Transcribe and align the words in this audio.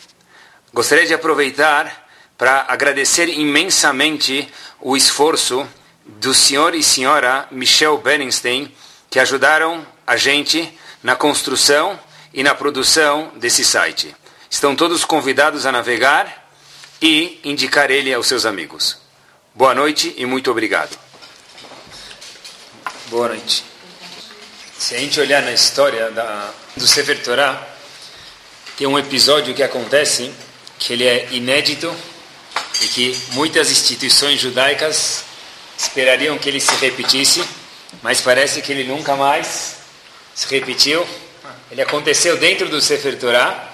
Gostaria 0.75 1.06
de 1.06 1.15
aproveitar 1.15 2.07
para 2.37 2.66
agradecer 2.69 3.30
imensamente 3.30 4.47
o 4.79 4.95
esforço 4.95 5.66
do 6.05 6.34
senhor 6.34 6.74
e 6.74 6.83
senhora 6.83 7.48
Michel 7.51 7.97
Bernstein, 7.97 8.71
que 9.09 9.19
ajudaram 9.19 9.87
a 10.07 10.19
gente 10.19 10.79
na 11.02 11.16
construção 11.16 11.98
e 12.34 12.43
na 12.43 12.55
produção 12.55 13.33
desse 13.37 13.65
site. 13.65 14.15
Estão 14.51 14.77
todos 14.77 15.02
convidados 15.02 15.65
a 15.65 15.73
navegar 15.73 16.51
e 17.01 17.41
indicar 17.43 17.91
ele 17.91 18.12
aos 18.12 18.27
seus 18.27 18.45
amigos. 18.45 18.98
Boa 19.55 19.74
noite 19.74 20.15
e 20.19 20.27
muito 20.27 20.51
obrigado. 20.51 20.95
Boa 23.07 23.29
noite. 23.29 23.65
Se 24.79 24.95
a 24.95 24.98
gente 24.98 25.19
olhar 25.19 25.41
na 25.41 25.52
história 25.52 26.10
da, 26.10 26.52
do 26.77 26.87
Sefer 26.87 27.23
Torah, 27.23 27.76
tem 28.77 28.87
um 28.87 28.98
episódio 28.98 29.55
que 29.55 29.62
acontece 29.62 30.30
que 30.79 30.93
ele 30.93 31.07
é 31.07 31.29
inédito 31.30 31.95
e 32.82 32.88
que 32.88 33.21
muitas 33.32 33.71
instituições 33.71 34.38
judaicas 34.38 35.24
esperariam 35.79 36.37
que 36.37 36.49
ele 36.49 36.60
se 36.60 36.74
repetisse, 36.77 37.43
mas 38.02 38.21
parece 38.21 38.60
que 38.60 38.73
ele 38.73 38.85
nunca 38.85 39.16
mais 39.16 39.77
se 40.35 40.47
repetiu. 40.54 41.07
Ele 41.71 41.80
aconteceu 41.80 42.37
dentro 42.37 42.69
do 42.69 42.80
Sefer 42.80 43.19
Torah, 43.19 43.73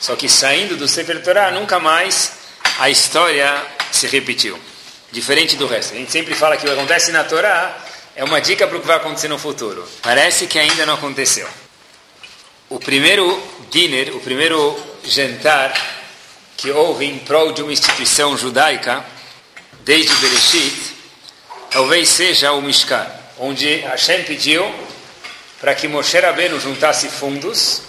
só 0.00 0.14
que 0.14 0.28
saindo 0.28 0.76
do 0.76 0.86
Sefer 0.86 1.20
Torah 1.22 1.50
nunca 1.50 1.80
mais 1.80 2.32
a 2.78 2.88
história 2.88 3.66
se 3.90 4.06
repetiu. 4.06 4.58
Diferente 5.10 5.56
do 5.56 5.66
resto. 5.66 5.94
A 5.94 5.96
gente 5.96 6.12
sempre 6.12 6.34
fala 6.34 6.56
que 6.56 6.64
o 6.64 6.68
que 6.68 6.74
acontece 6.74 7.10
na 7.10 7.24
Torá 7.24 7.76
é 8.14 8.22
uma 8.22 8.40
dica 8.40 8.68
para 8.68 8.76
o 8.76 8.80
que 8.80 8.86
vai 8.86 8.98
acontecer 8.98 9.26
no 9.26 9.38
futuro. 9.38 9.88
Parece 10.02 10.46
que 10.46 10.58
ainda 10.58 10.86
não 10.86 10.94
aconteceu. 10.94 11.48
O 12.70 12.78
primeiro 12.78 13.42
dinner, 13.70 14.14
o 14.14 14.20
primeiro 14.20 14.76
jantar 15.02 15.72
que 16.54 16.70
houve 16.70 17.06
em 17.06 17.18
prol 17.18 17.50
de 17.50 17.62
uma 17.62 17.72
instituição 17.72 18.36
judaica, 18.36 19.02
desde 19.80 20.14
Bereshit, 20.16 20.94
talvez 21.70 22.10
seja 22.10 22.52
o 22.52 22.60
Mishkan, 22.60 23.06
onde 23.38 23.76
Hashem 23.76 24.22
pediu 24.24 24.70
para 25.58 25.74
que 25.74 25.88
Moshe 25.88 26.20
Rabbeinu 26.20 26.60
juntasse 26.60 27.08
fundos 27.08 27.80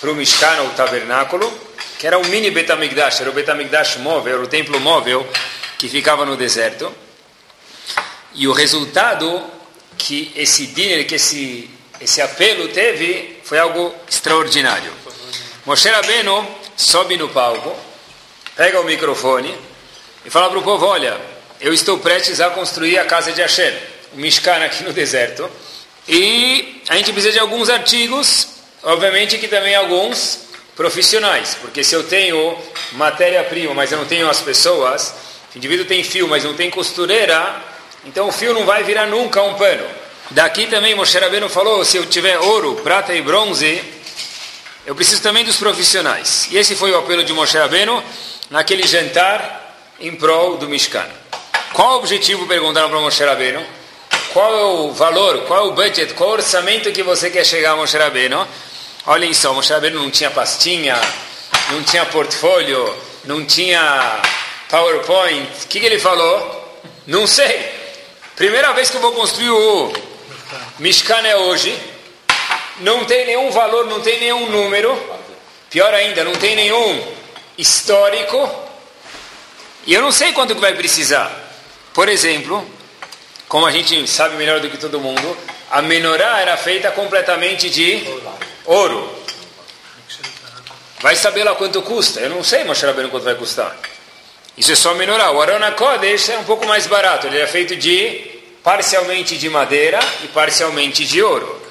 para 0.00 0.10
o 0.10 0.16
Mishkan, 0.16 0.62
ou 0.62 0.70
tabernáculo, 0.70 1.52
que 1.96 2.04
era 2.04 2.18
um 2.18 2.24
mini 2.24 2.50
Betamigdash, 2.50 3.20
era 3.20 3.30
o 3.30 3.32
Betamigdash 3.32 3.98
móvel, 3.98 4.34
era 4.34 4.42
o 4.42 4.48
templo 4.48 4.80
móvel 4.80 5.24
que 5.78 5.88
ficava 5.88 6.26
no 6.26 6.36
deserto. 6.36 6.92
E 8.34 8.48
o 8.48 8.52
resultado 8.52 9.44
que 9.96 10.32
esse 10.34 10.66
dinner, 10.66 11.06
que 11.06 11.14
esse, 11.14 11.70
esse 12.04 12.20
apelo 12.20 12.68
teve, 12.68 13.40
foi 13.44 13.58
algo 13.58 13.94
extraordinário. 14.06 14.92
Moshe 15.64 15.88
Rabbeinu 15.88 16.46
sobe 16.76 17.16
no 17.16 17.30
palco, 17.30 17.74
pega 18.54 18.78
o 18.78 18.84
microfone 18.84 19.56
e 20.24 20.28
fala 20.28 20.50
para 20.50 20.58
o 20.58 20.62
povo, 20.62 20.84
olha, 20.84 21.18
eu 21.60 21.72
estou 21.72 21.98
prestes 21.98 22.42
a 22.42 22.50
construir 22.50 22.98
a 22.98 23.06
casa 23.06 23.32
de 23.32 23.40
Hashem, 23.40 23.72
o 24.12 24.18
Mishkan 24.18 24.62
aqui 24.62 24.84
no 24.84 24.92
deserto, 24.92 25.50
e 26.06 26.82
a 26.90 26.96
gente 26.96 27.10
precisa 27.10 27.32
de 27.32 27.38
alguns 27.38 27.70
artigos, 27.70 28.48
obviamente 28.82 29.38
que 29.38 29.48
também 29.48 29.74
alguns 29.74 30.40
profissionais, 30.76 31.56
porque 31.62 31.82
se 31.82 31.94
eu 31.94 32.04
tenho 32.04 32.54
matéria-prima, 32.92 33.72
mas 33.72 33.90
eu 33.90 33.96
não 33.96 34.04
tenho 34.04 34.28
as 34.28 34.40
pessoas, 34.40 35.14
o 35.54 35.58
indivíduo 35.58 35.86
tem 35.86 36.04
fio, 36.04 36.28
mas 36.28 36.44
não 36.44 36.52
tem 36.52 36.68
costureira, 36.68 37.62
então 38.04 38.28
o 38.28 38.32
fio 38.32 38.52
não 38.52 38.66
vai 38.66 38.84
virar 38.84 39.06
nunca 39.06 39.42
um 39.42 39.54
pano. 39.54 40.03
Daqui 40.30 40.66
também 40.66 40.94
Moshe 40.94 41.18
Rabbeinu 41.18 41.48
falou, 41.48 41.84
se 41.84 41.98
eu 41.98 42.06
tiver 42.06 42.38
ouro, 42.38 42.76
prata 42.76 43.14
e 43.14 43.20
bronze, 43.20 43.82
eu 44.86 44.94
preciso 44.94 45.22
também 45.22 45.44
dos 45.44 45.56
profissionais. 45.56 46.48
E 46.50 46.56
esse 46.56 46.74
foi 46.74 46.92
o 46.92 46.98
apelo 46.98 47.22
de 47.22 47.32
Moshe 47.32 47.58
Rabbeinu 47.58 48.02
naquele 48.50 48.86
jantar 48.86 49.76
em 50.00 50.14
prol 50.14 50.56
do 50.56 50.68
Mishkan. 50.68 51.06
Qual 51.74 51.92
o 51.92 51.98
objetivo, 51.98 52.46
perguntaram 52.46 52.88
para 52.88 53.00
Moshe 53.00 53.22
Rabbeinu? 53.22 53.64
Qual 54.32 54.58
é 54.58 54.62
o 54.64 54.92
valor, 54.92 55.42
qual 55.42 55.66
é 55.66 55.68
o 55.68 55.72
budget, 55.72 56.14
qual 56.14 56.30
é 56.30 56.32
o 56.32 56.36
orçamento 56.36 56.90
que 56.90 57.02
você 57.02 57.30
quer 57.30 57.44
chegar 57.44 57.76
Moshe 57.76 57.96
Rabbeinu? 57.96 58.46
Olhem 59.06 59.34
só, 59.34 59.52
Moshe 59.52 59.72
Rabbeinu 59.72 60.02
não 60.02 60.10
tinha 60.10 60.30
pastinha, 60.30 60.98
não 61.70 61.82
tinha 61.82 62.06
portfólio, 62.06 62.96
não 63.24 63.44
tinha 63.44 64.22
PowerPoint. 64.70 65.48
O 65.64 65.68
que, 65.68 65.80
que 65.80 65.86
ele 65.86 65.98
falou? 65.98 66.80
Não 67.06 67.26
sei. 67.26 67.70
Primeira 68.34 68.72
vez 68.72 68.90
que 68.90 68.96
eu 68.96 69.00
vou 69.00 69.12
construir 69.12 69.50
o 69.50 70.13
Mishkan 70.78 71.26
é 71.26 71.36
hoje 71.36 71.76
não 72.80 73.04
tem 73.04 73.26
nenhum 73.26 73.50
valor, 73.50 73.86
não 73.86 74.00
tem 74.00 74.18
nenhum 74.18 74.50
número, 74.50 75.00
pior 75.70 75.94
ainda, 75.94 76.24
não 76.24 76.32
tem 76.32 76.56
nenhum 76.56 77.14
histórico, 77.56 78.50
e 79.86 79.94
eu 79.94 80.02
não 80.02 80.10
sei 80.10 80.32
quanto 80.32 80.54
que 80.54 80.60
vai 80.60 80.74
precisar. 80.74 81.30
Por 81.92 82.08
exemplo, 82.08 82.68
como 83.46 83.66
a 83.66 83.70
gente 83.70 84.08
sabe 84.08 84.36
melhor 84.36 84.58
do 84.58 84.68
que 84.68 84.76
todo 84.76 84.98
mundo, 84.98 85.36
a 85.70 85.80
menorá 85.80 86.40
era 86.40 86.56
feita 86.56 86.90
completamente 86.90 87.70
de 87.70 88.02
ouro. 88.64 89.22
Vai 91.00 91.14
saber 91.14 91.44
lá 91.44 91.54
quanto 91.54 91.82
custa? 91.82 92.18
Eu 92.20 92.30
não 92.30 92.42
sei, 92.42 92.64
Moshe 92.64 92.84
Rabbeinu, 92.84 93.10
quanto 93.10 93.24
vai 93.24 93.34
custar. 93.34 93.76
Isso 94.56 94.72
é 94.72 94.74
só 94.74 94.94
menorá. 94.94 95.30
O 95.32 95.40
Arona 95.40 95.72
Kodesh 95.72 96.30
é 96.30 96.38
um 96.38 96.44
pouco 96.44 96.66
mais 96.66 96.86
barato. 96.86 97.26
Ele 97.26 97.38
é 97.38 97.46
feito 97.46 97.76
de 97.76 98.33
parcialmente 98.64 99.36
de 99.36 99.48
madeira 99.50 100.00
e 100.24 100.28
parcialmente 100.28 101.04
de 101.04 101.22
ouro. 101.22 101.62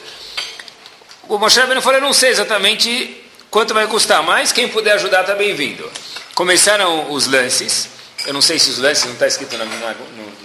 O 1.27 1.39
Moshe 1.39 1.59
Rabbeinu 1.59 1.81
falou, 1.81 1.97
eu 1.97 2.05
não 2.05 2.13
sei 2.13 2.29
exatamente 2.29 3.25
quanto 3.49 3.73
vai 3.73 3.87
custar, 3.87 4.21
mas 4.21 4.51
quem 4.51 4.67
puder 4.67 4.93
ajudar 4.93 5.21
está 5.21 5.33
bem-vindo. 5.33 5.91
Começaram 6.35 7.11
os 7.11 7.25
lances, 7.25 7.89
eu 8.27 8.33
não 8.33 8.41
sei 8.41 8.59
se 8.59 8.69
os 8.69 8.77
lances 8.77 9.05
não 9.05 9.13
está 9.13 9.25
escrito 9.25 9.57
na, 9.57 9.65
na, 9.65 9.95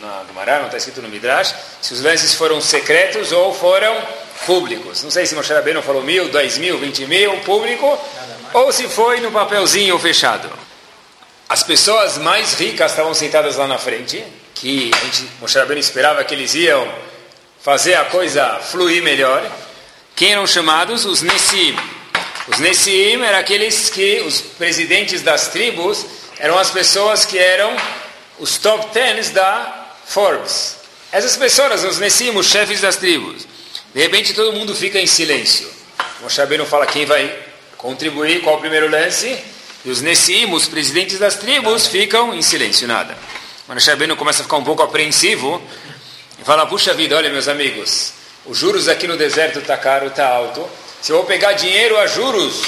na 0.00 0.22
Gumará, 0.24 0.58
não 0.60 0.66
está 0.66 0.78
escrito 0.78 1.02
no 1.02 1.08
Midrash, 1.08 1.54
se 1.82 1.92
os 1.92 2.00
lances 2.00 2.32
foram 2.34 2.60
secretos 2.62 3.30
ou 3.30 3.52
foram 3.54 3.94
públicos. 4.46 5.02
Não 5.02 5.10
sei 5.10 5.26
se 5.26 5.34
Moshe 5.34 5.52
Rabbeinu 5.52 5.82
falou 5.82 6.02
mil, 6.02 6.30
dois 6.30 6.56
mil, 6.56 6.78
vinte 6.78 7.04
mil, 7.06 7.36
público, 7.40 7.98
ou 8.54 8.72
se 8.72 8.88
foi 8.88 9.20
no 9.20 9.30
papelzinho 9.30 9.98
fechado. 9.98 10.50
As 11.46 11.62
pessoas 11.62 12.16
mais 12.18 12.54
ricas 12.54 12.92
estavam 12.92 13.12
sentadas 13.12 13.56
lá 13.56 13.66
na 13.66 13.78
frente, 13.78 14.24
que 14.60 14.90
a 14.92 15.04
gente, 15.04 15.28
Moshe 15.40 15.58
Rabbeinu 15.58 15.80
esperava 15.80 16.22
que 16.24 16.34
eles 16.34 16.54
iam 16.54 16.86
fazer 17.60 17.94
a 17.94 18.04
coisa 18.06 18.58
fluir 18.58 19.02
melhor. 19.02 19.50
Quem 20.16 20.32
eram 20.32 20.46
chamados? 20.46 21.04
Os 21.04 21.22
Nessim. 21.22 21.76
Os 22.48 22.58
Nessim 22.58 23.22
eram 23.22 23.38
aqueles 23.38 23.88
que, 23.90 24.20
os 24.20 24.40
presidentes 24.40 25.22
das 25.22 25.48
tribos, 25.48 26.04
eram 26.38 26.58
as 26.58 26.70
pessoas 26.70 27.24
que 27.24 27.38
eram 27.38 27.74
os 28.38 28.58
top 28.58 28.92
tens 28.92 29.30
da 29.30 29.94
Forbes. 30.06 30.76
Essas 31.12 31.36
pessoas, 31.36 31.84
os 31.84 31.98
Nessim, 31.98 32.30
os 32.30 32.46
chefes 32.48 32.80
das 32.80 32.96
tribos. 32.96 33.46
De 33.94 34.00
repente 34.00 34.34
todo 34.34 34.52
mundo 34.52 34.74
fica 34.74 34.98
em 34.98 35.06
silêncio. 35.06 35.70
Moshe 36.20 36.40
Rabbeinu 36.40 36.66
fala 36.66 36.86
quem 36.86 37.06
vai 37.06 37.36
contribuir, 37.76 38.42
qual 38.42 38.56
o 38.56 38.60
primeiro 38.60 38.90
lance. 38.90 39.38
E 39.84 39.90
os 39.90 40.00
Nessim, 40.00 40.52
os 40.52 40.66
presidentes 40.66 41.18
das 41.18 41.36
tribos, 41.36 41.86
ficam 41.86 42.34
em 42.34 42.42
silêncio, 42.42 42.88
nada. 42.88 43.16
Moshe 43.68 43.90
Rabbeinu 43.90 44.16
começa 44.16 44.40
a 44.40 44.44
ficar 44.44 44.56
um 44.56 44.64
pouco 44.64 44.82
apreensivo 44.82 45.60
e 46.40 46.44
fala, 46.44 46.64
puxa 46.64 46.94
vida, 46.94 47.14
olha 47.14 47.28
meus 47.28 47.48
amigos, 47.48 48.14
os 48.46 48.56
juros 48.56 48.88
aqui 48.88 49.06
no 49.06 49.14
deserto 49.14 49.58
está 49.58 49.76
caro, 49.76 50.06
está 50.06 50.26
alto. 50.26 50.66
Se 51.02 51.12
eu 51.12 51.16
vou 51.18 51.26
pegar 51.26 51.52
dinheiro 51.52 51.98
a 51.98 52.06
juros 52.06 52.62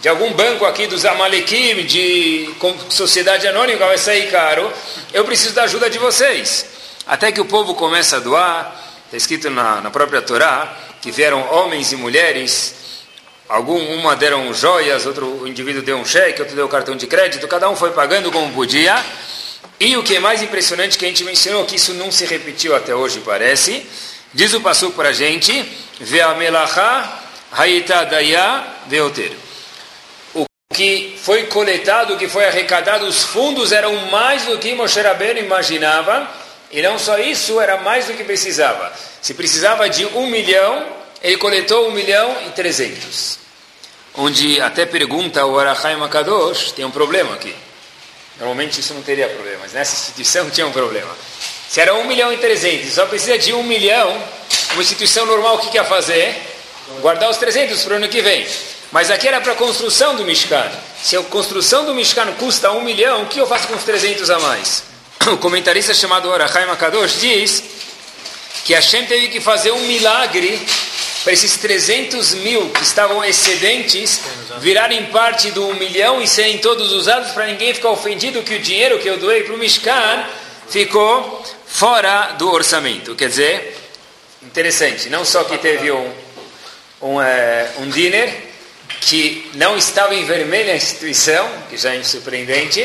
de 0.00 0.08
algum 0.08 0.32
banco 0.32 0.64
aqui 0.64 0.86
dos 0.86 1.04
Amalekim, 1.04 1.84
de 1.84 2.48
sociedade 2.88 3.46
anônima, 3.46 3.84
vai 3.84 3.98
sair 3.98 4.30
caro. 4.30 4.72
Eu 5.12 5.22
preciso 5.22 5.52
da 5.52 5.64
ajuda 5.64 5.90
de 5.90 5.98
vocês. 5.98 6.64
Até 7.06 7.30
que 7.30 7.42
o 7.42 7.44
povo 7.44 7.74
começa 7.74 8.16
a 8.16 8.20
doar. 8.20 8.74
Está 9.04 9.18
escrito 9.18 9.50
na, 9.50 9.82
na 9.82 9.90
própria 9.90 10.22
Torá 10.22 10.74
que 11.02 11.10
vieram 11.10 11.46
homens 11.52 11.92
e 11.92 11.96
mulheres. 11.96 12.74
Algum, 13.50 13.78
uma 13.96 14.16
deram 14.16 14.52
joias, 14.54 15.04
outro 15.04 15.46
indivíduo 15.46 15.82
deu 15.82 15.98
um 15.98 16.06
cheque, 16.06 16.40
outro 16.40 16.56
deu 16.56 16.66
cartão 16.68 16.96
de 16.96 17.06
crédito. 17.06 17.46
Cada 17.46 17.68
um 17.68 17.76
foi 17.76 17.90
pagando 17.90 18.32
como 18.32 18.50
podia. 18.54 19.04
E 19.80 19.96
o 19.96 20.02
que 20.02 20.16
é 20.16 20.20
mais 20.20 20.42
impressionante 20.42 20.98
que 20.98 21.04
a 21.04 21.08
gente 21.08 21.24
mencionou, 21.24 21.64
que 21.64 21.76
isso 21.76 21.94
não 21.94 22.10
se 22.10 22.24
repetiu 22.24 22.74
até 22.74 22.94
hoje, 22.94 23.20
parece, 23.24 23.86
Diz 24.32 24.52
o 24.52 24.60
Passuco 24.60 24.94
para 24.94 25.08
a 25.08 25.12
gente, 25.12 25.64
Ve'amelacha 25.98 27.10
haitadaya 27.50 28.62
veoter. 28.86 29.32
O 30.34 30.44
que 30.74 31.18
foi 31.22 31.44
coletado, 31.44 32.14
o 32.14 32.18
que 32.18 32.28
foi 32.28 32.46
arrecadado, 32.46 33.06
os 33.06 33.24
fundos 33.24 33.72
eram 33.72 33.94
mais 34.10 34.44
do 34.44 34.58
que 34.58 34.74
Moshe 34.74 35.00
Rabbeinu 35.00 35.40
imaginava, 35.40 36.28
e 36.70 36.82
não 36.82 36.98
só 36.98 37.18
isso, 37.18 37.58
era 37.58 37.78
mais 37.78 38.06
do 38.06 38.12
que 38.12 38.22
precisava. 38.22 38.92
Se 39.22 39.32
precisava 39.32 39.88
de 39.88 40.04
um 40.04 40.26
milhão, 40.26 40.86
ele 41.22 41.38
coletou 41.38 41.88
um 41.88 41.92
milhão 41.92 42.36
e 42.46 42.50
trezentos. 42.50 43.38
Onde 44.14 44.60
até 44.60 44.84
pergunta 44.84 45.46
o 45.46 45.58
Arachai 45.58 45.96
Makadosh, 45.96 46.72
tem 46.72 46.84
um 46.84 46.90
problema 46.90 47.34
aqui. 47.34 47.54
Normalmente 48.38 48.80
isso 48.80 48.94
não 48.94 49.02
teria 49.02 49.28
problema, 49.28 49.60
mas 49.62 49.72
nessa 49.72 49.94
instituição 49.94 50.48
tinha 50.50 50.66
um 50.66 50.72
problema. 50.72 51.10
Se 51.68 51.80
era 51.80 51.94
um 51.94 52.04
milhão 52.04 52.32
e 52.32 52.38
trezentos, 52.38 52.94
só 52.94 53.06
precisa 53.06 53.38
de 53.38 53.52
um 53.52 53.62
milhão, 53.62 54.10
uma 54.72 54.82
instituição 54.82 55.26
normal 55.26 55.56
o 55.56 55.58
que 55.58 55.70
quer 55.70 55.86
fazer? 55.86 56.34
Guardar 57.00 57.28
os 57.28 57.36
300 57.36 57.82
para 57.84 57.94
o 57.94 57.96
ano 57.96 58.08
que 58.08 58.22
vem. 58.22 58.46
Mas 58.90 59.10
aqui 59.10 59.28
era 59.28 59.40
para 59.40 59.52
a 59.52 59.56
construção 59.56 60.16
do 60.16 60.24
Mishkan. 60.24 60.70
Se 61.02 61.16
a 61.16 61.22
construção 61.22 61.84
do 61.84 61.94
Mishkan 61.94 62.32
custa 62.38 62.72
um 62.72 62.80
milhão, 62.80 63.24
o 63.24 63.26
que 63.26 63.38
eu 63.38 63.46
faço 63.46 63.68
com 63.68 63.74
os 63.74 63.84
300 63.84 64.30
a 64.30 64.38
mais? 64.38 64.84
O 65.28 65.36
comentarista 65.36 65.92
chamado 65.92 66.32
Arachai 66.32 66.64
Makadosh 66.64 67.20
diz 67.20 67.62
que 68.64 68.72
Hashem 68.72 69.04
teve 69.04 69.28
que 69.28 69.40
fazer 69.40 69.72
um 69.72 69.80
milagre 69.80 70.66
para 71.22 71.32
esses 71.32 71.56
300 71.56 72.34
mil 72.34 72.70
que 72.70 72.82
estavam 72.82 73.24
excedentes 73.24 74.20
virarem 74.60 75.06
parte 75.06 75.50
do 75.50 75.66
um 75.66 75.74
milhão 75.74 76.22
e 76.22 76.28
serem 76.28 76.58
todos 76.58 76.92
usados 76.92 77.32
para 77.32 77.46
ninguém 77.46 77.74
ficar 77.74 77.90
ofendido 77.90 78.42
que 78.42 78.54
o 78.54 78.60
dinheiro 78.60 78.98
que 78.98 79.08
eu 79.08 79.18
doei 79.18 79.42
para 79.42 79.54
o 79.54 79.58
Mishkan 79.58 80.24
ficou 80.68 81.44
fora 81.66 82.32
do 82.38 82.50
orçamento. 82.50 83.14
Quer 83.14 83.28
dizer, 83.28 83.76
interessante, 84.42 85.08
não 85.08 85.24
só 85.24 85.44
que 85.44 85.58
teve 85.58 85.90
um, 85.90 86.12
um, 87.02 87.20
é, 87.20 87.70
um 87.78 87.88
dinner 87.88 88.48
que 89.00 89.50
não 89.54 89.76
estava 89.76 90.14
em 90.14 90.24
vermelho 90.24 90.70
a 90.70 90.76
instituição, 90.76 91.48
que 91.70 91.76
já 91.76 91.94
é 91.94 92.02
surpreendente, 92.02 92.84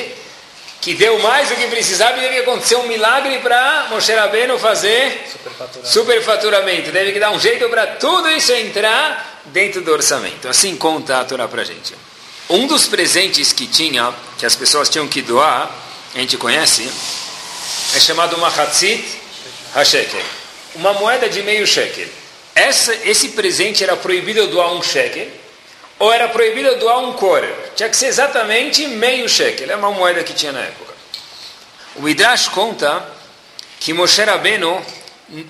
que 0.83 0.94
deu 0.94 1.18
mais 1.19 1.47
do 1.47 1.56
que 1.56 1.65
precisava 1.68 2.18
e 2.18 2.21
deve 2.21 2.39
acontecer 2.39 2.75
um 2.75 2.88
milagre 2.88 3.39
para 3.39 3.88
Moshe 3.89 4.12
Rabbeinu 4.12 4.59
fazer 4.59 5.25
superfaturamento. 5.31 5.94
superfaturamento. 5.94 6.91
Deve 6.91 7.19
dar 7.19 7.31
um 7.31 7.39
jeito 7.39 7.69
para 7.69 7.88
tudo 7.88 8.30
isso 8.30 8.51
entrar 8.51 9.41
dentro 9.45 9.81
do 9.81 9.94
orçamento. 9.94 10.45
Assim 10.50 10.75
conta 10.75 11.21
a 11.21 11.24
Torá 11.24 11.47
para 11.47 11.62
a 11.62 11.65
gente. 11.65 11.95
Um 12.50 12.68
dos 12.68 12.85
presentes 12.85 13.53
que 13.53 13.65
tinha, 13.65 14.13
que 14.38 14.45
as 14.45 14.57
pessoas 14.57 14.89
tinham 14.89 15.07
que 15.07 15.21
doar, 15.21 15.74
a 16.13 16.19
gente 16.19 16.35
conhece, 16.35 16.91
é 17.95 18.00
chamado 18.01 18.38
Mahatzit 18.38 19.06
HaShekel. 19.74 20.21
Uma 20.75 20.91
moeda 20.94 21.30
de 21.30 21.41
meio 21.44 21.65
shekel. 21.65 22.09
Essa, 22.53 22.94
esse 23.06 23.30
presente 23.30 23.85
era 23.85 23.95
proibido 23.95 24.45
doar 24.47 24.74
um 24.74 24.83
shekel, 24.83 25.27
ou 26.03 26.11
era 26.11 26.27
proibido 26.27 26.75
doar 26.75 27.00
um 27.00 27.13
quarter. 27.13 27.55
Tinha 27.77 27.88
que 27.88 27.95
ser 27.95 28.07
exatamente 28.07 28.85
meio 28.88 29.29
shekel. 29.29 29.71
É 29.71 29.75
uma 29.77 29.89
moeda 29.89 30.21
que 30.21 30.33
tinha 30.33 30.51
na 30.51 30.59
época. 30.59 30.94
O 31.95 32.01
Midrash 32.01 32.50
conta 32.50 33.07
que 33.79 33.94
Moshe 33.94 34.21
Rabbeinu 34.21 34.85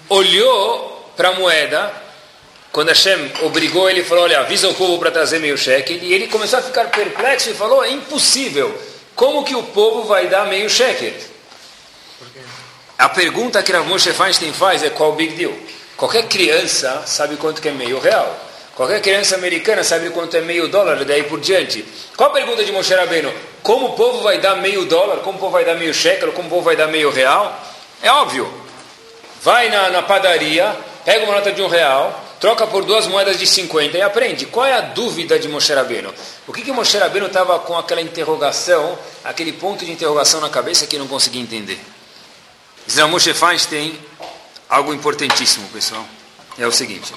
olhou 0.10 1.12
para 1.18 1.30
a 1.30 1.34
moeda 1.34 1.92
quando 2.72 2.90
Hashem 2.90 3.32
obrigou 3.42 3.90
ele, 3.90 4.04
falou, 4.04 4.26
olha, 4.26 4.42
avisa 4.42 4.70
o 4.70 4.76
povo 4.76 5.00
para 5.00 5.10
trazer 5.10 5.40
meio 5.40 5.58
shekel, 5.58 5.98
e 5.98 6.14
ele 6.14 6.28
começou 6.28 6.60
a 6.60 6.62
ficar 6.62 6.86
perplexo 6.86 7.50
e 7.50 7.54
falou, 7.54 7.84
é 7.84 7.92
impossível, 7.92 8.76
como 9.16 9.44
que 9.44 9.56
o 9.56 9.62
povo 9.62 10.04
vai 10.04 10.28
dar 10.28 10.48
meio 10.48 10.68
shekel? 10.70 11.14
A 12.98 13.10
pergunta 13.10 13.62
que 13.62 13.72
Rav 13.72 13.88
Moshe 13.88 14.12
Feinstein 14.12 14.54
faz 14.54 14.84
é 14.84 14.90
qual 14.90 15.12
o 15.12 15.16
big 15.16 15.36
deal? 15.36 15.54
Qualquer 15.96 16.28
criança 16.28 17.04
sabe 17.06 17.38
quanto 17.38 17.62
que 17.62 17.70
é 17.70 17.72
meio 17.72 18.00
real. 18.00 18.43
Qualquer 18.76 19.02
criança 19.02 19.36
americana 19.36 19.84
sabe 19.84 20.10
quanto 20.10 20.36
é 20.36 20.42
meio 20.42 20.68
dólar, 20.68 21.06
daí 21.06 21.24
por 21.24 21.40
diante. 21.40 21.86
Qual 22.18 22.30
a 22.30 22.34
pergunta 22.34 22.64
de 22.64 22.72
Moshe 22.72 22.94
Rabbeinu? 22.94 23.32
Como 23.62 23.88
o 23.88 23.94
povo 23.94 24.22
vai 24.22 24.40
dar 24.40 24.56
meio 24.56 24.86
dólar? 24.86 25.18
Como 25.18 25.38
o 25.38 25.40
povo 25.40 25.52
vai 25.52 25.64
dar 25.64 25.76
meio 25.76 25.94
shekel? 25.94 26.32
Como 26.32 26.48
o 26.48 26.50
povo 26.50 26.64
vai 26.64 26.76
dar 26.76 26.88
meio 26.88 27.12
real? 27.12 27.56
É 28.02 28.12
óbvio. 28.12 28.52
Vai 29.44 29.70
na, 29.70 29.90
na 29.92 30.02
padaria, 30.02 30.76
pega 31.06 31.24
uma 31.26 31.36
nota 31.36 31.52
de 31.52 31.62
um 31.62 31.68
real, 31.68 32.20
troca 32.40 32.66
por 32.66 32.84
duas 32.84 33.06
moedas 33.06 33.38
de 33.38 33.46
50 33.46 33.96
e 33.96 34.02
aprende. 34.02 34.48
Qual 34.48 34.66
é 34.66 34.74
a 34.74 34.82
dúvida 34.82 35.38
de 35.38 35.48
Moshe 35.48 35.72
Rabbeinu? 35.72 36.12
O 36.48 36.52
que 36.52 36.64
que 36.64 36.72
Moshe 36.72 36.98
Rabbeinu 36.98 37.28
estava 37.28 37.60
com 37.60 37.78
aquela 37.78 38.02
interrogação, 38.02 38.98
aquele 39.24 39.54
ponto 39.54 39.86
de 39.86 39.92
interrogação 39.92 40.42
na 40.42 40.50
cabeça 40.50 40.88
que 40.88 40.98
não 40.98 41.08
conseguia 41.08 41.42
entender? 41.42 41.80
Diz 42.88 42.98
Moshe 43.06 43.34
Feinstein 43.34 44.00
algo 44.68 44.94
importantíssimo, 44.94 45.68
pessoal. 45.70 46.04
É 46.58 46.66
o 46.66 46.72
seguinte. 46.72 47.14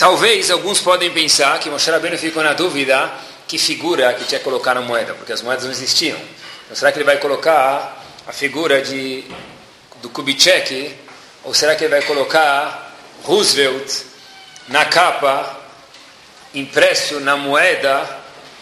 Talvez 0.00 0.50
alguns 0.50 0.80
podem 0.80 1.10
pensar 1.10 1.60
que 1.60 1.68
Moshe 1.68 1.90
Rabbeinu 1.90 2.16
ficou 2.16 2.42
na 2.42 2.54
dúvida 2.54 3.12
que 3.46 3.58
figura 3.58 4.14
que 4.14 4.24
tinha 4.24 4.38
que 4.38 4.44
colocar 4.44 4.74
na 4.74 4.80
moeda, 4.80 5.12
porque 5.12 5.30
as 5.30 5.42
moedas 5.42 5.64
não 5.64 5.70
existiam. 5.70 6.16
Então, 6.64 6.74
será 6.74 6.90
que 6.90 6.96
ele 6.96 7.04
vai 7.04 7.18
colocar 7.18 8.02
a 8.26 8.32
figura 8.32 8.80
de, 8.80 9.22
do 10.00 10.08
Kubitschek, 10.08 10.96
ou 11.44 11.52
será 11.52 11.76
que 11.76 11.84
ele 11.84 11.90
vai 11.90 12.00
colocar 12.00 12.96
Roosevelt 13.24 14.04
na 14.68 14.86
capa, 14.86 15.60
impresso 16.54 17.20
na 17.20 17.36
moeda 17.36 18.08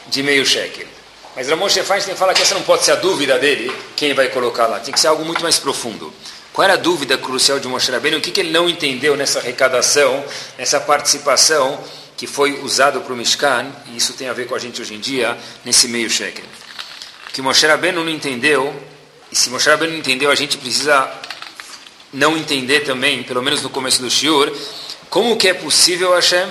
de 0.09 0.25
meio 0.25 0.45
shekel? 0.45 0.89
Mas 1.37 1.49
Ramoshe 1.49 1.81
Feinstein 1.85 2.17
fala 2.17 2.35
que 2.35 2.43
essa 2.43 2.57
não 2.57 2.63
pode 2.63 2.83
ser 2.83 2.91
a 2.91 2.97
dúvida 2.97 3.39
dele, 3.39 3.73
quem 3.95 4.13
vai 4.13 4.29
colocar 4.29 4.67
lá. 4.67 4.81
Tem 4.81 4.93
que 4.93 4.99
ser 4.99 5.07
algo 5.07 5.25
muito 5.25 5.41
mais 5.41 5.57
profundo. 5.57 6.13
Qual 6.59 6.65
era 6.65 6.75
a 6.75 6.77
dúvida 6.77 7.17
crucial 7.17 7.61
de 7.61 7.69
Moshe 7.69 7.89
Rabbeinu? 7.89 8.19
O 8.19 8.21
que, 8.21 8.33
que 8.33 8.41
ele 8.41 8.51
não 8.51 8.69
entendeu 8.69 9.17
nessa 9.17 9.39
arrecadação, 9.39 10.25
nessa 10.59 10.81
participação 10.81 11.79
que 12.17 12.27
foi 12.27 12.61
usado 12.63 13.01
para 13.01 13.13
o 13.13 13.17
Mishkan, 13.17 13.71
e 13.87 13.97
isso 13.97 14.13
tem 14.15 14.29
a 14.29 14.33
ver 14.33 14.49
com 14.49 14.57
a 14.57 14.59
gente 14.59 14.83
hoje 14.83 14.93
em 14.93 14.99
dia, 14.99 15.39
nesse 15.65 15.87
meio 15.87 16.11
shekel. 16.11 16.45
Que 17.33 17.41
Moshe 17.41 17.65
Rabbeinu 17.65 18.03
não 18.03 18.11
entendeu, 18.11 18.75
e 19.31 19.37
se 19.37 19.49
Moshe 19.51 19.71
Rabbeinu 19.71 19.93
não 19.93 20.01
entendeu, 20.01 20.33
a 20.33 20.35
gente 20.35 20.59
precisa 20.59 21.09
não 22.13 22.37
entender 22.37 22.81
também, 22.81 23.23
pelo 23.23 23.41
menos 23.41 23.63
no 23.63 23.71
começo 23.71 24.03
do 24.03 24.11
Shiur, 24.11 24.53
como 25.09 25.37
que 25.37 25.47
é 25.47 25.55
possível, 25.55 26.13
Hashem, 26.13 26.49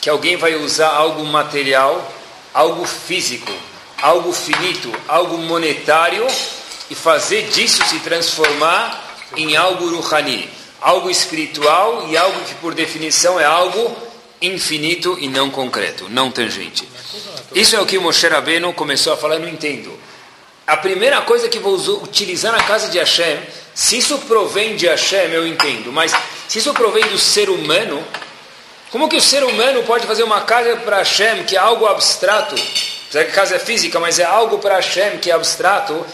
que 0.00 0.08
alguém 0.08 0.38
vai 0.38 0.54
usar 0.54 0.88
algo 0.88 1.22
material, 1.22 2.10
algo 2.54 2.86
físico, 2.86 3.52
algo 4.00 4.32
finito, 4.32 4.90
algo 5.06 5.36
monetário, 5.36 6.26
e 6.88 6.94
fazer 6.94 7.50
disso 7.50 7.84
se 7.84 7.98
transformar 7.98 9.03
em 9.36 9.56
algo 9.56 9.88
ruhani, 10.00 10.48
algo 10.80 11.10
espiritual 11.10 12.06
e 12.08 12.16
algo 12.16 12.40
que 12.44 12.54
por 12.56 12.74
definição 12.74 13.38
é 13.38 13.44
algo 13.44 13.96
infinito 14.40 15.16
e 15.20 15.28
não 15.28 15.50
concreto, 15.50 16.08
não 16.08 16.30
tangente. 16.30 16.86
Isso 17.54 17.76
é 17.76 17.80
o 17.80 17.86
que 17.86 17.98
Moshe 17.98 18.26
Rabbeinu 18.26 18.72
começou 18.72 19.12
a 19.12 19.16
falar, 19.16 19.38
não 19.38 19.48
entendo. 19.48 19.98
A 20.66 20.76
primeira 20.76 21.20
coisa 21.22 21.48
que 21.48 21.58
vou 21.58 21.76
utilizar 22.02 22.52
na 22.52 22.62
casa 22.62 22.88
de 22.88 22.98
Hashem, 22.98 23.38
se 23.74 23.98
isso 23.98 24.18
provém 24.20 24.76
de 24.76 24.86
Hashem, 24.86 25.30
eu 25.32 25.46
entendo, 25.46 25.92
mas 25.92 26.12
se 26.48 26.58
isso 26.58 26.72
provém 26.72 27.06
do 27.08 27.18
ser 27.18 27.50
humano, 27.50 28.02
como 28.90 29.08
que 29.08 29.16
o 29.16 29.20
ser 29.20 29.44
humano 29.44 29.82
pode 29.82 30.06
fazer 30.06 30.22
uma 30.22 30.40
casa 30.42 30.76
para 30.76 30.98
Hashem, 30.98 31.44
que 31.44 31.56
é 31.56 31.58
algo 31.58 31.86
abstrato, 31.86 32.54
apesar 32.54 33.24
que 33.24 33.30
a 33.30 33.34
casa 33.34 33.56
é 33.56 33.58
física, 33.58 34.00
mas 34.00 34.18
é 34.18 34.24
algo 34.24 34.58
para 34.58 34.76
Hashem 34.76 35.18
que 35.18 35.30
é 35.30 35.34
abstrato, 35.34 36.04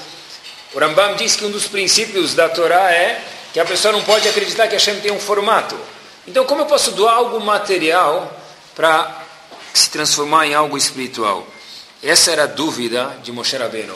o 0.73 0.79
Rambam 0.79 1.17
diz 1.17 1.37
que 1.37 1.45
um 1.45 1.51
dos 1.51 1.67
princípios 1.67 2.35
da 2.35 2.49
Torá 2.49 2.93
é 2.93 3.23
que 3.53 3.59
a 3.59 3.65
pessoa 3.65 3.93
não 3.93 4.03
pode 4.03 4.29
acreditar 4.29 4.69
que 4.69 4.75
Hashem 4.75 5.01
tem 5.01 5.11
um 5.11 5.19
formato. 5.19 5.77
Então, 6.27 6.45
como 6.45 6.63
eu 6.63 6.67
posso 6.67 6.93
doar 6.93 7.15
algo 7.15 7.41
material 7.41 8.33
para 8.77 9.25
se 9.75 9.91
transformar 9.91 10.47
em 10.47 10.55
algo 10.55 10.77
espiritual? 10.77 11.47
Essa 12.03 12.31
era 12.31 12.45
a 12.45 12.47
dúvida 12.47 13.17
de 13.23 13.33
Moshe 13.33 13.57
Rabbeinu. 13.57 13.95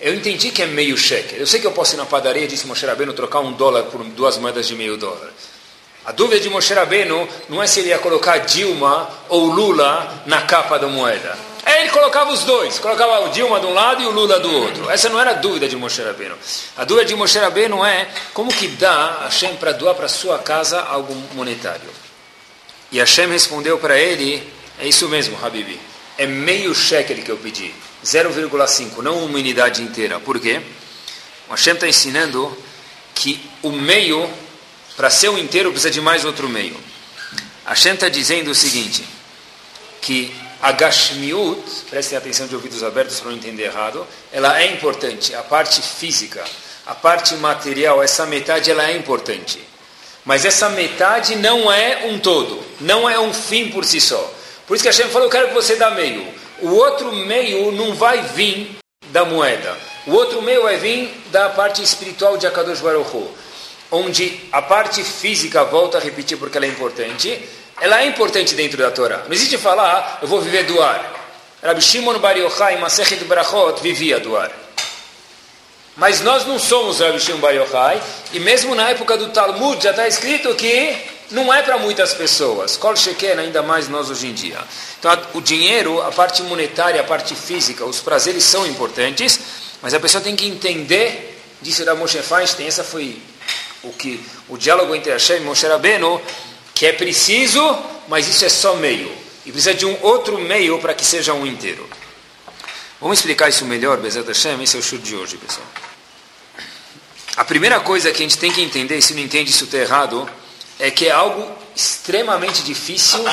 Eu 0.00 0.14
entendi 0.14 0.50
que 0.50 0.62
é 0.62 0.66
meio 0.66 0.96
cheque. 0.96 1.36
Eu 1.38 1.46
sei 1.46 1.60
que 1.60 1.66
eu 1.66 1.72
posso 1.72 1.94
ir 1.94 1.98
na 1.98 2.06
padaria, 2.06 2.46
disse 2.46 2.66
Moshe 2.66 2.86
Rabbeinu, 2.86 3.12
trocar 3.12 3.40
um 3.40 3.52
dólar 3.52 3.84
por 3.84 4.02
duas 4.04 4.38
moedas 4.38 4.66
de 4.66 4.74
meio 4.74 4.96
dólar. 4.96 5.30
A 6.04 6.12
dúvida 6.12 6.40
de 6.40 6.48
Moshe 6.48 6.72
Rabbeinu 6.72 7.28
não 7.48 7.62
é 7.62 7.66
se 7.66 7.80
ele 7.80 7.88
ia 7.88 7.98
colocar 7.98 8.38
Dilma 8.38 9.10
ou 9.28 9.46
Lula 9.46 10.22
na 10.24 10.42
capa 10.42 10.78
da 10.78 10.86
moeda. 10.86 11.36
Aí 11.66 11.82
ele 11.82 11.90
colocava 11.90 12.32
os 12.32 12.44
dois, 12.44 12.78
colocava 12.78 13.26
o 13.26 13.30
Dilma 13.30 13.58
de 13.58 13.66
um 13.66 13.72
lado 13.72 14.00
e 14.00 14.06
o 14.06 14.12
Lula 14.12 14.38
do 14.38 14.52
outro. 14.52 14.88
Essa 14.88 15.08
não 15.08 15.20
era 15.20 15.32
a 15.32 15.34
dúvida 15.34 15.66
de 15.66 15.74
Moshe 15.74 16.00
Rabbeinu. 16.00 16.36
A 16.76 16.84
dúvida 16.84 17.04
de 17.04 17.16
Moshe 17.16 17.36
Rabbeinu 17.40 17.84
é 17.84 18.08
como 18.32 18.52
que 18.52 18.68
dá 18.68 19.22
Hashem 19.22 19.56
para 19.56 19.72
doar 19.72 19.96
para 19.96 20.06
sua 20.06 20.38
casa 20.38 20.80
algo 20.80 21.12
monetário. 21.34 21.90
E 22.92 23.00
Hashem 23.00 23.28
respondeu 23.28 23.78
para 23.78 23.98
ele, 23.98 24.48
é 24.78 24.86
isso 24.86 25.08
mesmo, 25.08 25.36
Habibi. 25.44 25.80
É 26.16 26.24
meio 26.24 26.72
shekel 26.72 27.16
que 27.16 27.30
eu 27.32 27.36
pedi, 27.36 27.74
0,5, 28.04 29.02
não 29.02 29.24
uma 29.24 29.36
unidade 29.36 29.82
inteira. 29.82 30.20
Por 30.20 30.38
quê? 30.38 30.62
O 31.48 31.50
Hashem 31.50 31.74
está 31.74 31.88
ensinando 31.88 32.56
que 33.12 33.44
o 33.60 33.72
meio, 33.72 34.30
para 34.96 35.10
ser 35.10 35.30
um 35.30 35.36
inteiro, 35.38 35.72
precisa 35.72 35.90
de 35.90 36.00
mais 36.00 36.24
outro 36.24 36.48
meio. 36.48 36.76
Hashem 37.64 37.94
está 37.94 38.08
dizendo 38.08 38.52
o 38.52 38.54
seguinte, 38.54 39.04
que 40.00 40.32
a 40.60 40.72
Gashmiut, 40.72 41.62
prestem 41.90 42.16
atenção 42.16 42.46
de 42.46 42.54
ouvidos 42.54 42.82
abertos 42.82 43.20
para 43.20 43.30
não 43.30 43.36
entender 43.36 43.64
errado, 43.64 44.06
ela 44.32 44.60
é 44.60 44.66
importante, 44.66 45.34
a 45.34 45.42
parte 45.42 45.82
física, 45.82 46.44
a 46.86 46.94
parte 46.94 47.34
material, 47.36 48.02
essa 48.02 48.26
metade 48.26 48.70
ela 48.70 48.88
é 48.88 48.96
importante. 48.96 49.60
Mas 50.24 50.44
essa 50.44 50.68
metade 50.70 51.36
não 51.36 51.70
é 51.70 52.06
um 52.06 52.18
todo, 52.18 52.60
não 52.80 53.08
é 53.08 53.18
um 53.18 53.32
fim 53.32 53.70
por 53.70 53.84
si 53.84 54.00
só. 54.00 54.32
Por 54.66 54.74
isso 54.74 54.82
que 54.82 54.88
a 54.88 54.92
Hashem 54.92 55.08
falou, 55.08 55.28
eu 55.28 55.30
quero 55.30 55.48
que 55.48 55.54
você 55.54 55.76
dá 55.76 55.90
meio. 55.90 56.26
o 56.62 56.70
outro 56.70 57.12
meio 57.12 57.70
não 57.72 57.94
vai 57.94 58.22
vir 58.22 58.76
da 59.10 59.24
moeda. 59.24 59.76
O 60.06 60.12
outro 60.12 60.42
meio 60.42 60.62
vai 60.62 60.78
vir 60.78 61.12
da 61.30 61.50
parte 61.50 61.82
espiritual 61.82 62.36
de 62.36 62.46
Akadosh 62.46 62.80
Baruch 62.80 63.14
Hu, 63.14 63.30
onde 63.90 64.40
a 64.50 64.62
parte 64.62 65.02
física, 65.04 65.64
volta 65.64 65.98
a 65.98 66.00
repetir 66.00 66.38
porque 66.38 66.56
ela 66.56 66.66
é 66.66 66.70
importante, 66.70 67.40
ela 67.80 68.02
é 68.02 68.06
importante 68.06 68.54
dentro 68.54 68.78
da 68.78 68.90
Torá. 68.90 69.22
Não 69.26 69.32
existe 69.32 69.58
falar, 69.58 69.96
ah, 69.96 70.18
eu 70.22 70.28
vou 70.28 70.40
viver 70.40 70.64
do 70.64 70.82
ar. 70.82 71.14
Rabbi 71.62 71.80
Shimon 71.80 72.18
Bar 72.18 72.36
Yochai, 72.36 72.78
Masechet 72.78 73.22
Brachot, 73.24 73.80
vivia 73.82 74.18
do 74.18 74.36
ar. 74.36 74.50
Mas 75.96 76.20
nós 76.20 76.46
não 76.46 76.58
somos 76.58 77.00
Rabbi 77.00 77.20
Shimon 77.20 77.38
Bar 77.38 77.54
Yochai, 77.54 78.02
e 78.32 78.40
mesmo 78.40 78.74
na 78.74 78.90
época 78.90 79.16
do 79.16 79.28
Talmud 79.28 79.82
já 79.82 79.90
está 79.90 80.06
escrito 80.08 80.54
que 80.54 80.96
não 81.30 81.52
é 81.52 81.62
para 81.62 81.78
muitas 81.78 82.14
pessoas. 82.14 82.76
Kol 82.76 82.96
Sheken, 82.96 83.38
ainda 83.38 83.62
mais 83.62 83.88
nós 83.88 84.10
hoje 84.10 84.28
em 84.28 84.32
dia. 84.32 84.58
Então, 84.98 85.10
o 85.34 85.40
dinheiro, 85.40 86.00
a 86.02 86.12
parte 86.12 86.42
monetária, 86.42 87.00
a 87.00 87.04
parte 87.04 87.34
física, 87.34 87.84
os 87.84 88.00
prazeres 88.00 88.44
são 88.44 88.66
importantes, 88.66 89.38
mas 89.82 89.92
a 89.92 90.00
pessoa 90.00 90.22
tem 90.22 90.34
que 90.34 90.46
entender, 90.46 91.42
disse 91.60 91.82
o 91.82 91.96
Moshe 91.96 92.18
Feinstein, 92.22 92.66
essa 92.66 92.84
foi 92.84 93.20
o 93.82 93.92
que 93.92 94.24
o 94.48 94.56
diálogo 94.56 94.94
entre 94.94 95.12
Hashem 95.12 95.36
e 95.36 95.40
Moshe 95.40 95.66
Rabbeinu, 95.66 96.20
que 96.76 96.84
é 96.84 96.92
preciso, 96.92 97.58
mas 98.06 98.28
isso 98.28 98.44
é 98.44 98.50
só 98.50 98.76
meio. 98.76 99.10
E 99.46 99.50
precisa 99.50 99.72
de 99.72 99.86
um 99.86 99.96
outro 100.02 100.38
meio 100.38 100.78
para 100.78 100.92
que 100.92 101.06
seja 101.06 101.32
um 101.32 101.46
inteiro. 101.46 101.88
Vamos 103.00 103.18
explicar 103.18 103.48
isso 103.48 103.64
melhor, 103.64 103.96
Bezat 103.96 104.28
Hashem, 104.28 104.62
esse 104.62 104.76
é 104.76 104.78
o 104.78 104.82
chute 104.82 105.02
de 105.02 105.16
hoje, 105.16 105.38
pessoal. 105.38 105.66
A 107.34 107.46
primeira 107.46 107.80
coisa 107.80 108.12
que 108.12 108.18
a 108.18 108.28
gente 108.28 108.36
tem 108.36 108.52
que 108.52 108.60
entender, 108.60 109.00
se 109.00 109.14
não 109.14 109.22
entende 109.22 109.50
isso 109.50 109.64
está 109.64 109.78
errado, 109.78 110.28
é 110.78 110.90
que 110.90 111.06
é 111.06 111.10
algo 111.10 111.50
extremamente 111.74 112.62
difícil 112.62 113.24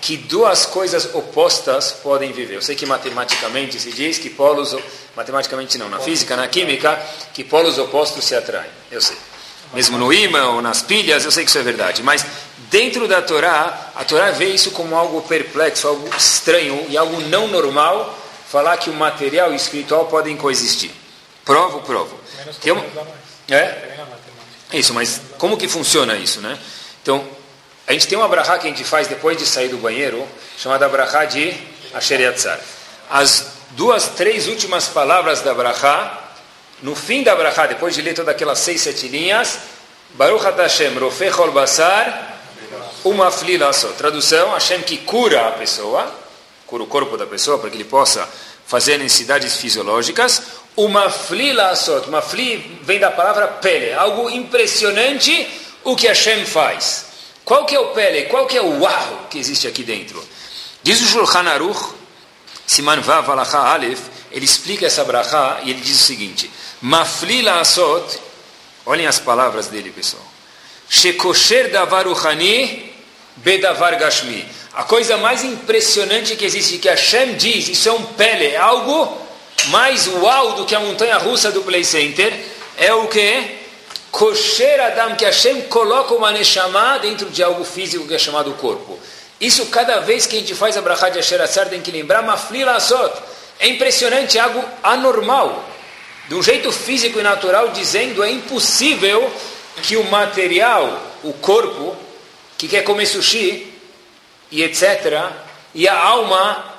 que 0.00 0.16
duas 0.16 0.64
coisas 0.64 1.12
opostas 1.12 1.90
podem 1.90 2.30
viver. 2.30 2.54
Eu 2.54 2.62
sei 2.62 2.76
que 2.76 2.86
matematicamente 2.86 3.80
se 3.80 3.90
diz 3.90 4.16
que 4.16 4.30
polos, 4.30 4.76
matematicamente 5.16 5.76
não, 5.76 5.88
na 5.88 5.98
física, 5.98 6.36
na 6.36 6.46
química, 6.46 7.04
que 7.34 7.42
polos 7.42 7.78
opostos 7.78 8.24
se 8.24 8.36
atraem. 8.36 8.70
Eu 8.92 9.00
sei. 9.00 9.16
Mesmo 9.72 9.96
no 9.96 10.12
imã 10.12 10.50
ou 10.50 10.62
nas 10.62 10.82
pilhas, 10.82 11.24
eu 11.24 11.30
sei 11.30 11.44
que 11.44 11.50
isso 11.50 11.58
é 11.58 11.62
verdade. 11.62 12.02
Mas 12.02 12.24
dentro 12.70 13.08
da 13.08 13.22
Torá, 13.22 13.92
a 13.94 14.04
Torá 14.04 14.30
vê 14.30 14.46
isso 14.46 14.70
como 14.70 14.96
algo 14.96 15.22
perplexo, 15.22 15.88
algo 15.88 16.08
estranho 16.16 16.86
e 16.88 16.96
algo 16.96 17.20
não 17.22 17.48
normal, 17.48 18.18
falar 18.48 18.76
que 18.76 18.90
o 18.90 18.94
material 18.94 19.50
e 19.50 19.52
o 19.52 19.56
espiritual 19.56 20.06
podem 20.06 20.36
coexistir. 20.36 20.90
Provo, 21.44 21.80
provo. 21.80 22.18
Tem 22.60 22.72
uma... 22.72 22.84
É? 23.48 23.98
Isso, 24.72 24.94
mas 24.94 25.20
como 25.38 25.56
que 25.56 25.68
funciona 25.68 26.16
isso, 26.16 26.40
né? 26.40 26.58
Então, 27.02 27.26
a 27.86 27.92
gente 27.92 28.06
tem 28.06 28.16
uma 28.16 28.28
brachá 28.28 28.58
que 28.58 28.66
a 28.66 28.70
gente 28.70 28.84
faz 28.84 29.08
depois 29.08 29.36
de 29.36 29.44
sair 29.44 29.68
do 29.68 29.76
banheiro, 29.78 30.26
chamada 30.56 30.88
brachá 30.88 31.24
de 31.24 31.54
Asheriatzar. 31.92 32.58
As 33.10 33.46
duas, 33.70 34.08
três 34.10 34.48
últimas 34.48 34.88
palavras 34.88 35.40
da 35.40 35.52
brachá, 35.52 36.21
no 36.82 36.94
fim 36.94 37.22
da 37.22 37.36
brachá, 37.36 37.66
depois 37.66 37.94
de 37.94 38.02
ler 38.02 38.14
todas 38.14 38.34
aquelas 38.34 38.58
seis, 38.58 38.80
sete 38.80 39.08
linhas, 39.08 39.58
Baruch 40.14 40.44
Hashem, 40.44 40.98
Rofechol 40.98 41.52
Basar, 41.52 42.38
uma 43.04 43.30
flilaço. 43.30 43.88
Tradução, 43.96 44.50
Hashem 44.50 44.82
que 44.82 44.98
cura 44.98 45.48
a 45.48 45.52
pessoa, 45.52 46.12
cura 46.66 46.82
o 46.82 46.86
corpo 46.86 47.16
da 47.16 47.26
pessoa 47.26 47.58
para 47.58 47.70
que 47.70 47.76
ele 47.76 47.84
possa 47.84 48.28
fazer 48.66 48.98
necessidades 48.98 49.56
fisiológicas. 49.56 50.42
Uma 50.76 51.10
flilaçot, 51.10 52.08
uma 52.08 52.22
fli 52.22 52.80
vem 52.82 52.98
da 52.98 53.10
palavra 53.10 53.46
pele, 53.46 53.92
algo 53.92 54.30
impressionante 54.30 55.48
o 55.84 55.94
que 55.94 56.06
Hashem 56.06 56.44
faz. 56.46 57.06
Qual 57.44 57.66
que 57.66 57.74
é 57.74 57.80
o 57.80 57.88
pele, 57.88 58.24
qual 58.24 58.46
que 58.46 58.56
é 58.56 58.62
o 58.62 58.80
uau 58.80 59.26
que 59.30 59.38
existe 59.38 59.66
aqui 59.66 59.82
dentro? 59.82 60.22
Diz 60.82 61.00
o 61.00 61.06
Shulchan 61.06 61.48
Aruch, 61.48 61.94
Siman 62.66 63.00
Vav 63.00 63.28
Alacha 63.30 63.58
Aleph, 63.58 64.00
ele 64.32 64.44
explica 64.44 64.86
essa 64.86 65.04
brachá 65.04 65.60
e 65.62 65.70
ele 65.70 65.80
diz 65.80 66.00
o 66.00 66.04
seguinte, 66.04 66.50
Mafli 66.80 67.46
Asot, 67.48 68.18
olhem 68.86 69.06
as 69.06 69.18
palavras 69.18 69.66
dele, 69.68 69.90
pessoal. 69.90 70.24
Shekosher 70.88 71.70
Davar 71.70 72.06
Uchani 72.06 72.92
Bedavar 73.36 73.98
Gashmi. 73.98 74.44
A 74.74 74.84
coisa 74.84 75.16
mais 75.16 75.44
impressionante 75.44 76.34
que 76.36 76.44
existe, 76.44 76.78
que 76.78 76.88
Hashem 76.88 77.34
diz, 77.34 77.68
isso 77.68 77.88
é 77.88 77.92
um 77.92 78.02
pele, 78.02 78.46
é 78.46 78.56
algo 78.56 79.20
mais 79.68 80.06
uau 80.06 80.54
do 80.54 80.64
que 80.64 80.74
a 80.74 80.80
montanha 80.80 81.18
russa 81.18 81.52
do 81.52 81.62
Play 81.62 81.84
Center, 81.84 82.32
é 82.76 82.92
o 82.92 83.06
que? 83.06 83.60
Kosher 84.10 84.80
Adam, 84.80 85.14
que 85.14 85.24
Hashem 85.24 85.62
coloca 85.62 86.14
uma 86.14 86.32
Neshama 86.32 86.98
dentro 86.98 87.30
de 87.30 87.42
algo 87.42 87.64
físico 87.64 88.06
que 88.06 88.14
é 88.14 88.18
chamado 88.18 88.52
corpo. 88.54 88.98
Isso 89.40 89.66
cada 89.66 90.00
vez 90.00 90.26
que 90.26 90.36
a 90.36 90.40
gente 90.40 90.54
faz 90.54 90.76
a 90.76 90.82
Brachá 90.82 91.08
de 91.08 91.18
Asher 91.18 91.40
Atzar 91.40 91.68
tem 91.68 91.80
que 91.80 91.90
lembrar, 91.90 92.22
Mafli 92.22 92.64
Lasot. 92.64 93.12
É 93.62 93.68
impressionante, 93.68 94.40
algo 94.40 94.60
anormal. 94.82 95.64
De 96.28 96.34
um 96.34 96.42
jeito 96.42 96.72
físico 96.72 97.20
e 97.20 97.22
natural, 97.22 97.68
dizendo 97.68 98.24
é 98.24 98.28
impossível 98.28 99.32
que 99.84 99.96
o 99.96 100.02
material, 100.10 101.00
o 101.22 101.32
corpo, 101.34 101.96
que 102.58 102.66
quer 102.66 102.82
comer 102.82 103.06
sushi, 103.06 103.72
e 104.50 104.64
etc., 104.64 105.30
e 105.72 105.86
a 105.86 105.96
alma, 105.96 106.74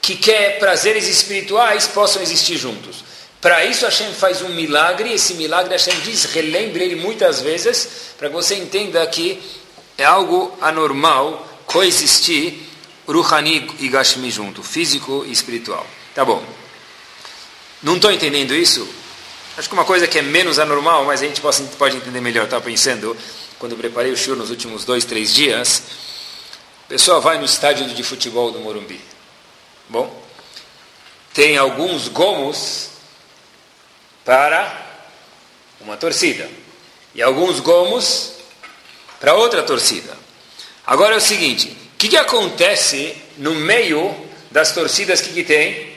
que 0.00 0.14
quer 0.14 0.60
prazeres 0.60 1.08
espirituais, 1.08 1.88
possam 1.88 2.22
existir 2.22 2.56
juntos. 2.56 3.04
Para 3.40 3.64
isso 3.64 3.84
Hashem 3.84 4.12
faz 4.12 4.42
um 4.42 4.50
milagre, 4.50 5.12
esse 5.12 5.34
milagre 5.34 5.72
Hashem 5.72 5.98
diz, 6.04 6.24
relembre 6.26 6.84
ele 6.84 6.94
muitas 6.94 7.40
vezes, 7.40 8.14
para 8.16 8.28
que 8.28 8.34
você 8.34 8.54
entenda 8.54 9.04
que 9.08 9.42
é 9.98 10.04
algo 10.04 10.56
anormal 10.60 11.44
coexistir 11.66 12.60
Ruhani 13.08 13.68
e 13.80 13.88
Gashmi 13.88 14.30
junto, 14.30 14.62
físico 14.62 15.24
e 15.26 15.32
espiritual. 15.32 15.84
Tá 16.16 16.24
bom. 16.24 16.42
Não 17.82 17.96
estou 17.96 18.10
entendendo 18.10 18.54
isso? 18.54 18.88
Acho 19.54 19.68
que 19.68 19.74
uma 19.74 19.84
coisa 19.84 20.06
que 20.06 20.18
é 20.18 20.22
menos 20.22 20.58
anormal, 20.58 21.04
mas 21.04 21.20
a 21.20 21.26
gente 21.26 21.42
pode, 21.42 21.62
pode 21.76 21.98
entender 21.98 22.22
melhor. 22.22 22.44
Estava 22.44 22.64
pensando, 22.64 23.14
quando 23.58 23.76
preparei 23.76 24.10
o 24.12 24.16
show 24.16 24.34
nos 24.34 24.48
últimos 24.48 24.82
dois, 24.82 25.04
três 25.04 25.34
dias, 25.34 25.82
a 26.86 26.88
pessoa 26.88 27.20
vai 27.20 27.36
no 27.36 27.44
estádio 27.44 27.86
de 27.88 28.02
futebol 28.02 28.50
do 28.50 28.60
Morumbi. 28.60 28.98
Bom, 29.90 30.22
tem 31.34 31.58
alguns 31.58 32.08
gomos 32.08 32.88
para 34.24 34.86
uma 35.82 35.98
torcida 35.98 36.48
e 37.14 37.20
alguns 37.20 37.60
gomos 37.60 38.32
para 39.20 39.34
outra 39.34 39.62
torcida. 39.62 40.16
Agora 40.86 41.12
é 41.12 41.18
o 41.18 41.20
seguinte: 41.20 41.68
o 41.68 41.96
que, 41.98 42.08
que 42.08 42.16
acontece 42.16 43.14
no 43.36 43.54
meio 43.54 44.16
das 44.50 44.72
torcidas 44.72 45.20
que, 45.20 45.34
que 45.34 45.44
tem? 45.44 45.95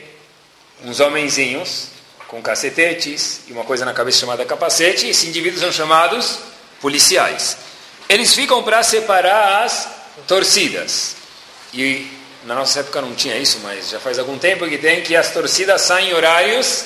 Uns 0.84 1.00
homenzinhos 1.00 1.88
com 2.26 2.40
cacetetes 2.40 3.40
e 3.48 3.52
uma 3.52 3.64
coisa 3.64 3.84
na 3.84 3.92
cabeça 3.92 4.20
chamada 4.20 4.44
capacete, 4.44 5.08
esses 5.08 5.24
indivíduos 5.24 5.60
são 5.60 5.72
chamados 5.72 6.38
policiais. 6.80 7.56
Eles 8.08 8.34
ficam 8.34 8.62
para 8.62 8.82
separar 8.82 9.64
as 9.64 9.88
torcidas. 10.26 11.16
E 11.74 12.06
na 12.44 12.54
nossa 12.54 12.80
época 12.80 13.00
não 13.00 13.14
tinha 13.14 13.36
isso, 13.36 13.58
mas 13.62 13.90
já 13.90 14.00
faz 14.00 14.18
algum 14.18 14.38
tempo 14.38 14.68
que 14.68 14.78
tem 14.78 15.02
que 15.02 15.14
as 15.14 15.32
torcidas 15.32 15.82
saem 15.82 16.10
em 16.10 16.14
horários 16.14 16.84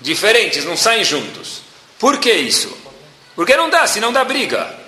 diferentes, 0.00 0.64
não 0.64 0.76
saem 0.76 1.04
juntos. 1.04 1.62
Por 1.98 2.18
que 2.18 2.32
isso? 2.32 2.76
Porque 3.34 3.56
não 3.56 3.70
dá, 3.70 3.86
senão 3.86 4.12
dá 4.12 4.24
briga. 4.24 4.81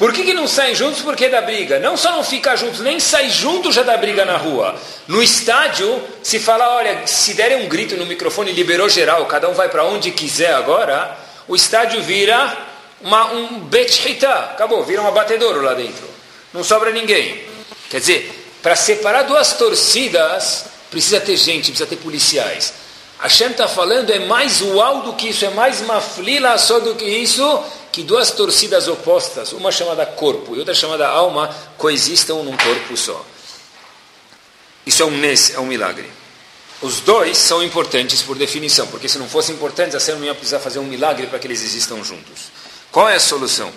Por 0.00 0.14
que, 0.14 0.24
que 0.24 0.32
não 0.32 0.48
saem 0.48 0.74
juntos? 0.74 1.02
Porque 1.02 1.28
dá 1.28 1.42
briga. 1.42 1.78
Não 1.78 1.94
só 1.94 2.12
não 2.12 2.24
ficar 2.24 2.56
juntos, 2.56 2.80
nem 2.80 2.98
sair 2.98 3.28
juntos 3.28 3.74
já 3.74 3.82
dá 3.82 3.98
briga 3.98 4.24
na 4.24 4.38
rua. 4.38 4.74
No 5.06 5.22
estádio, 5.22 6.02
se 6.22 6.40
fala, 6.40 6.74
olha, 6.74 7.06
se 7.06 7.34
derem 7.34 7.66
um 7.66 7.68
grito 7.68 7.98
no 7.98 8.06
microfone, 8.06 8.50
liberou 8.50 8.88
geral, 8.88 9.26
cada 9.26 9.46
um 9.50 9.52
vai 9.52 9.68
para 9.68 9.84
onde 9.84 10.10
quiser 10.10 10.54
agora, 10.54 11.18
o 11.46 11.54
estádio 11.54 12.00
vira 12.00 12.56
uma, 13.02 13.30
um 13.30 13.60
betchita, 13.60 14.32
acabou, 14.32 14.82
vira 14.84 15.02
uma 15.02 15.10
batedouro 15.10 15.60
lá 15.60 15.74
dentro. 15.74 16.08
Não 16.54 16.64
sobra 16.64 16.90
ninguém. 16.92 17.44
Quer 17.90 18.00
dizer, 18.00 18.54
para 18.62 18.76
separar 18.76 19.24
duas 19.24 19.52
torcidas, 19.52 20.64
precisa 20.90 21.20
ter 21.20 21.36
gente, 21.36 21.72
precisa 21.72 21.84
ter 21.84 21.96
policiais. 21.96 22.72
Hashem 23.22 23.50
está 23.50 23.68
falando, 23.68 24.10
é 24.10 24.18
mais 24.20 24.62
uau 24.62 25.02
do 25.02 25.12
que 25.12 25.28
isso, 25.28 25.44
é 25.44 25.50
mais 25.50 25.82
maflila 25.82 26.56
só 26.56 26.80
do 26.80 26.94
que 26.94 27.04
isso, 27.04 27.62
que 27.92 28.02
duas 28.02 28.30
torcidas 28.30 28.88
opostas, 28.88 29.52
uma 29.52 29.70
chamada 29.70 30.06
corpo 30.06 30.56
e 30.56 30.58
outra 30.58 30.74
chamada 30.74 31.06
alma, 31.06 31.54
coexistam 31.76 32.42
num 32.42 32.56
corpo 32.56 32.96
só. 32.96 33.22
Isso 34.86 35.02
é 35.02 35.06
um 35.06 35.12
é 35.22 35.60
um 35.60 35.66
milagre. 35.66 36.10
Os 36.80 37.00
dois 37.00 37.36
são 37.36 37.62
importantes 37.62 38.22
por 38.22 38.38
definição, 38.38 38.86
porque 38.86 39.06
se 39.06 39.18
não 39.18 39.28
fossem 39.28 39.54
importantes, 39.54 39.94
a 39.94 39.98
Hashem 39.98 40.14
não 40.14 40.24
ia 40.24 40.34
precisar 40.34 40.60
fazer 40.60 40.78
um 40.78 40.84
milagre 40.84 41.26
para 41.26 41.38
que 41.38 41.46
eles 41.46 41.62
existam 41.62 42.02
juntos. 42.02 42.50
Qual 42.90 43.06
é 43.06 43.16
a 43.16 43.20
solução? 43.20 43.70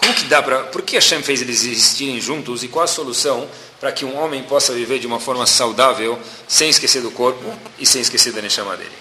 Como 0.00 0.14
que 0.14 0.24
dá 0.24 0.42
para... 0.42 0.60
Por 0.64 0.82
que 0.82 0.96
Hashem 0.96 1.22
fez 1.22 1.42
eles 1.42 1.64
existirem 1.64 2.20
juntos 2.20 2.64
e 2.64 2.68
qual 2.68 2.84
a 2.84 2.88
solução 2.88 3.46
para 3.78 3.90
que 3.90 4.04
um 4.04 4.18
homem 4.18 4.42
possa 4.42 4.74
viver 4.74 4.98
de 4.98 5.06
uma 5.06 5.18
forma 5.18 5.46
saudável, 5.46 6.18
sem 6.46 6.68
esquecer 6.68 7.00
do 7.00 7.10
corpo 7.10 7.50
e 7.78 7.86
sem 7.86 8.02
esquecer 8.02 8.30
da 8.30 8.42
Neshama 8.42 8.76
dele. 8.76 8.92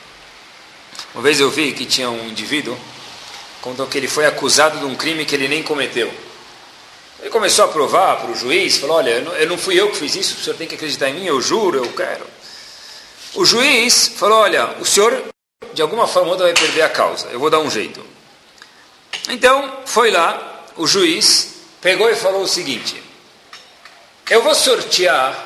Uma 1.13 1.22
vez 1.22 1.39
eu 1.39 1.51
vi 1.51 1.74
que 1.74 1.86
tinha 1.86 2.10
um 2.10 2.29
indivíduo, 2.29 2.77
contou 3.62 3.88
que 3.88 3.98
ele 3.98 4.08
foi 4.08 4.25
acusado 4.25 4.79
de 4.79 4.86
um 4.86 4.96
crime 4.96 5.25
que 5.25 5.36
ele 5.36 5.50
nem 5.50 5.62
cometeu. 5.62 6.12
Ele 7.20 7.29
começou 7.29 7.65
a 7.65 7.68
provar 7.68 8.22
para 8.22 8.32
o 8.32 8.36
juiz, 8.36 8.77
falou, 8.77 8.96
olha, 8.96 9.10
eu 9.10 9.48
não, 9.48 9.58
fui 9.58 9.77
eu 9.77 9.89
que 9.89 9.98
fiz 9.98 10.15
isso, 10.15 10.38
o 10.38 10.41
senhor 10.41 10.56
tem 10.56 10.65
que 10.65 10.75
acreditar 10.75 11.10
em 11.10 11.15
mim, 11.15 11.25
eu 11.25 11.41
juro, 11.41 11.77
eu 11.77 11.91
quero. 11.91 12.25
O 13.36 13.44
juiz 13.44 14.08
falou, 14.15 14.39
olha, 14.39 14.77
o 14.79 14.86
senhor 14.86 15.22
de 15.74 15.82
alguma 15.82 16.08
forma 16.08 16.27
ou 16.27 16.34
outra 16.34 16.46
vai 16.46 16.56
perder 16.56 16.84
a 16.84 16.89
causa, 16.89 17.27
eu 17.32 17.39
vou 17.39 17.50
dar 17.50 17.60
um 17.60 17.70
jeito. 17.70 18.01
Então, 19.27 19.79
foi 19.86 20.10
lá, 20.10 20.49
o 20.80 20.88
juiz 20.88 21.56
pegou 21.82 22.10
e 22.10 22.16
falou 22.16 22.42
o 22.42 22.48
seguinte, 22.48 23.04
eu 24.30 24.42
vou 24.42 24.56
sortear 24.56 25.38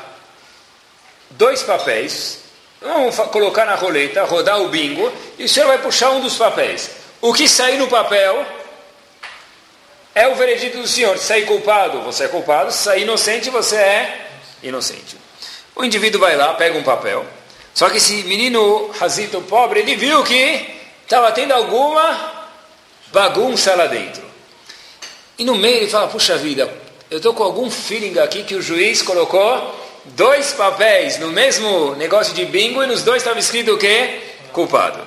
dois 1.32 1.64
papéis, 1.64 2.40
vamos 2.80 3.16
colocar 3.16 3.66
na 3.66 3.74
roleta, 3.74 4.24
rodar 4.26 4.62
o 4.62 4.70
bingo, 4.70 5.12
e 5.40 5.46
o 5.46 5.50
senhor 5.50 5.66
vai 5.68 5.80
puxar 5.80 6.12
um 6.12 6.22
dos 6.22 6.38
papéis. 6.38 6.92
O 7.20 7.34
que 7.34 7.48
sair 7.50 7.78
no 7.78 7.88
papel 7.88 8.46
é 10.14 10.28
o 10.28 10.36
veredito 10.36 10.78
do 10.78 10.88
senhor. 10.88 11.18
Se 11.18 11.26
sair 11.26 11.46
culpado, 11.46 12.02
você 12.02 12.26
é 12.26 12.28
culpado. 12.28 12.72
Se 12.72 12.84
sair 12.84 13.04
inocente, 13.04 13.50
você 13.50 13.78
é 13.78 14.28
inocente. 14.62 15.18
O 15.76 15.84
indivíduo 15.84 16.20
vai 16.20 16.36
lá, 16.36 16.54
pega 16.54 16.78
um 16.78 16.84
papel. 16.84 17.26
Só 17.74 17.90
que 17.90 17.98
esse 17.98 18.24
menino 18.24 18.92
razito 18.92 19.42
pobre, 19.42 19.80
ele 19.80 19.96
viu 19.96 20.22
que 20.24 20.80
estava 21.02 21.32
tendo 21.32 21.54
alguma 21.54 22.50
bagunça 23.12 23.74
lá 23.74 23.88
dentro. 23.88 24.33
E 25.38 25.44
no 25.44 25.56
meio 25.56 25.78
ele 25.78 25.90
fala, 25.90 26.08
puxa 26.08 26.38
vida, 26.38 26.72
eu 27.10 27.18
estou 27.18 27.34
com 27.34 27.44
algum 27.44 27.70
feeling 27.70 28.20
aqui 28.20 28.44
que 28.44 28.56
o 28.56 28.62
juiz 28.62 29.02
colocou 29.02 29.80
dois 30.06 30.52
papéis 30.54 31.18
no 31.20 31.30
mesmo 31.30 31.96
negócio 31.96 32.34
de 32.34 32.46
bingo 32.46 32.84
e 32.84 32.88
nos 32.88 33.04
dois 33.04 33.18
estava 33.18 33.40
escrito 33.40 33.74
o 33.74 33.78
quê? 33.78 34.20
Culpado. 34.52 35.00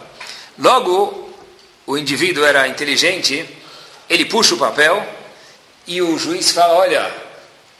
Logo, 0.58 1.30
o 1.86 1.96
indivíduo 1.96 2.44
era 2.44 2.66
inteligente, 2.66 3.46
ele 4.08 4.24
puxa 4.24 4.54
o 4.54 4.58
papel 4.58 5.04
e 5.86 6.02
o 6.02 6.18
juiz 6.18 6.50
fala: 6.50 6.74
Olha, 6.74 7.10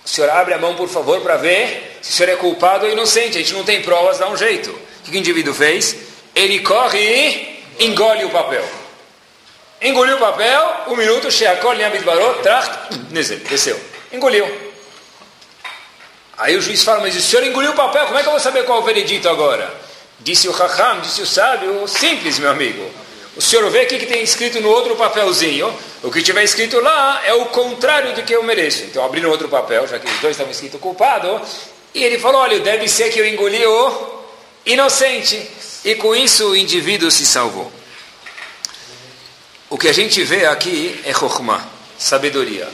o 0.05 0.09
senhor 0.09 0.31
abre 0.31 0.55
a 0.55 0.59
mão, 0.59 0.76
por 0.76 0.88
favor, 0.88 1.21
para 1.21 1.37
ver 1.37 1.99
se 2.00 2.11
o 2.11 2.15
senhor 2.15 2.33
é 2.33 2.37
culpado 2.37 2.87
ou 2.87 2.93
inocente. 2.93 3.38
A 3.38 3.41
gente 3.41 3.55
não 3.55 3.65
tem 3.65 3.83
provas, 3.83 4.19
dá 4.19 4.29
um 4.29 4.37
jeito. 4.37 4.71
O 4.71 5.11
que 5.11 5.17
o 5.17 5.19
indivíduo 5.19 5.53
fez? 5.53 5.97
Ele 6.35 6.61
corre 6.61 7.00
e 7.00 7.85
engole 7.87 8.25
o 8.25 8.31
papel. 8.31 8.65
Engoliu 9.80 10.16
o 10.16 10.21
papel, 10.21 10.85
um 10.88 10.97
minuto, 10.97 11.30
Sheakol, 11.30 11.75
Niamid 11.75 12.04
Barot, 12.04 12.42
Tracht, 12.42 12.73
desceu. 13.49 13.78
Engoliu. 14.12 14.47
Aí 16.38 16.56
o 16.56 16.62
juiz 16.62 16.83
fala, 16.83 17.00
mas 17.00 17.16
o 17.16 17.21
senhor 17.21 17.47
engoliu 17.47 17.73
o 17.73 17.75
papel, 17.75 18.06
como 18.06 18.18
é 18.18 18.23
que 18.23 18.28
eu 18.28 18.33
vou 18.33 18.40
saber 18.40 18.64
qual 18.64 18.78
é 18.78 18.80
o 18.83 18.85
veredito 18.85 19.28
agora? 19.28 19.73
Disse 20.21 20.49
o 20.49 20.52
Raham, 20.52 21.00
disse 21.00 21.21
o 21.23 21.26
sábio, 21.26 21.87
simples, 21.87 22.38
meu 22.38 22.50
amigo. 22.50 22.90
O 23.37 23.42
senhor 23.42 23.71
vê 23.71 23.83
o 23.83 23.87
que, 23.87 23.99
que 23.99 24.06
tem 24.06 24.23
escrito 24.23 24.61
no 24.61 24.71
outro 24.71 24.97
papelzinho. 24.97 25.73
O 26.02 26.11
que 26.11 26.23
tiver 26.23 26.42
escrito 26.42 26.80
lá 26.80 27.21
é 27.25 27.35
o 27.35 27.47
contrário 27.47 28.14
do 28.14 28.23
que 28.23 28.35
eu 28.35 28.42
mereço. 28.42 28.85
Então 28.85 29.04
abriram 29.04 29.30
outro 29.30 29.47
papel, 29.47 29.87
já 29.87 29.99
que 29.99 30.11
os 30.11 30.21
dois 30.21 30.33
estavam 30.33 30.50
escritos 30.50 30.80
culpado. 30.80 31.40
E 31.95 32.02
ele 32.02 32.18
falou: 32.18 32.40
olha, 32.40 32.59
deve 32.61 32.88
ser 32.88 33.11
que 33.11 33.18
eu 33.18 33.26
engoli 33.26 33.64
o 33.66 34.23
inocente. 34.64 35.50
E 35.85 35.95
com 35.97 36.14
isso 36.14 36.49
o 36.49 36.56
indivíduo 36.56 37.11
se 37.11 37.26
salvou. 37.26 37.71
O 39.76 39.78
que 39.78 39.88
a 39.88 39.92
gente 39.92 40.25
vê 40.25 40.47
aqui 40.47 40.99
é 41.04 41.12
Chokhmah, 41.12 41.62
sabedoria. 41.99 42.66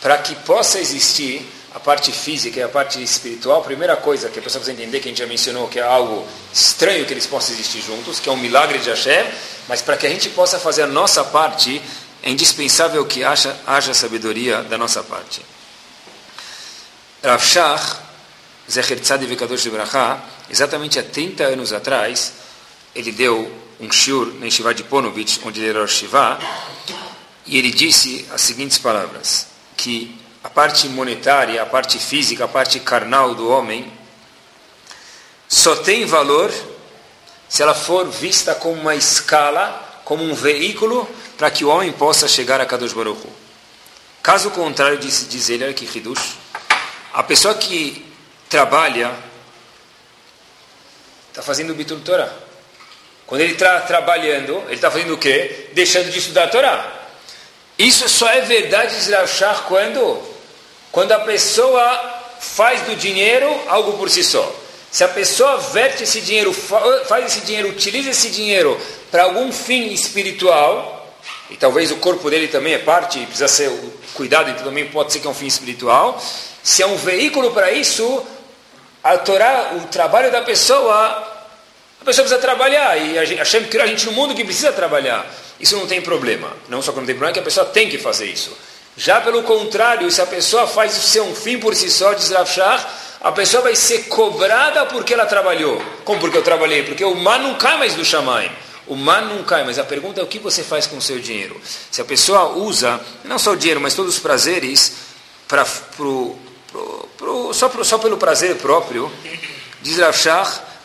Para 0.00 0.18
que 0.18 0.34
possa 0.34 0.80
existir 0.80 1.48
a 1.72 1.78
parte 1.78 2.10
física 2.10 2.58
e 2.58 2.62
a 2.64 2.68
parte 2.68 3.00
espiritual, 3.00 3.60
a 3.60 3.64
primeira 3.64 3.96
coisa 3.96 4.28
que 4.28 4.40
a 4.40 4.42
pessoa 4.42 4.60
precisa 4.60 4.72
entender, 4.72 4.98
que 4.98 5.06
a 5.06 5.10
gente 5.12 5.20
já 5.20 5.28
mencionou, 5.28 5.68
que 5.68 5.78
é 5.78 5.84
algo 5.84 6.26
estranho 6.52 7.06
que 7.06 7.12
eles 7.12 7.24
possam 7.24 7.54
existir 7.54 7.80
juntos, 7.80 8.18
que 8.18 8.28
é 8.28 8.32
um 8.32 8.36
milagre 8.36 8.80
de 8.80 8.90
Hashem, 8.90 9.30
mas 9.68 9.80
para 9.80 9.96
que 9.96 10.04
a 10.08 10.10
gente 10.10 10.28
possa 10.30 10.58
fazer 10.58 10.82
a 10.82 10.86
nossa 10.88 11.22
parte, 11.22 11.80
é 12.20 12.30
indispensável 12.30 13.06
que 13.06 13.22
haja, 13.22 13.56
haja 13.64 13.94
sabedoria 13.94 14.64
da 14.64 14.76
nossa 14.76 15.04
parte. 15.04 15.42
Rav 17.22 17.44
Shach, 17.44 17.96
Zecher 18.68 18.98
Tzadi 18.98 19.36
Kadosh 19.36 19.62
de 19.62 19.70
Bracha, 19.70 20.20
exatamente 20.50 20.98
há 20.98 21.04
30 21.04 21.44
anos 21.44 21.72
atrás, 21.72 22.32
ele 22.92 23.12
deu 23.12 23.69
um 23.80 23.90
shiur 23.90 24.34
na 24.34 24.46
Yeshiva 24.46 24.74
de 24.74 24.84
Ponovitch, 24.84 25.40
onde 25.44 25.60
ele 25.60 25.70
era 25.70 25.82
o 25.82 25.88
Shiva, 25.88 26.38
e 27.46 27.56
ele 27.56 27.70
disse 27.70 28.26
as 28.30 28.42
seguintes 28.42 28.78
palavras, 28.78 29.46
que 29.76 30.20
a 30.44 30.50
parte 30.50 30.88
monetária, 30.88 31.62
a 31.62 31.66
parte 31.66 31.98
física, 31.98 32.44
a 32.44 32.48
parte 32.48 32.78
carnal 32.80 33.34
do 33.34 33.48
homem, 33.48 33.90
só 35.48 35.76
tem 35.76 36.04
valor 36.04 36.52
se 37.48 37.62
ela 37.62 37.74
for 37.74 38.08
vista 38.08 38.54
como 38.54 38.80
uma 38.80 38.94
escala, 38.94 40.02
como 40.04 40.22
um 40.22 40.34
veículo 40.34 41.08
para 41.36 41.50
que 41.50 41.64
o 41.64 41.68
homem 41.68 41.92
possa 41.92 42.28
chegar 42.28 42.60
a 42.60 42.66
Kadosh 42.66 42.92
Baruch 42.92 43.26
Hu. 43.26 43.32
Caso 44.22 44.50
contrário, 44.50 44.98
diz, 44.98 45.26
diz 45.28 45.48
ele 45.48 45.72
que 45.72 45.84
Hidush, 45.84 46.36
a 47.12 47.22
pessoa 47.22 47.54
que 47.54 48.06
trabalha 48.48 49.12
está 51.30 51.42
fazendo 51.42 51.74
Bitul 51.74 52.00
Torah. 52.00 52.49
Quando 53.30 53.42
ele 53.42 53.52
está 53.52 53.78
trabalhando, 53.82 54.60
ele 54.66 54.74
está 54.74 54.90
fazendo 54.90 55.14
o 55.14 55.16
quê? 55.16 55.68
Deixando 55.72 56.10
de 56.10 56.18
estudar 56.18 56.44
a 56.44 56.48
Torá. 56.48 56.92
Isso 57.78 58.08
só 58.08 58.28
é 58.28 58.40
verdade, 58.40 58.92
Zrachar, 58.96 59.66
quando? 59.68 60.20
Quando 60.90 61.12
a 61.12 61.20
pessoa 61.20 62.22
faz 62.40 62.80
do 62.80 62.96
dinheiro 62.96 63.48
algo 63.68 63.92
por 63.92 64.10
si 64.10 64.24
só. 64.24 64.52
Se 64.90 65.04
a 65.04 65.08
pessoa 65.08 65.58
verte 65.58 66.02
esse 66.02 66.20
dinheiro, 66.20 66.52
faz 66.52 67.26
esse 67.26 67.42
dinheiro, 67.42 67.68
utiliza 67.68 68.10
esse 68.10 68.30
dinheiro 68.30 68.76
para 69.12 69.22
algum 69.22 69.52
fim 69.52 69.92
espiritual, 69.92 71.16
e 71.48 71.56
talvez 71.56 71.92
o 71.92 71.98
corpo 71.98 72.28
dele 72.30 72.48
também 72.48 72.74
é 72.74 72.78
parte, 72.78 73.20
precisa 73.20 73.46
ser 73.46 73.70
cuidado, 74.12 74.50
então 74.50 74.64
também 74.64 74.88
pode 74.88 75.12
ser 75.12 75.20
que 75.20 75.28
é 75.28 75.30
um 75.30 75.34
fim 75.34 75.46
espiritual. 75.46 76.20
Se 76.64 76.82
é 76.82 76.86
um 76.86 76.96
veículo 76.96 77.52
para 77.52 77.70
isso, 77.70 78.26
a 79.04 79.16
Torá, 79.18 79.74
o 79.76 79.86
trabalho 79.86 80.32
da 80.32 80.42
pessoa, 80.42 81.29
a 82.00 82.04
pessoa 82.04 82.24
precisa 82.24 82.38
trabalhar, 82.38 82.96
e 82.96 83.18
a 83.18 83.24
Hashem 83.24 83.64
criou 83.64 83.84
a 83.84 83.86
gente 83.86 84.06
no 84.06 84.12
mundo 84.12 84.34
que 84.34 84.42
precisa 84.42 84.72
trabalhar. 84.72 85.30
Isso 85.60 85.76
não 85.76 85.86
tem 85.86 86.00
problema. 86.00 86.56
Não 86.68 86.80
só 86.80 86.92
que 86.92 86.98
não 86.98 87.06
tem 87.06 87.14
problema, 87.14 87.32
é 87.32 87.34
que 87.34 87.40
a 87.40 87.42
pessoa 87.42 87.66
tem 87.66 87.90
que 87.90 87.98
fazer 87.98 88.26
isso. 88.26 88.56
Já 88.96 89.20
pelo 89.20 89.42
contrário, 89.42 90.10
se 90.10 90.20
a 90.20 90.26
pessoa 90.26 90.66
faz 90.66 90.96
isso 90.96 91.08
ser 91.08 91.20
um 91.20 91.34
fim 91.34 91.58
por 91.58 91.74
si 91.74 91.90
só, 91.90 92.14
diz 92.14 92.30
Rafshah, 92.30 92.88
a 93.20 93.32
pessoa 93.32 93.62
vai 93.62 93.76
ser 93.76 94.04
cobrada 94.04 94.86
porque 94.86 95.12
ela 95.12 95.26
trabalhou. 95.26 95.80
Como 96.04 96.18
porque 96.18 96.38
eu 96.38 96.42
trabalhei? 96.42 96.82
Porque 96.82 97.04
o 97.04 97.14
man 97.14 97.38
não 97.38 97.54
cai 97.54 97.78
mais 97.78 97.94
do 97.94 98.04
chamai. 98.04 98.50
O 98.86 98.96
man 98.96 99.20
não 99.20 99.44
cai, 99.44 99.62
mas 99.62 99.78
a 99.78 99.84
pergunta 99.84 100.20
é 100.20 100.24
o 100.24 100.26
que 100.26 100.38
você 100.38 100.62
faz 100.62 100.86
com 100.86 100.96
o 100.96 101.02
seu 101.02 101.18
dinheiro. 101.18 101.60
Se 101.90 102.00
a 102.00 102.04
pessoa 102.04 102.56
usa, 102.56 102.98
não 103.24 103.38
só 103.38 103.52
o 103.52 103.56
dinheiro, 103.56 103.80
mas 103.80 103.94
todos 103.94 104.14
os 104.14 104.20
prazeres, 104.20 104.92
pra, 105.46 105.64
pro, 105.96 106.34
pro, 106.72 107.08
pro, 107.16 107.54
só, 107.54 107.70
só 107.84 107.98
pelo 107.98 108.16
prazer 108.16 108.56
próprio, 108.56 109.12
diz 109.82 109.98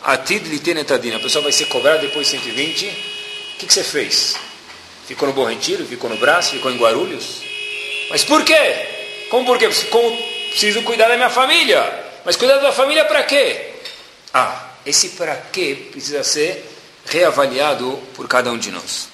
atid 0.06 0.48
litenetadina. 0.48 1.18
A 1.18 1.20
pessoa 1.20 1.44
vai 1.44 1.52
ser 1.52 1.66
cobrada 1.66 2.00
depois 2.00 2.28
de 2.28 2.38
120. 2.38 2.86
O 2.86 3.58
que, 3.58 3.66
que 3.68 3.74
você 3.74 3.84
fez? 3.84 4.36
Ficou 5.08 5.28
no 5.28 5.34
Bom 5.34 5.46
Retiro? 5.46 5.86
Ficou 5.86 6.10
no 6.10 6.18
Braço? 6.18 6.52
Ficou 6.52 6.72
em 6.72 6.78
Guarulhos? 6.78 7.42
Mas 8.10 8.24
por 8.24 8.44
quê? 8.44 9.26
Como 9.30 9.46
por 9.46 9.58
quê? 9.58 9.70
Como 9.90 10.18
preciso 10.50 10.84
cuidar 10.84 11.08
da 11.08 11.16
minha 11.16 11.30
família. 11.30 12.06
Mas 12.24 12.36
cuidar 12.36 12.58
da 12.60 12.72
família 12.72 13.06
para 13.06 13.24
quê? 13.24 13.74
Ah, 14.34 14.70
esse 14.86 15.10
para 15.10 15.36
quê 15.36 15.88
precisa 15.92 16.24
ser 16.24 16.64
reavaliado 17.06 18.00
por 18.14 18.28
cada 18.28 18.52
um 18.52 18.58
de 18.58 18.72
nós. 18.72 19.10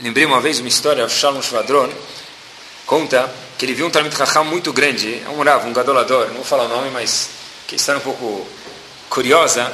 lembrei 0.00 0.24
uma 0.24 0.40
vez 0.40 0.58
uma 0.60 0.68
história, 0.68 1.08
Shalom 1.08 1.40
Shvadron 1.40 1.90
conta 2.86 3.32
que 3.58 3.64
ele 3.64 3.74
viu 3.74 3.86
um 3.86 3.90
Talmud 3.90 4.14
Chacham 4.14 4.44
muito 4.44 4.72
grande, 4.72 5.22
é 5.24 5.28
um 5.30 5.42
Rav, 5.42 5.66
um 5.66 5.72
gadolador, 5.72 6.26
não 6.28 6.34
vou 6.34 6.44
falar 6.44 6.64
o 6.64 6.68
nome, 6.68 6.90
mas 6.90 7.30
que 7.66 7.76
está 7.76 7.96
um 7.96 8.00
pouco 8.00 8.46
curiosa, 9.14 9.72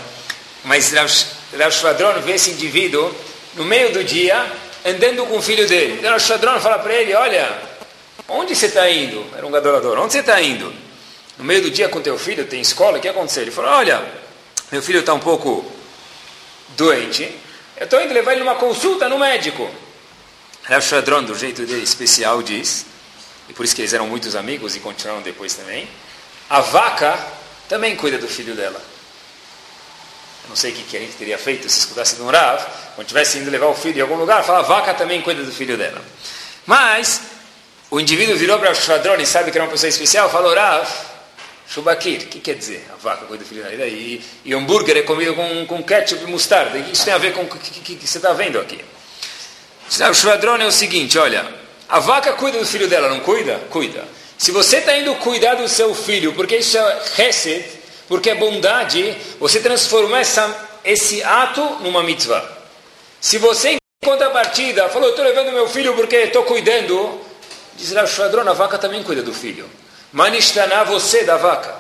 mas 0.65 0.93
Rav 0.93 1.73
Shvadron 1.73 2.21
vê 2.21 2.35
esse 2.35 2.51
indivíduo 2.51 3.13
no 3.55 3.65
meio 3.65 3.93
do 3.93 4.05
dia 4.05 4.47
andando 4.85 5.27
com 5.27 5.39
o 5.39 5.43
filho 5.43 5.67
dele. 5.67 6.07
Rav 6.07 6.21
Shvadron 6.21 6.61
fala 6.61 6.79
para 6.79 6.95
ele, 6.95 7.15
olha, 7.15 7.59
onde 8.29 8.55
você 8.55 8.67
está 8.67 8.89
indo? 8.89 9.25
Era 9.35 9.47
um 9.47 9.51
gadolador, 9.51 9.99
onde 9.99 10.13
você 10.13 10.21
está 10.21 10.41
indo? 10.41 10.73
no 11.41 11.47
meio 11.47 11.63
do 11.63 11.71
dia 11.71 11.89
com 11.89 12.03
teu 12.03 12.19
filho, 12.19 12.45
tem 12.45 12.61
escola, 12.61 12.99
o 12.99 13.01
que 13.01 13.09
aconteceu? 13.09 13.43
Ele 13.43 13.51
falou, 13.51 13.71
olha, 13.71 14.05
meu 14.71 14.83
filho 14.83 15.01
está 15.01 15.15
um 15.15 15.19
pouco 15.19 15.65
doente, 16.77 17.23
eu 17.79 17.85
estou 17.85 17.99
indo 17.99 18.13
levar 18.13 18.33
ele 18.33 18.41
numa 18.41 18.57
consulta 18.57 19.09
no 19.09 19.19
médico. 19.19 19.69
Rav 20.65 20.83
Shadron, 20.83 21.25
do 21.25 21.35
jeito 21.35 21.65
dele 21.65 21.83
especial, 21.83 22.43
diz, 22.43 22.85
e 23.49 23.55
por 23.55 23.65
isso 23.65 23.75
que 23.75 23.81
eles 23.81 23.95
eram 23.95 24.07
muitos 24.07 24.37
amigos 24.37 24.77
e 24.77 24.81
continuaram 24.81 25.23
depois 25.23 25.55
também, 25.55 25.89
a 26.51 26.61
vaca 26.61 27.19
também 27.71 27.97
cuida 27.97 28.19
do 28.19 28.29
filho 28.29 28.55
dela. 28.55 28.90
Não 30.51 30.57
sei 30.57 30.73
o 30.73 30.75
que, 30.75 30.97
a 30.97 31.01
gente 31.01 31.13
teria 31.13 31.39
feito 31.39 31.69
se 31.69 31.79
escutasse 31.79 32.17
de 32.17 32.23
um 32.23 32.27
Rav, 32.27 32.61
quando 32.97 33.07
tivesse 33.07 33.39
indo 33.39 33.49
levar 33.51 33.69
o 33.69 33.75
filho 33.75 33.99
em 33.99 34.03
algum 34.03 34.17
lugar, 34.17 34.45
fala, 34.45 34.63
vaca 34.63 34.93
também 34.93 35.23
cuida 35.23 35.45
do 35.45 35.53
filho 35.53 35.79
dela. 35.79 36.03
Mas, 36.67 37.23
o 37.89 38.01
indivíduo 38.01 38.37
virou 38.37 38.59
para 38.59 38.73
o 38.73 38.75
Shadron 38.75 39.15
e 39.15 39.25
sabe 39.27 39.53
que 39.53 39.57
era 39.57 39.65
uma 39.65 39.71
pessoa 39.71 39.89
especial, 39.89 40.29
falou, 40.29 40.53
Rav, 40.53 40.89
Shubakir, 41.69 42.23
o 42.23 42.27
que 42.27 42.41
quer 42.41 42.57
dizer? 42.57 42.85
A 42.93 42.97
vaca 42.97 43.27
cuida 43.27 43.45
do 43.45 43.49
filho 43.49 43.63
da 43.63 43.87
e, 43.87 44.21
e 44.45 44.53
hambúrguer 44.53 44.97
é 44.97 45.03
comido 45.03 45.35
com, 45.35 45.67
com 45.67 45.83
ketchup 45.85 46.25
e 46.25 46.27
mostarda. 46.27 46.83
Que 46.83 46.91
isso 46.91 47.05
tem 47.05 47.15
a 47.15 47.19
ver 47.19 47.33
com 47.33 47.43
o 47.43 47.47
que, 47.47 47.71
que, 47.81 47.95
que, 47.95 48.09
você 48.09 48.19
está 48.19 48.33
vendo 48.33 48.59
aqui? 48.59 48.85
O 49.89 50.15
Shvadron 50.15 50.57
é 50.57 50.67
o 50.67 50.73
seguinte, 50.73 51.17
olha, 51.17 51.47
a 51.89 52.01
vaca 52.01 52.33
cuida 52.33 52.59
do 52.59 52.67
filho 52.67 52.89
dela, 52.89 53.09
não 53.09 53.21
cuida? 53.21 53.61
Cuida. 53.71 54.05
Se 54.37 54.51
você 54.51 54.79
está 54.79 54.97
indo 54.99 55.15
cuidar 55.17 55.55
do 55.55 55.69
seu 55.69 55.95
filho, 55.95 56.33
porque 56.33 56.57
isso 56.57 56.77
é 56.77 57.03
reset, 57.15 57.80
porque 58.11 58.29
é 58.29 58.35
bondade, 58.35 59.17
você 59.39 59.61
transformou 59.61 60.17
essa, 60.17 60.69
esse 60.85 61.23
ato 61.23 61.63
numa 61.81 62.03
mitzvah. 62.03 62.45
Se 63.21 63.39
você, 63.39 63.75
em 63.75 63.79
contrapartida, 64.05 64.89
falou, 64.89 65.11
estou 65.11 65.25
levando 65.25 65.53
meu 65.53 65.69
filho 65.69 65.95
porque 65.95 66.17
estou 66.17 66.43
cuidando, 66.43 67.21
diz 67.77 67.93
Rav 67.93 68.09
Shadron, 68.09 68.51
a 68.51 68.53
vaca 68.53 68.79
também 68.79 69.05
cuida 69.05 69.23
do 69.23 69.33
filho. 69.33 69.71
Manistaná, 70.13 70.83
você 70.83 71.23
da 71.23 71.37
vaca. 71.37 71.73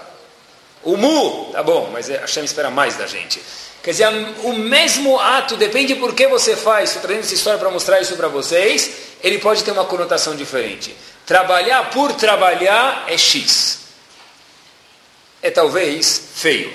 O 0.85 0.97
mu, 0.97 1.51
tá 1.51 1.65
bom, 1.65 1.91
mas 1.93 2.09
a 2.09 2.19
Hashem 2.19 2.45
espera 2.45 2.71
mais 2.71 2.95
da 2.95 3.09
gente. 3.09 3.43
Quer 3.83 3.91
dizer, 3.91 4.09
o 4.45 4.53
mesmo 4.53 5.19
ato, 5.19 5.57
depende 5.57 5.97
por 5.97 6.15
que 6.15 6.29
você 6.29 6.55
faz, 6.55 6.91
estou 6.91 7.03
trazendo 7.03 7.25
essa 7.25 7.35
história 7.35 7.59
para 7.59 7.71
mostrar 7.73 8.01
isso 8.01 8.15
para 8.15 8.29
vocês, 8.29 8.89
ele 9.21 9.39
pode 9.41 9.65
ter 9.65 9.73
uma 9.73 9.85
conotação 9.85 10.37
diferente. 10.37 10.95
Trabalhar 11.27 11.91
por 11.91 12.13
trabalhar 12.13 13.07
é 13.09 13.19
X. 13.19 13.80
É 15.43 15.51
talvez 15.51 16.31
feio. 16.35 16.73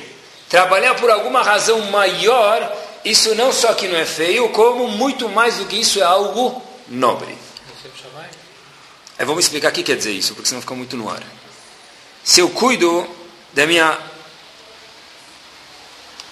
Trabalhar 0.49 0.95
por 0.95 1.09
alguma 1.09 1.41
razão 1.41 1.79
maior, 1.91 2.75
isso 3.03 3.35
não 3.35 3.51
só 3.51 3.73
que 3.73 3.87
não 3.87 3.97
é 3.97 4.05
feio, 4.05 4.49
como 4.49 4.87
muito 4.87 5.29
mais 5.29 5.57
do 5.57 5.65
que 5.65 5.75
isso 5.75 5.99
é 5.99 6.03
algo 6.03 6.61
nobre. 6.87 7.37
É, 9.17 9.23
vamos 9.23 9.45
explicar 9.45 9.69
o 9.69 9.71
que 9.71 9.83
quer 9.83 9.95
dizer 9.95 10.11
isso, 10.11 10.33
porque 10.33 10.49
senão 10.49 10.61
fica 10.61 10.75
muito 10.75 10.97
no 10.97 11.09
ar. 11.09 11.23
Se 12.23 12.41
eu 12.41 12.49
cuido 12.49 13.07
da 13.53 13.65
minha 13.65 13.97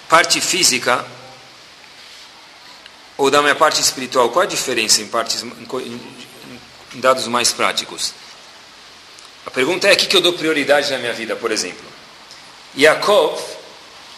parte 0.08 0.40
física 0.40 1.04
ou 3.16 3.30
da 3.30 3.40
minha 3.40 3.54
parte 3.54 3.80
espiritual, 3.80 4.28
qual 4.30 4.42
a 4.42 4.46
diferença 4.46 5.00
em, 5.00 5.06
partes, 5.06 5.42
em 5.42 7.00
dados 7.00 7.26
mais 7.28 7.52
práticos? 7.52 8.12
A 9.46 9.50
pergunta 9.50 9.88
é: 9.88 9.92
o 9.92 9.96
que 9.96 10.14
eu 10.14 10.20
dou 10.20 10.32
prioridade 10.32 10.90
na 10.90 10.98
minha 10.98 11.12
vida, 11.12 11.36
por 11.36 11.50
exemplo? 11.50 11.93
Yaakov, 12.76 13.40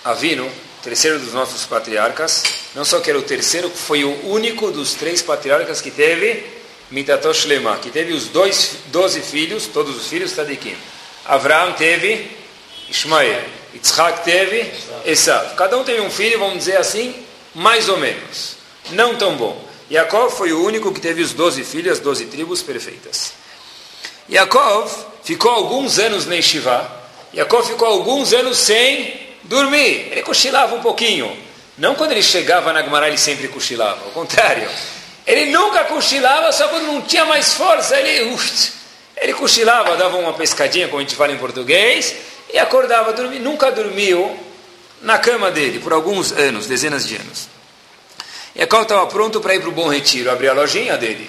Avino, 0.04 0.50
terceiro 0.82 1.18
dos 1.18 1.32
nossos 1.32 1.64
patriarcas, 1.64 2.42
não 2.74 2.84
só 2.84 3.00
que 3.00 3.10
era 3.10 3.18
o 3.18 3.22
terceiro, 3.22 3.68
foi 3.68 4.04
o 4.04 4.28
único 4.28 4.70
dos 4.70 4.94
três 4.94 5.20
patriarcas 5.20 5.80
que 5.80 5.90
teve 5.90 6.44
Mitatosh 6.90 7.44
Lema, 7.46 7.76
que 7.78 7.90
teve 7.90 8.12
os 8.12 8.28
dois, 8.28 8.76
doze 8.86 9.20
filhos, 9.20 9.66
todos 9.66 9.96
os 9.96 10.06
filhos 10.06 10.32
Tadikim. 10.32 10.76
Avraham 11.24 11.72
teve 11.72 12.30
Ismael. 12.88 13.44
Yitzhak 13.74 14.24
teve 14.24 14.72
Esav. 15.04 15.54
Cada 15.56 15.76
um 15.76 15.84
teve 15.84 16.00
um 16.00 16.10
filho, 16.10 16.38
vamos 16.38 16.58
dizer 16.58 16.76
assim, 16.76 17.14
mais 17.54 17.88
ou 17.88 17.98
menos. 17.98 18.56
Não 18.90 19.16
tão 19.16 19.36
bom. 19.36 19.66
Yaakov 19.90 20.34
foi 20.34 20.52
o 20.52 20.64
único 20.64 20.92
que 20.92 21.00
teve 21.00 21.20
os 21.20 21.32
doze 21.32 21.62
filhos, 21.62 21.94
as 21.94 22.00
doze 22.00 22.26
tribos 22.26 22.62
perfeitas. 22.62 23.32
Yaakov 24.30 24.90
ficou 25.22 25.50
alguns 25.50 25.98
anos 25.98 26.26
na 26.26 26.36
Yeshiva. 26.36 26.90
Yaakov 27.34 27.66
ficou 27.66 27.88
alguns 27.88 28.32
anos 28.32 28.58
sem 28.58 29.26
dormir. 29.44 30.08
Ele 30.10 30.22
cochilava 30.22 30.74
um 30.74 30.80
pouquinho. 30.80 31.36
Não 31.78 31.94
quando 31.94 32.12
ele 32.12 32.22
chegava 32.22 32.72
na 32.72 32.82
Gemara 32.82 33.08
ele 33.08 33.18
sempre 33.18 33.48
cochilava. 33.48 34.04
Ao 34.04 34.10
contrário. 34.10 34.68
Ele 35.26 35.46
nunca 35.46 35.84
cochilava, 35.84 36.52
só 36.52 36.68
quando 36.68 36.84
não 36.84 37.02
tinha 37.02 37.24
mais 37.24 37.54
força. 37.54 37.98
Ele, 37.98 38.32
uf, 38.32 38.72
ele 39.16 39.34
cochilava, 39.34 39.96
dava 39.96 40.16
uma 40.16 40.32
pescadinha, 40.32 40.86
como 40.86 41.00
a 41.00 41.02
gente 41.02 41.16
fala 41.16 41.32
em 41.32 41.38
português, 41.38 42.14
e 42.52 42.58
acordava, 42.58 43.12
dormia, 43.12 43.40
nunca 43.40 43.72
dormiu 43.72 44.38
na 45.02 45.18
cama 45.18 45.50
dele 45.50 45.80
por 45.80 45.92
alguns 45.92 46.32
anos, 46.32 46.66
dezenas 46.66 47.06
de 47.06 47.16
anos. 47.16 47.48
Qual 48.68 48.82
estava 48.82 49.06
pronto 49.08 49.40
para 49.40 49.54
ir 49.54 49.60
para 49.60 49.68
o 49.68 49.72
Bom 49.72 49.88
Retiro, 49.88 50.30
abrir 50.30 50.48
a 50.48 50.52
lojinha 50.52 50.96
dele. 50.96 51.28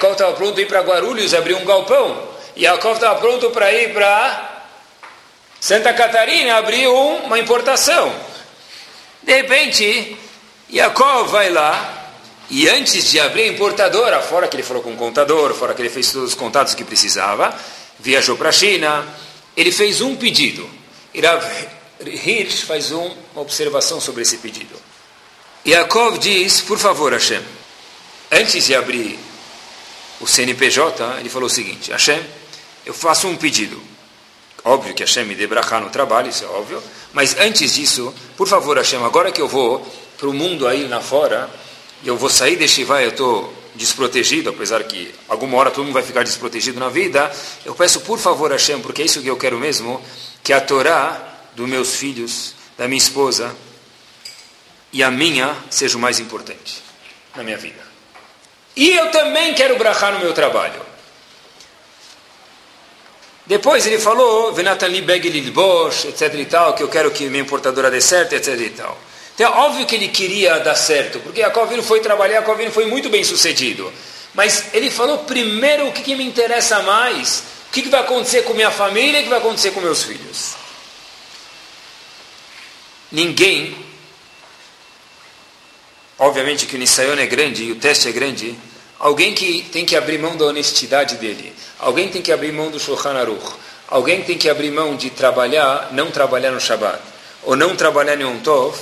Qual 0.00 0.12
estava 0.12 0.32
pronto 0.32 0.54
para 0.54 0.62
ir 0.62 0.66
para 0.66 0.80
Guarulhos, 0.80 1.34
abrir 1.34 1.54
um 1.54 1.64
galpão. 1.64 2.28
Qual 2.80 2.94
estava 2.94 3.20
pronto 3.20 3.50
para 3.50 3.72
ir 3.72 3.92
para 3.92 4.55
Santa 5.66 5.92
Catarina, 5.92 6.58
abrir 6.58 6.86
uma 6.86 7.40
importação. 7.40 8.14
De 9.20 9.34
repente, 9.34 10.16
Jacob 10.72 11.26
vai 11.26 11.50
lá 11.50 12.12
e 12.48 12.68
antes 12.68 13.10
de 13.10 13.18
abrir 13.18 13.42
a 13.42 13.46
importadora, 13.48 14.22
fora 14.22 14.46
que 14.46 14.54
ele 14.54 14.62
falou 14.62 14.80
com 14.80 14.92
o 14.92 14.96
contador, 14.96 15.52
fora 15.54 15.74
que 15.74 15.82
ele 15.82 15.90
fez 15.90 16.12
todos 16.12 16.28
os 16.28 16.34
contatos 16.36 16.72
que 16.72 16.84
precisava, 16.84 17.52
viajou 17.98 18.36
para 18.36 18.50
a 18.50 18.52
China, 18.52 19.04
ele 19.56 19.72
fez 19.72 20.00
um 20.00 20.14
pedido. 20.14 20.70
Irav 21.12 21.44
Hirsch 22.00 22.62
faz 22.62 22.92
uma 22.92 23.16
observação 23.34 24.00
sobre 24.00 24.22
esse 24.22 24.36
pedido. 24.36 24.76
Yaakov 25.66 26.20
diz, 26.20 26.60
por 26.60 26.78
favor, 26.78 27.12
Hashem, 27.12 27.42
antes 28.30 28.66
de 28.66 28.74
abrir 28.76 29.18
o 30.20 30.28
CNPJ, 30.28 31.18
ele 31.18 31.28
falou 31.28 31.48
o 31.48 31.50
seguinte, 31.50 31.90
Hashem, 31.90 32.24
eu 32.86 32.94
faço 32.94 33.26
um 33.26 33.36
pedido. 33.36 33.95
Óbvio 34.66 34.94
que 34.94 35.04
Hashem 35.04 35.24
me 35.24 35.36
dê 35.36 35.46
brachá 35.46 35.78
no 35.78 35.90
trabalho, 35.90 36.28
isso 36.28 36.44
é 36.44 36.48
óbvio, 36.48 36.82
mas 37.12 37.36
antes 37.38 37.74
disso, 37.74 38.12
por 38.36 38.48
favor, 38.48 38.76
Hashem, 38.76 39.00
agora 39.04 39.30
que 39.30 39.40
eu 39.40 39.46
vou 39.46 39.86
para 40.18 40.28
o 40.28 40.32
mundo 40.34 40.66
aí 40.66 40.88
lá 40.88 41.00
fora, 41.00 41.48
eu 42.04 42.16
vou 42.16 42.28
sair 42.28 42.56
de 42.56 42.66
Shiva, 42.66 43.00
eu 43.00 43.10
estou 43.10 43.54
desprotegido, 43.76 44.50
apesar 44.50 44.82
que 44.82 45.14
alguma 45.28 45.56
hora 45.56 45.70
todo 45.70 45.84
mundo 45.84 45.94
vai 45.94 46.02
ficar 46.02 46.24
desprotegido 46.24 46.80
na 46.80 46.88
vida, 46.88 47.30
eu 47.64 47.76
peço 47.76 48.00
por 48.00 48.18
favor 48.18 48.50
Hashem, 48.50 48.80
porque 48.80 49.02
é 49.02 49.04
isso 49.04 49.22
que 49.22 49.28
eu 49.28 49.36
quero 49.36 49.56
mesmo, 49.56 50.02
que 50.42 50.52
a 50.52 50.60
Torá 50.60 51.34
dos 51.54 51.68
meus 51.68 51.94
filhos, 51.94 52.56
da 52.76 52.88
minha 52.88 52.98
esposa 52.98 53.54
e 54.92 55.00
a 55.00 55.12
minha 55.12 55.56
seja 55.70 55.96
o 55.96 56.00
mais 56.00 56.18
importante 56.18 56.82
na 57.36 57.44
minha 57.44 57.56
vida. 57.56 57.86
E 58.74 58.90
eu 58.90 59.12
também 59.12 59.54
quero 59.54 59.78
brachar 59.78 60.12
no 60.12 60.18
meu 60.18 60.34
trabalho. 60.34 60.95
Depois 63.46 63.86
ele 63.86 63.98
falou, 63.98 64.52
Venatan 64.52 64.88
Libeg 64.88 65.28
Lilbosh, 65.28 66.06
etc 66.06 66.34
e 66.34 66.44
tal, 66.46 66.74
que 66.74 66.82
eu 66.82 66.88
quero 66.88 67.10
que 67.12 67.28
minha 67.28 67.42
importadora 67.42 67.90
dê 67.90 68.00
certo, 68.00 68.34
etc 68.34 68.58
e 68.60 68.70
tal. 68.70 68.98
Então, 69.34 69.46
é 69.46 69.56
óbvio 69.58 69.86
que 69.86 69.94
ele 69.94 70.08
queria 70.08 70.58
dar 70.58 70.74
certo, 70.74 71.20
porque 71.20 71.42
a 71.42 71.50
Covino 71.50 71.82
foi 71.82 72.00
trabalhar, 72.00 72.40
a 72.40 72.42
Covino 72.42 72.72
foi 72.72 72.86
muito 72.86 73.08
bem 73.08 73.22
sucedido. 73.22 73.92
Mas 74.34 74.74
ele 74.74 74.90
falou 74.90 75.18
primeiro 75.18 75.86
o 75.86 75.92
que, 75.92 76.02
que 76.02 76.14
me 76.16 76.24
interessa 76.24 76.82
mais, 76.82 77.44
o 77.68 77.72
que, 77.72 77.82
que 77.82 77.88
vai 77.88 78.00
acontecer 78.00 78.42
com 78.42 78.54
minha 78.54 78.70
família 78.70 79.18
e 79.18 79.20
o 79.20 79.24
que 79.24 79.30
vai 79.30 79.38
acontecer 79.38 79.70
com 79.70 79.80
meus 79.80 80.02
filhos. 80.02 80.54
Ninguém, 83.12 83.76
obviamente 86.18 86.66
que 86.66 86.74
o 86.74 86.78
Nisayon 86.78 87.18
é 87.18 87.26
grande 87.26 87.64
e 87.64 87.72
o 87.72 87.76
teste 87.76 88.08
é 88.08 88.12
grande, 88.12 88.58
alguém 88.98 89.34
que 89.34 89.62
tem 89.72 89.84
que 89.84 89.96
abrir 89.96 90.18
mão 90.18 90.36
da 90.36 90.46
honestidade 90.46 91.16
dele, 91.16 91.52
alguém 91.78 92.08
tem 92.08 92.22
que 92.22 92.32
abrir 92.32 92.52
mão 92.52 92.70
do 92.70 92.80
Shulchan 92.80 93.14
Aruch, 93.14 93.54
alguém 93.88 94.22
tem 94.22 94.38
que 94.38 94.48
abrir 94.48 94.70
mão 94.70 94.96
de 94.96 95.10
trabalhar, 95.10 95.90
não 95.92 96.10
trabalhar 96.10 96.50
no 96.50 96.60
Shabbat, 96.60 97.00
ou 97.42 97.56
não 97.56 97.76
trabalhar 97.76 98.20
em 98.20 98.24
um 98.24 98.40
Tov, 98.40 98.76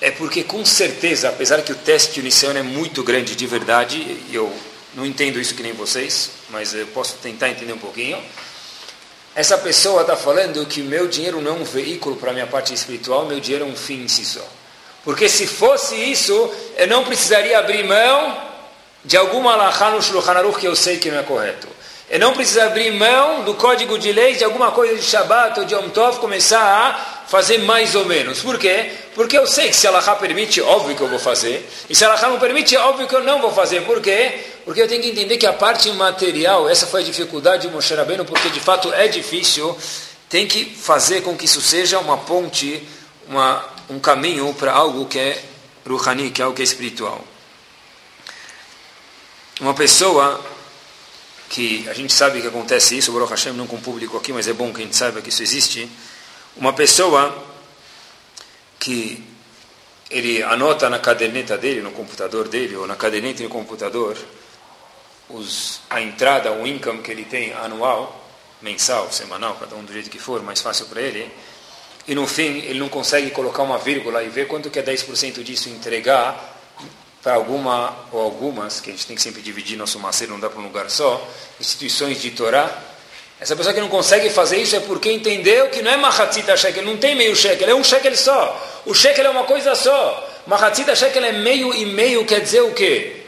é 0.00 0.10
porque 0.10 0.44
com 0.44 0.64
certeza, 0.64 1.28
apesar 1.28 1.62
que 1.62 1.72
o 1.72 1.76
teste 1.76 2.20
inicial 2.20 2.52
é 2.52 2.62
muito 2.62 3.02
grande 3.02 3.34
de 3.34 3.46
verdade, 3.46 3.98
e 3.98 4.30
eu 4.32 4.52
não 4.94 5.04
entendo 5.04 5.40
isso 5.40 5.54
que 5.54 5.62
nem 5.62 5.72
vocês, 5.72 6.30
mas 6.50 6.72
eu 6.74 6.86
posso 6.88 7.14
tentar 7.14 7.48
entender 7.48 7.72
um 7.72 7.78
pouquinho. 7.78 8.18
Essa 9.34 9.58
pessoa 9.58 10.02
está 10.02 10.16
falando 10.16 10.64
que 10.66 10.82
meu 10.82 11.06
dinheiro 11.06 11.40
não 11.40 11.56
é 11.56 11.60
um 11.60 11.64
veículo 11.64 12.16
para 12.16 12.30
a 12.30 12.32
minha 12.32 12.46
parte 12.46 12.72
espiritual, 12.72 13.26
meu 13.26 13.40
dinheiro 13.40 13.64
é 13.64 13.68
um 13.68 13.76
fim 13.76 14.04
em 14.04 14.08
si 14.08 14.24
só. 14.24 14.46
Porque 15.04 15.28
se 15.28 15.46
fosse 15.46 15.94
isso, 15.94 16.52
eu 16.76 16.86
não 16.86 17.04
precisaria 17.04 17.58
abrir 17.58 17.84
mão 17.84 18.48
de 19.04 19.16
alguma 19.16 19.52
alahá 19.52 19.90
no 19.90 20.02
Shulchan 20.02 20.32
Aruch 20.32 20.58
que 20.58 20.66
eu 20.66 20.76
sei 20.76 20.98
que 20.98 21.10
não 21.10 21.18
é 21.18 21.22
correto. 21.22 21.68
Eu 22.10 22.18
não 22.18 22.32
preciso 22.32 22.62
abrir 22.62 22.90
mão 22.92 23.44
do 23.44 23.52
código 23.52 23.98
de 23.98 24.12
leis 24.12 24.38
de 24.38 24.44
alguma 24.44 24.70
coisa 24.70 24.94
de 24.94 25.02
Shabbat 25.02 25.60
ou 25.60 25.66
de 25.66 25.74
Yom 25.74 25.90
Tov, 25.90 26.18
começar 26.18 26.58
a 26.58 27.26
fazer 27.28 27.58
mais 27.58 27.94
ou 27.94 28.06
menos. 28.06 28.40
Por 28.40 28.58
quê? 28.58 28.90
Porque 29.14 29.36
eu 29.36 29.46
sei 29.46 29.68
que 29.68 29.76
se 29.76 29.86
Allah 29.86 30.16
permite, 30.16 30.58
óbvio 30.62 30.96
que 30.96 31.02
eu 31.02 31.08
vou 31.08 31.18
fazer. 31.18 31.68
E 31.90 31.94
se 31.94 32.06
Allah 32.06 32.18
não 32.28 32.38
permite, 32.38 32.74
óbvio 32.78 33.06
que 33.06 33.14
eu 33.14 33.22
não 33.22 33.42
vou 33.42 33.52
fazer. 33.52 33.82
Por 33.82 34.00
quê? 34.00 34.40
Porque 34.64 34.80
eu 34.80 34.88
tenho 34.88 35.02
que 35.02 35.10
entender 35.10 35.36
que 35.36 35.46
a 35.46 35.52
parte 35.52 35.90
material, 35.92 36.66
essa 36.66 36.86
foi 36.86 37.02
a 37.02 37.04
dificuldade 37.04 37.68
de 37.68 37.74
Moshe 37.74 37.94
Rabbeinu, 37.94 38.24
porque 38.24 38.48
de 38.48 38.60
fato 38.60 38.90
é 38.94 39.06
difícil, 39.06 39.76
tem 40.30 40.48
que 40.48 40.64
fazer 40.64 41.20
com 41.20 41.36
que 41.36 41.44
isso 41.44 41.60
seja 41.60 41.98
uma 41.98 42.16
ponte, 42.16 42.88
uma, 43.28 43.62
um 43.90 43.98
caminho 43.98 44.54
para 44.54 44.72
algo 44.72 45.04
que 45.04 45.18
é 45.18 45.42
Ruhani, 45.86 46.30
que 46.30 46.40
é 46.40 46.44
algo 46.46 46.56
que 46.56 46.62
é 46.62 46.64
espiritual. 46.64 47.22
Uma 49.60 49.74
pessoa 49.74 50.40
que 51.48 51.88
a 51.88 51.92
gente 51.92 52.12
sabe 52.12 52.40
que 52.40 52.46
acontece 52.46 52.96
isso, 52.96 53.10
Baruch 53.10 53.30
Hashem, 53.30 53.52
não 53.54 53.66
com 53.66 53.74
o 53.74 53.80
público 53.80 54.16
aqui, 54.16 54.32
mas 54.32 54.46
é 54.46 54.52
bom 54.52 54.72
que 54.72 54.80
a 54.80 54.84
gente 54.84 54.94
saiba 54.94 55.20
que 55.20 55.30
isso 55.30 55.42
existe. 55.42 55.90
Uma 56.56 56.72
pessoa 56.72 57.44
que 58.78 59.24
ele 60.08 60.44
anota 60.44 60.88
na 60.88 61.00
caderneta 61.00 61.58
dele, 61.58 61.80
no 61.80 61.90
computador 61.90 62.46
dele, 62.46 62.76
ou 62.76 62.86
na 62.86 62.94
caderneta 62.94 63.42
no 63.42 63.48
computador, 63.48 64.16
os, 65.28 65.80
a 65.90 66.00
entrada, 66.00 66.52
o 66.52 66.64
income 66.64 67.02
que 67.02 67.10
ele 67.10 67.24
tem 67.24 67.52
anual, 67.54 68.30
mensal, 68.62 69.10
semanal, 69.10 69.56
cada 69.58 69.74
um 69.74 69.84
do 69.84 69.92
jeito 69.92 70.08
que 70.08 70.20
for, 70.20 70.40
mais 70.40 70.60
fácil 70.60 70.86
para 70.86 71.02
ele, 71.02 71.28
e 72.06 72.14
no 72.14 72.28
fim 72.28 72.58
ele 72.58 72.78
não 72.78 72.88
consegue 72.88 73.32
colocar 73.32 73.64
uma 73.64 73.78
vírgula 73.78 74.22
e 74.22 74.28
ver 74.28 74.46
quanto 74.46 74.70
que 74.70 74.78
é 74.78 74.82
10% 74.84 75.42
disso 75.42 75.68
entregar 75.68 76.57
para 77.22 77.34
alguma 77.34 77.94
ou 78.12 78.20
algumas, 78.20 78.80
que 78.80 78.90
a 78.90 78.92
gente 78.92 79.06
tem 79.06 79.16
que 79.16 79.22
sempre 79.22 79.42
dividir 79.42 79.76
nosso 79.76 79.98
maceiro, 79.98 80.32
não 80.32 80.40
dá 80.40 80.48
para 80.48 80.60
um 80.60 80.64
lugar 80.64 80.88
só, 80.90 81.26
instituições 81.60 82.20
de 82.20 82.30
Torá, 82.30 82.70
Essa 83.40 83.54
pessoa 83.54 83.72
que 83.72 83.80
não 83.80 83.88
consegue 83.88 84.30
fazer 84.30 84.56
isso 84.56 84.74
é 84.74 84.80
porque 84.80 85.12
entendeu 85.12 85.68
que 85.68 85.80
não 85.80 85.92
é 85.92 85.96
mahatzita 85.96 86.56
shekel, 86.56 86.82
não 86.82 86.96
tem 86.96 87.14
meio 87.14 87.36
shekel, 87.36 87.68
é 87.68 87.74
um 87.74 87.84
shekel 87.84 88.16
só. 88.16 88.82
O 88.84 88.92
shekel 88.92 89.26
é 89.26 89.30
uma 89.30 89.44
coisa 89.44 89.76
só. 89.76 90.28
Mahatzita 90.46 90.96
shekel 90.96 91.24
é 91.24 91.32
meio 91.32 91.72
e 91.72 91.86
meio, 91.86 92.24
quer 92.24 92.40
dizer 92.40 92.62
o 92.62 92.72
quê? 92.72 93.22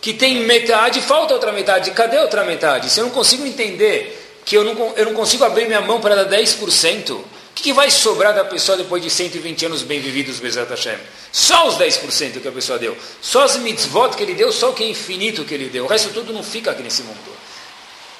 Que 0.00 0.12
tem 0.14 0.42
metade, 0.42 1.00
falta 1.00 1.34
outra 1.34 1.50
metade. 1.50 1.90
Cadê 1.90 2.18
outra 2.18 2.44
metade? 2.44 2.88
Se 2.88 3.00
eu 3.00 3.06
não 3.06 3.10
consigo 3.10 3.44
entender 3.44 4.40
que 4.44 4.56
eu 4.56 4.62
não, 4.62 4.92
eu 4.96 5.06
não 5.06 5.14
consigo 5.14 5.42
abrir 5.42 5.66
minha 5.66 5.80
mão 5.80 6.00
para 6.00 6.24
dar 6.24 6.38
10%, 6.38 7.10
o 7.10 7.24
que, 7.58 7.62
que 7.62 7.72
vai 7.72 7.90
sobrar 7.90 8.34
da 8.34 8.44
pessoa 8.44 8.78
depois 8.78 9.02
de 9.02 9.10
120 9.10 9.66
anos 9.66 9.82
bem 9.82 10.00
vividos, 10.00 10.38
Bezat 10.38 10.70
Hashem? 10.70 10.98
Só 11.32 11.66
os 11.66 11.76
10% 11.76 12.40
que 12.40 12.48
a 12.48 12.52
pessoa 12.52 12.78
deu. 12.78 12.96
Só 13.20 13.42
as 13.42 13.56
mitzvot 13.56 14.16
que 14.16 14.22
ele 14.22 14.34
deu, 14.34 14.52
só 14.52 14.70
o 14.70 14.74
que 14.74 14.84
é 14.84 14.88
infinito 14.88 15.44
que 15.44 15.54
ele 15.54 15.68
deu. 15.68 15.84
O 15.84 15.88
resto 15.88 16.10
tudo 16.10 16.32
não 16.32 16.42
fica 16.42 16.70
aqui 16.70 16.82
nesse 16.82 17.02
mundo. 17.02 17.18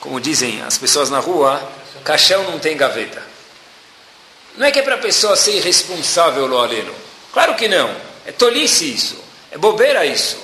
Como 0.00 0.20
dizem 0.20 0.60
as 0.62 0.76
pessoas 0.76 1.08
na 1.08 1.18
rua, 1.18 1.62
caixão 2.04 2.44
não 2.44 2.58
tem 2.58 2.76
gaveta. 2.76 3.22
Não 4.56 4.66
é 4.66 4.72
que 4.72 4.80
é 4.80 4.82
para 4.82 4.96
a 4.96 4.98
pessoa 4.98 5.36
ser 5.36 5.56
irresponsável, 5.56 6.46
lo 6.46 6.58
aleno. 6.58 6.92
Claro 7.32 7.54
que 7.54 7.68
não. 7.68 7.94
É 8.26 8.32
tolice 8.32 8.92
isso. 8.92 9.22
É 9.50 9.56
bobeira 9.58 10.04
isso. 10.04 10.36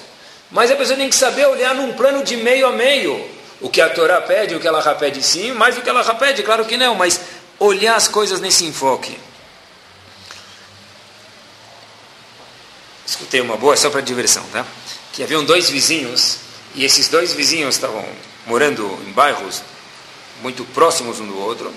Mas 0.50 0.70
a 0.70 0.76
pessoa 0.76 0.96
tem 0.96 1.09
que 1.09 1.16
saber 1.16 1.46
olhar 1.46 1.74
num 1.74 1.92
plano 1.94 2.22
de 2.22 2.37
meio 2.37 2.66
a 2.66 2.72
meio. 2.72 3.35
O 3.61 3.70
que 3.70 3.80
a 3.80 3.88
Torá 3.88 4.20
pede, 4.20 4.54
o 4.54 4.61
que 4.61 4.68
ela 4.68 4.83
pede 4.94 5.22
sim, 5.22 5.52
mais 5.52 5.74
do 5.74 5.80
que 5.80 5.88
ela 5.88 6.02
pede, 6.14 6.42
claro 6.42 6.64
que 6.64 6.76
não, 6.76 6.94
mas 6.94 7.18
olhar 7.58 7.96
as 7.96 8.08
coisas 8.08 8.40
nesse 8.40 8.64
enfoque. 8.64 9.18
Escutei 13.06 13.40
uma 13.40 13.56
boa 13.56 13.76
só 13.76 13.90
para 13.90 14.00
diversão, 14.00 14.44
tá? 14.52 14.66
Que 15.12 15.22
haviam 15.22 15.44
dois 15.44 15.68
vizinhos 15.70 16.38
e 16.74 16.84
esses 16.84 17.08
dois 17.08 17.32
vizinhos 17.32 17.74
estavam 17.74 18.04
morando 18.46 18.98
em 19.06 19.12
bairros 19.12 19.62
muito 20.42 20.64
próximos 20.64 21.20
um 21.20 21.26
do 21.26 21.38
outro. 21.38 21.72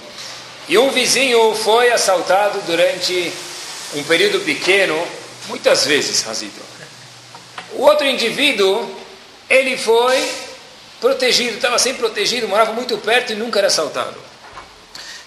E 0.68 0.78
um 0.78 0.92
vizinho 0.92 1.56
foi 1.56 1.92
assaltado 1.92 2.60
durante 2.66 3.32
um 3.96 4.04
período 4.04 4.40
pequeno, 4.42 5.02
muitas 5.48 5.86
vezes, 5.86 6.22
Razito. 6.24 6.60
O 7.74 7.84
outro 7.84 8.06
indivíduo, 8.06 8.90
ele 9.50 9.78
foi 9.78 10.30
protegido, 11.00 11.56
estava 11.56 11.78
sempre 11.78 12.00
protegido, 12.00 12.48
morava 12.48 12.74
muito 12.74 12.98
perto 12.98 13.34
e 13.34 13.36
nunca 13.36 13.60
era 13.60 13.68
assaltado. 13.68 14.18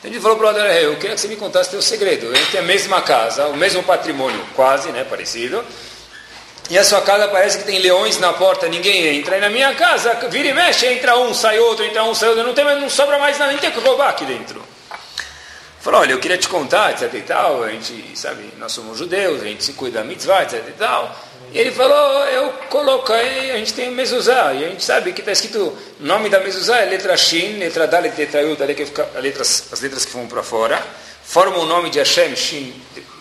Então 0.00 0.10
ele 0.10 0.20
falou 0.20 0.38
para 0.38 0.46
o 0.46 0.48
Adão, 0.48 0.66
eu 0.66 0.96
queria 0.96 1.14
que 1.14 1.20
você 1.20 1.28
me 1.28 1.36
contasse 1.36 1.70
teu 1.70 1.82
segredo. 1.82 2.26
Ele 2.26 2.46
tem 2.46 2.60
a 2.60 2.62
mesma 2.62 3.02
casa, 3.02 3.46
o 3.48 3.56
mesmo 3.56 3.82
patrimônio, 3.82 4.42
quase, 4.56 4.90
né, 4.90 5.04
parecido. 5.04 5.62
E 6.70 6.78
a 6.78 6.84
sua 6.84 7.02
casa 7.02 7.28
parece 7.28 7.58
que 7.58 7.64
tem 7.64 7.78
leões 7.80 8.18
na 8.18 8.32
porta, 8.32 8.66
ninguém 8.66 9.18
entra. 9.18 9.36
E 9.36 9.40
na 9.40 9.50
minha 9.50 9.74
casa, 9.74 10.14
vira 10.30 10.48
e 10.48 10.54
mexe, 10.54 10.86
entra 10.86 11.18
um, 11.18 11.34
sai 11.34 11.58
outro, 11.58 11.84
entra 11.84 12.02
um, 12.04 12.14
sai 12.14 12.30
outro. 12.30 12.44
Não, 12.44 12.54
tem, 12.54 12.64
não 12.64 12.88
sobra 12.88 13.18
mais 13.18 13.38
nada, 13.38 13.50
nem 13.52 13.60
tem 13.60 13.70
que 13.70 13.80
roubar 13.80 14.08
aqui 14.08 14.24
dentro. 14.24 14.62
Falou, 15.80 16.00
olha, 16.00 16.12
eu 16.12 16.20
queria 16.20 16.36
te 16.36 16.48
contar, 16.48 16.92
etc 16.92 17.12
e 17.14 17.22
tal. 17.22 17.62
A 17.64 17.70
gente, 17.70 18.12
sabe, 18.14 18.52
nós 18.58 18.72
somos 18.72 18.98
judeus, 18.98 19.40
a 19.42 19.46
gente 19.46 19.64
se 19.64 19.72
cuida 19.72 20.00
da 20.00 20.04
mitzvah, 20.04 20.42
etc 20.42 20.62
e 20.68 20.72
tal. 20.72 21.16
E 21.52 21.58
ele 21.58 21.72
falou, 21.72 22.24
eu 22.26 22.52
coloquei, 22.68 23.50
a 23.50 23.56
gente 23.56 23.72
tem 23.72 23.90
mezuzá. 23.90 24.52
E 24.52 24.64
a 24.64 24.68
gente 24.68 24.84
sabe 24.84 25.12
que 25.12 25.20
está 25.20 25.32
escrito, 25.32 25.58
o 25.58 26.04
nome 26.04 26.28
da 26.28 26.38
mezuzá 26.40 26.78
é 26.78 26.84
letra 26.84 27.16
Shin, 27.16 27.58
letra 27.58 27.86
Dalet, 27.86 28.14
letra 28.16 28.42
Yud, 28.42 28.60
letras, 29.20 29.68
as 29.72 29.80
letras 29.80 30.04
que 30.04 30.12
vão 30.12 30.28
para 30.28 30.42
fora. 30.42 30.80
Formam 31.24 31.60
o 31.60 31.66
nome 31.66 31.90
de 31.90 31.98
Hashem, 31.98 32.36
Shin, 32.36 32.74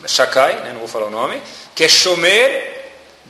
Shakai, 0.05 0.55
né, 0.61 0.71
não 0.73 0.79
vou 0.79 0.87
falar 0.87 1.07
o 1.07 1.11
nome, 1.11 1.41
que 1.73 1.83
é 1.83 1.87
Shomer 1.87 2.79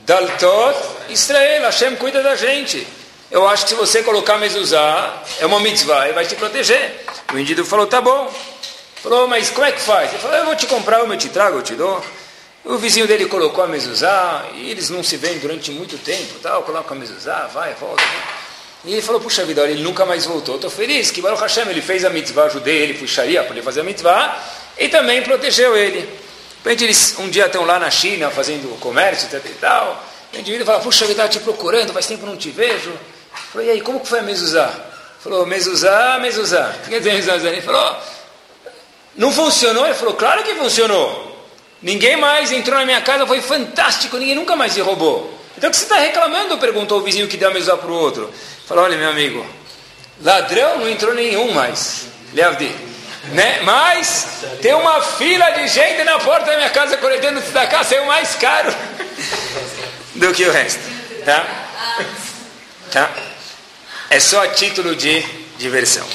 Daltot 0.04 0.76
Israel, 1.08 1.62
Hashem 1.62 1.94
cuida 1.96 2.22
da 2.22 2.34
gente. 2.34 2.86
Eu 3.30 3.46
acho 3.46 3.64
que 3.64 3.70
se 3.70 3.74
você 3.76 4.02
colocar 4.02 4.38
mezuzá, 4.38 5.22
é 5.38 5.46
uma 5.46 5.60
mitzvah, 5.60 6.04
ele 6.06 6.14
vai 6.14 6.26
te 6.26 6.34
proteger. 6.34 7.04
O 7.32 7.38
indivíduo 7.38 7.64
falou, 7.64 7.86
tá 7.86 8.00
bom. 8.00 8.32
Falou, 9.02 9.26
mas 9.26 9.48
como 9.50 9.66
é 9.66 9.72
que 9.72 9.80
faz? 9.80 10.10
Ele 10.10 10.18
falou, 10.18 10.36
eu 10.36 10.44
vou 10.44 10.56
te 10.56 10.66
comprar, 10.66 11.00
eu 11.00 11.16
te 11.16 11.28
trago, 11.30 11.58
eu 11.58 11.62
te 11.62 11.74
dou. 11.74 12.04
O 12.64 12.76
vizinho 12.76 13.06
dele 13.06 13.24
colocou 13.26 13.64
a 13.64 13.66
mezuzá, 13.66 14.44
e 14.54 14.70
eles 14.70 14.90
não 14.90 15.02
se 15.02 15.16
veem 15.16 15.38
durante 15.38 15.70
muito 15.70 15.96
tempo, 15.96 16.34
tal, 16.42 16.62
coloca 16.62 16.94
a 16.94 16.96
mezuzá, 16.96 17.48
vai, 17.52 17.72
volta. 17.74 18.02
E 18.84 18.92
ele 18.92 19.02
falou, 19.02 19.20
puxa 19.20 19.44
vida, 19.44 19.62
olha, 19.62 19.70
ele 19.70 19.82
nunca 19.82 20.04
mais 20.04 20.26
voltou. 20.26 20.56
Estou 20.56 20.70
feliz 20.70 21.10
que 21.10 21.22
Baruch 21.22 21.40
Hashem, 21.40 21.68
ele 21.68 21.80
fez 21.80 22.04
a 22.04 22.10
mitzvah, 22.10 22.44
ajudei 22.44 22.76
ele, 22.76 22.94
fui 22.94 23.08
Sharia 23.08 23.42
para 23.42 23.52
ele 23.52 23.62
fazer 23.62 23.80
a 23.80 23.84
mitzvah, 23.84 24.38
e 24.78 24.88
também 24.88 25.22
protegeu 25.22 25.76
ele. 25.76 26.06
De 26.62 26.84
eles 26.84 27.14
um 27.18 27.28
dia 27.30 27.46
estão 27.46 27.64
lá 27.64 27.78
na 27.78 27.90
China 27.90 28.30
fazendo 28.30 28.78
comércio 28.80 29.28
e 29.34 29.48
tal. 29.54 30.04
O 30.32 30.38
indivíduo 30.38 30.66
fala, 30.66 30.80
puxa, 30.80 31.06
eu 31.06 31.10
estava 31.10 31.28
te 31.28 31.40
procurando, 31.40 31.92
faz 31.92 32.06
tempo 32.06 32.26
não 32.26 32.36
te 32.36 32.50
vejo. 32.50 32.92
Falou, 33.50 33.66
e 33.66 33.70
aí, 33.70 33.80
como 33.80 34.00
que 34.00 34.06
foi 34.06 34.18
a 34.18 34.22
mezuzá? 34.22 34.70
Falou, 35.20 35.46
mezuzá, 35.46 36.18
mezuzá. 36.20 36.74
O 36.76 36.82
que 36.84 36.90
quer 36.90 36.98
dizer 36.98 37.14
mezuzá? 37.14 37.48
Ele 37.48 37.62
falou, 37.62 37.96
não 39.16 39.32
funcionou? 39.32 39.84
Ele 39.84 39.94
falou, 39.94 40.14
claro 40.14 40.42
que 40.42 40.54
funcionou. 40.54 41.30
Ninguém 41.82 42.16
mais 42.16 42.52
entrou 42.52 42.78
na 42.78 42.84
minha 42.84 43.00
casa, 43.00 43.26
foi 43.26 43.40
fantástico, 43.40 44.18
ninguém 44.18 44.34
nunca 44.34 44.54
mais 44.54 44.72
se 44.72 44.80
roubou. 44.80 45.38
Então 45.56 45.68
o 45.68 45.70
que 45.70 45.76
você 45.76 45.84
está 45.84 45.96
reclamando? 45.96 46.58
Perguntou 46.58 46.98
o 46.98 47.02
vizinho 47.02 47.28
que 47.28 47.36
deu 47.36 47.50
a 47.50 47.52
mezuzá 47.52 47.76
para 47.76 47.90
o 47.90 47.94
outro. 47.94 48.30
Falou, 48.66 48.84
olha 48.84 48.96
meu 48.96 49.08
amigo, 49.08 49.44
ladrão 50.22 50.78
não 50.78 50.88
entrou 50.88 51.14
nenhum 51.14 51.52
mais. 51.52 52.06
Leavdi. 52.32 52.74
Né? 53.32 53.60
Mas 53.62 54.26
tem 54.62 54.74
uma 54.74 55.02
fila 55.02 55.50
de 55.50 55.68
gente 55.68 56.04
na 56.04 56.18
porta 56.18 56.46
da 56.46 56.56
minha 56.56 56.70
casa 56.70 56.96
coletando 56.96 57.40
da 57.52 57.66
casa, 57.66 57.94
é 57.94 58.00
o 58.00 58.06
mais 58.06 58.34
caro 58.36 58.74
do 60.14 60.32
que 60.32 60.44
o 60.44 60.52
resto. 60.52 60.80
Tá? 61.24 61.46
Tá? 62.90 63.10
É 64.08 64.18
só 64.18 64.42
a 64.42 64.48
título 64.48 64.96
de 64.96 65.22
diversão. 65.58 66.06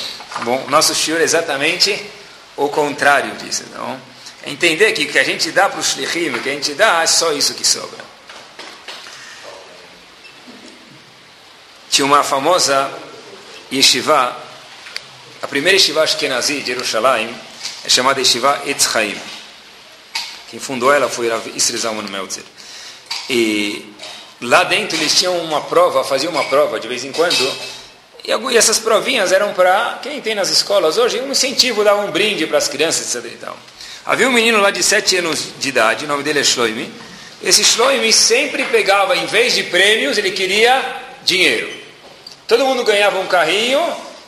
Bom, 0.43 0.65
nosso 0.67 0.93
shiur 0.93 1.21
é 1.21 1.23
exatamente 1.23 1.93
o 2.55 2.69
contrário 2.69 3.35
disso. 3.35 3.63
Então, 3.69 4.01
é 4.43 4.51
entender 4.51 4.91
que 4.93 5.03
o 5.03 5.07
que 5.07 5.19
a 5.19 5.23
gente 5.23 5.51
dá 5.51 5.69
para 5.69 5.79
o 5.79 5.83
shlichim, 5.83 6.29
o 6.29 6.41
que 6.41 6.49
a 6.49 6.53
gente 6.53 6.73
dá, 6.73 7.01
é 7.03 7.07
só 7.07 7.31
isso 7.31 7.53
que 7.53 7.65
sobra. 7.65 8.03
Tinha 11.89 12.05
uma 12.05 12.23
famosa 12.23 12.91
yeshiva 13.71 14.45
a 15.45 15.47
primeira 15.47 15.77
Yeshiva 15.77 16.01
Ashkenazi 16.01 16.61
de 16.61 16.73
Jerusalém 16.73 17.29
é 17.83 17.87
chamada 17.87 18.19
Yeshiva 18.19 18.63
Etz 18.65 18.89
Chaim. 18.91 19.15
Quem 20.49 20.59
fundou 20.59 20.91
ela 20.91 21.07
foi 21.07 21.29
Isri 21.55 21.77
Zalman 21.77 22.09
Meltzer. 22.09 22.43
E 23.29 23.93
lá 24.41 24.63
dentro 24.63 24.97
eles 24.97 25.13
tinham 25.13 25.37
uma 25.37 25.61
prova, 25.61 26.03
faziam 26.03 26.31
uma 26.31 26.43
prova 26.45 26.79
de 26.79 26.87
vez 26.87 27.05
em 27.05 27.11
quando. 27.11 27.35
E 28.27 28.57
essas 28.57 28.79
provinhas 28.79 29.31
eram 29.31 29.53
para 29.53 29.99
quem 30.01 30.19
tem 30.19 30.33
nas 30.33 30.49
escolas 30.49 30.97
hoje, 30.97 31.19
um 31.21 31.31
incentivo, 31.31 31.83
dar 31.83 31.95
um 31.95 32.11
brinde 32.11 32.47
para 32.47 32.57
as 32.57 32.67
crianças, 32.67 33.15
etc. 33.15 33.31
E 33.31 33.37
tal. 33.37 33.57
Havia 34.05 34.27
um 34.27 34.31
menino 34.31 34.59
lá 34.59 34.71
de 34.71 34.83
7 34.83 35.17
anos 35.17 35.49
de 35.59 35.69
idade, 35.69 36.05
o 36.05 36.07
nome 36.07 36.23
dele 36.23 36.39
é 36.39 36.43
Shloime. 36.43 36.91
Esse 37.43 37.63
Shloime 37.63 38.11
sempre 38.11 38.63
pegava, 38.65 39.15
em 39.15 39.25
vez 39.25 39.53
de 39.53 39.63
prêmios, 39.63 40.17
ele 40.17 40.31
queria 40.31 40.83
dinheiro. 41.23 41.69
Todo 42.47 42.65
mundo 42.65 42.83
ganhava 42.83 43.19
um 43.19 43.27
carrinho 43.27 43.79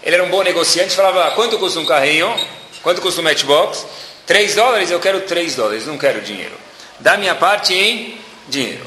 ele 0.08 0.16
era 0.16 0.24
um 0.24 0.30
bom 0.30 0.42
negociante, 0.42 0.96
falava, 0.96 1.32
quanto 1.32 1.60
custa 1.60 1.82
um 1.82 1.86
carrinho? 1.86 2.34
Quanto 2.82 3.02
custa 3.02 3.20
um 3.20 3.24
matchbox? 3.26 3.86
3 4.26 4.56
dólares, 4.56 4.90
eu 4.90 5.02
quero 5.02 5.20
3 5.20 5.56
dólares, 5.56 5.86
não 5.86 5.98
quero 5.98 6.22
dinheiro. 6.22 6.54
Dá 6.98 7.18
minha 7.18 7.36
parte 7.36 7.74
em 7.74 8.18
dinheiro. 8.48 8.86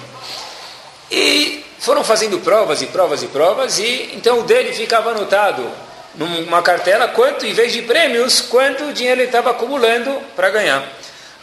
E 1.10 1.62
foram 1.80 2.04
fazendo 2.04 2.38
provas 2.40 2.82
e 2.82 2.86
provas 2.86 3.22
e 3.22 3.26
provas, 3.26 3.78
e 3.78 4.10
então 4.14 4.40
o 4.40 4.42
dele 4.42 4.72
ficava 4.72 5.10
anotado 5.10 5.68
numa 6.14 6.60
cartela 6.60 7.08
quanto, 7.08 7.46
em 7.46 7.54
vez 7.54 7.72
de 7.72 7.82
prêmios, 7.82 8.42
quanto 8.42 8.92
dinheiro 8.92 9.20
ele 9.20 9.28
estava 9.28 9.50
acumulando 9.50 10.12
para 10.36 10.50
ganhar. 10.50 10.86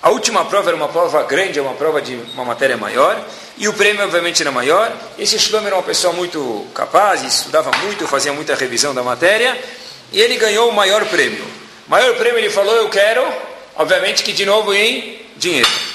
A 0.01 0.11
última 0.11 0.45
prova 0.45 0.69
era 0.69 0.77
uma 0.77 0.87
prova 0.87 1.23
grande, 1.23 1.59
uma 1.59 1.73
prova 1.73 1.99
de 1.99 2.13
uma 2.35 2.45
matéria 2.45 2.77
maior, 2.77 3.19
e 3.57 3.67
o 3.67 3.73
prêmio 3.73 4.03
obviamente 4.03 4.43
era 4.43 4.51
maior. 4.51 4.91
Esse 5.17 5.39
Shlomo 5.39 5.65
era 5.65 5.75
uma 5.75 5.83
pessoa 5.83 6.13
muito 6.13 6.67
capaz, 6.73 7.23
estudava 7.23 7.71
muito, 7.83 8.07
fazia 8.07 8.31
muita 8.31 8.53
revisão 8.53 8.93
da 8.93 9.01
matéria, 9.01 9.57
e 10.13 10.21
ele 10.21 10.35
ganhou 10.37 10.69
o 10.69 10.73
maior 10.73 11.03
prêmio. 11.05 11.43
Maior 11.87 12.15
prêmio 12.15 12.37
ele 12.37 12.51
falou, 12.51 12.75
eu 12.75 12.89
quero, 12.89 13.25
obviamente 13.75 14.21
que 14.21 14.31
de 14.31 14.45
novo 14.45 14.71
em 14.71 15.19
dinheiro. 15.35 15.86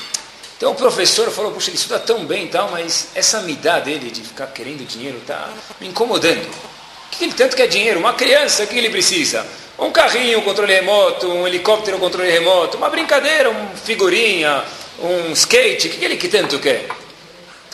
Então 0.62 0.70
o 0.70 0.76
professor 0.76 1.28
falou, 1.32 1.50
puxa, 1.50 1.70
ele 1.70 1.76
estuda 1.76 1.98
tão 1.98 2.24
bem 2.24 2.44
e 2.44 2.48
tal, 2.48 2.70
mas 2.70 3.08
essa 3.16 3.40
midá 3.40 3.80
dele 3.80 4.12
de 4.12 4.20
ficar 4.22 4.46
querendo 4.46 4.86
dinheiro 4.86 5.18
está 5.18 5.48
me 5.80 5.88
incomodando. 5.88 6.40
O 6.40 7.10
que 7.10 7.24
ele 7.24 7.32
tanto 7.32 7.56
quer 7.56 7.66
dinheiro? 7.66 7.98
Uma 7.98 8.12
criança, 8.12 8.62
o 8.62 8.66
que 8.68 8.78
ele 8.78 8.88
precisa? 8.88 9.44
Um 9.76 9.90
carrinho, 9.90 10.38
um 10.38 10.42
controle 10.42 10.72
remoto, 10.72 11.26
um 11.26 11.48
helicóptero, 11.48 11.96
um 11.96 11.98
controle 11.98 12.30
remoto, 12.30 12.76
uma 12.76 12.88
brincadeira, 12.88 13.50
uma 13.50 13.70
figurinha, 13.70 14.62
um 15.00 15.32
skate, 15.32 15.88
o 15.88 15.90
que 15.90 16.04
ele 16.04 16.16
que 16.16 16.28
tanto 16.28 16.60
quer? 16.60 16.86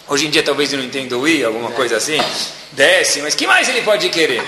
Hoje 0.09 0.27
em 0.27 0.31
dia 0.31 0.42
talvez 0.42 0.72
ele 0.72 0.81
não 0.81 0.88
entenda 0.88 1.18
o 1.18 1.29
I, 1.29 1.44
alguma 1.44 1.72
coisa 1.72 1.98
assim, 1.98 2.18
desce, 2.72 3.20
mas 3.20 3.35
que 3.35 3.46
mais 3.46 3.68
ele 3.68 3.83
pode 3.83 4.09
querer? 4.09 4.42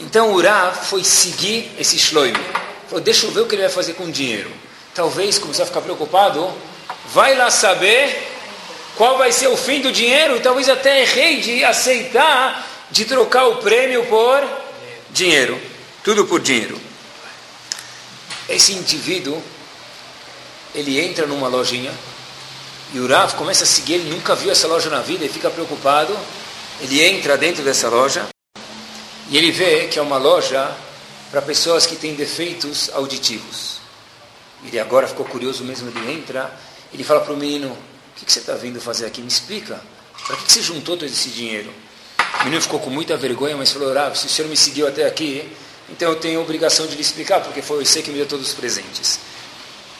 Então 0.00 0.32
Urá 0.32 0.72
foi 0.72 1.04
seguir 1.04 1.70
esse 1.78 1.98
Shloime. 1.98 2.40
Falou, 2.88 3.04
deixa 3.04 3.26
eu 3.26 3.30
ver 3.30 3.40
o 3.40 3.46
que 3.46 3.56
ele 3.56 3.62
vai 3.64 3.70
fazer 3.70 3.92
com 3.92 4.04
o 4.04 4.10
dinheiro. 4.10 4.50
Talvez 4.94 5.38
começar 5.38 5.64
a 5.64 5.66
ficar 5.66 5.82
preocupado, 5.82 6.50
vai 7.12 7.36
lá 7.36 7.50
saber 7.50 8.32
qual 8.96 9.18
vai 9.18 9.30
ser 9.32 9.48
o 9.48 9.56
fim 9.56 9.80
do 9.80 9.92
dinheiro, 9.92 10.40
talvez 10.40 10.68
até 10.68 11.02
errei 11.02 11.40
de 11.40 11.64
aceitar 11.64 12.66
de 12.90 13.04
trocar 13.04 13.46
o 13.46 13.56
prêmio 13.56 14.06
por 14.06 14.42
dinheiro. 15.10 15.60
Tudo 16.02 16.24
por 16.24 16.40
dinheiro. 16.40 16.80
Esse 18.48 18.72
indivíduo, 18.72 19.42
ele 20.74 21.00
entra 21.00 21.26
numa 21.26 21.48
lojinha 21.48 21.92
e 22.94 22.98
o 23.00 23.06
Rav 23.06 23.34
começa 23.34 23.64
a 23.64 23.66
seguir, 23.66 23.94
ele 23.94 24.10
nunca 24.10 24.34
viu 24.34 24.50
essa 24.50 24.68
loja 24.68 24.88
na 24.88 25.00
vida 25.00 25.24
e 25.24 25.28
fica 25.28 25.50
preocupado. 25.50 26.16
Ele 26.80 27.02
entra 27.02 27.36
dentro 27.36 27.64
dessa 27.64 27.88
loja 27.88 28.26
e 29.28 29.36
ele 29.36 29.50
vê 29.50 29.88
que 29.88 29.98
é 29.98 30.02
uma 30.02 30.18
loja 30.18 30.70
para 31.30 31.42
pessoas 31.42 31.86
que 31.86 31.96
têm 31.96 32.14
defeitos 32.14 32.88
auditivos. 32.94 33.78
Ele 34.64 34.78
agora 34.78 35.08
ficou 35.08 35.26
curioso 35.26 35.64
mesmo, 35.64 35.88
ele 35.88 36.12
entra, 36.12 36.50
ele 36.92 37.04
fala 37.04 37.20
para 37.20 37.32
o 37.32 37.36
menino, 37.36 37.68
o 37.68 38.18
que, 38.18 38.24
que 38.24 38.32
você 38.32 38.40
está 38.40 38.54
vindo 38.54 38.80
fazer 38.80 39.06
aqui? 39.06 39.20
Me 39.20 39.28
explica, 39.28 39.80
para 40.26 40.36
que, 40.36 40.44
que 40.44 40.52
você 40.52 40.62
juntou 40.62 40.96
todo 40.96 41.08
esse 41.08 41.28
dinheiro? 41.30 41.70
O 42.40 42.44
menino 42.44 42.60
ficou 42.60 42.80
com 42.80 42.90
muita 42.90 43.16
vergonha, 43.16 43.56
mas 43.56 43.72
falou, 43.72 43.92
Rav, 43.92 44.16
se 44.16 44.26
o 44.26 44.28
senhor 44.28 44.48
me 44.48 44.56
seguiu 44.56 44.86
até 44.86 45.06
aqui, 45.06 45.48
então 45.88 46.10
eu 46.10 46.16
tenho 46.16 46.40
a 46.40 46.42
obrigação 46.42 46.86
de 46.86 46.94
lhe 46.94 47.02
explicar, 47.02 47.40
porque 47.40 47.62
foi 47.62 47.84
você 47.84 48.02
que 48.02 48.10
me 48.10 48.16
deu 48.16 48.26
todos 48.26 48.48
os 48.48 48.54
presentes. 48.54 49.20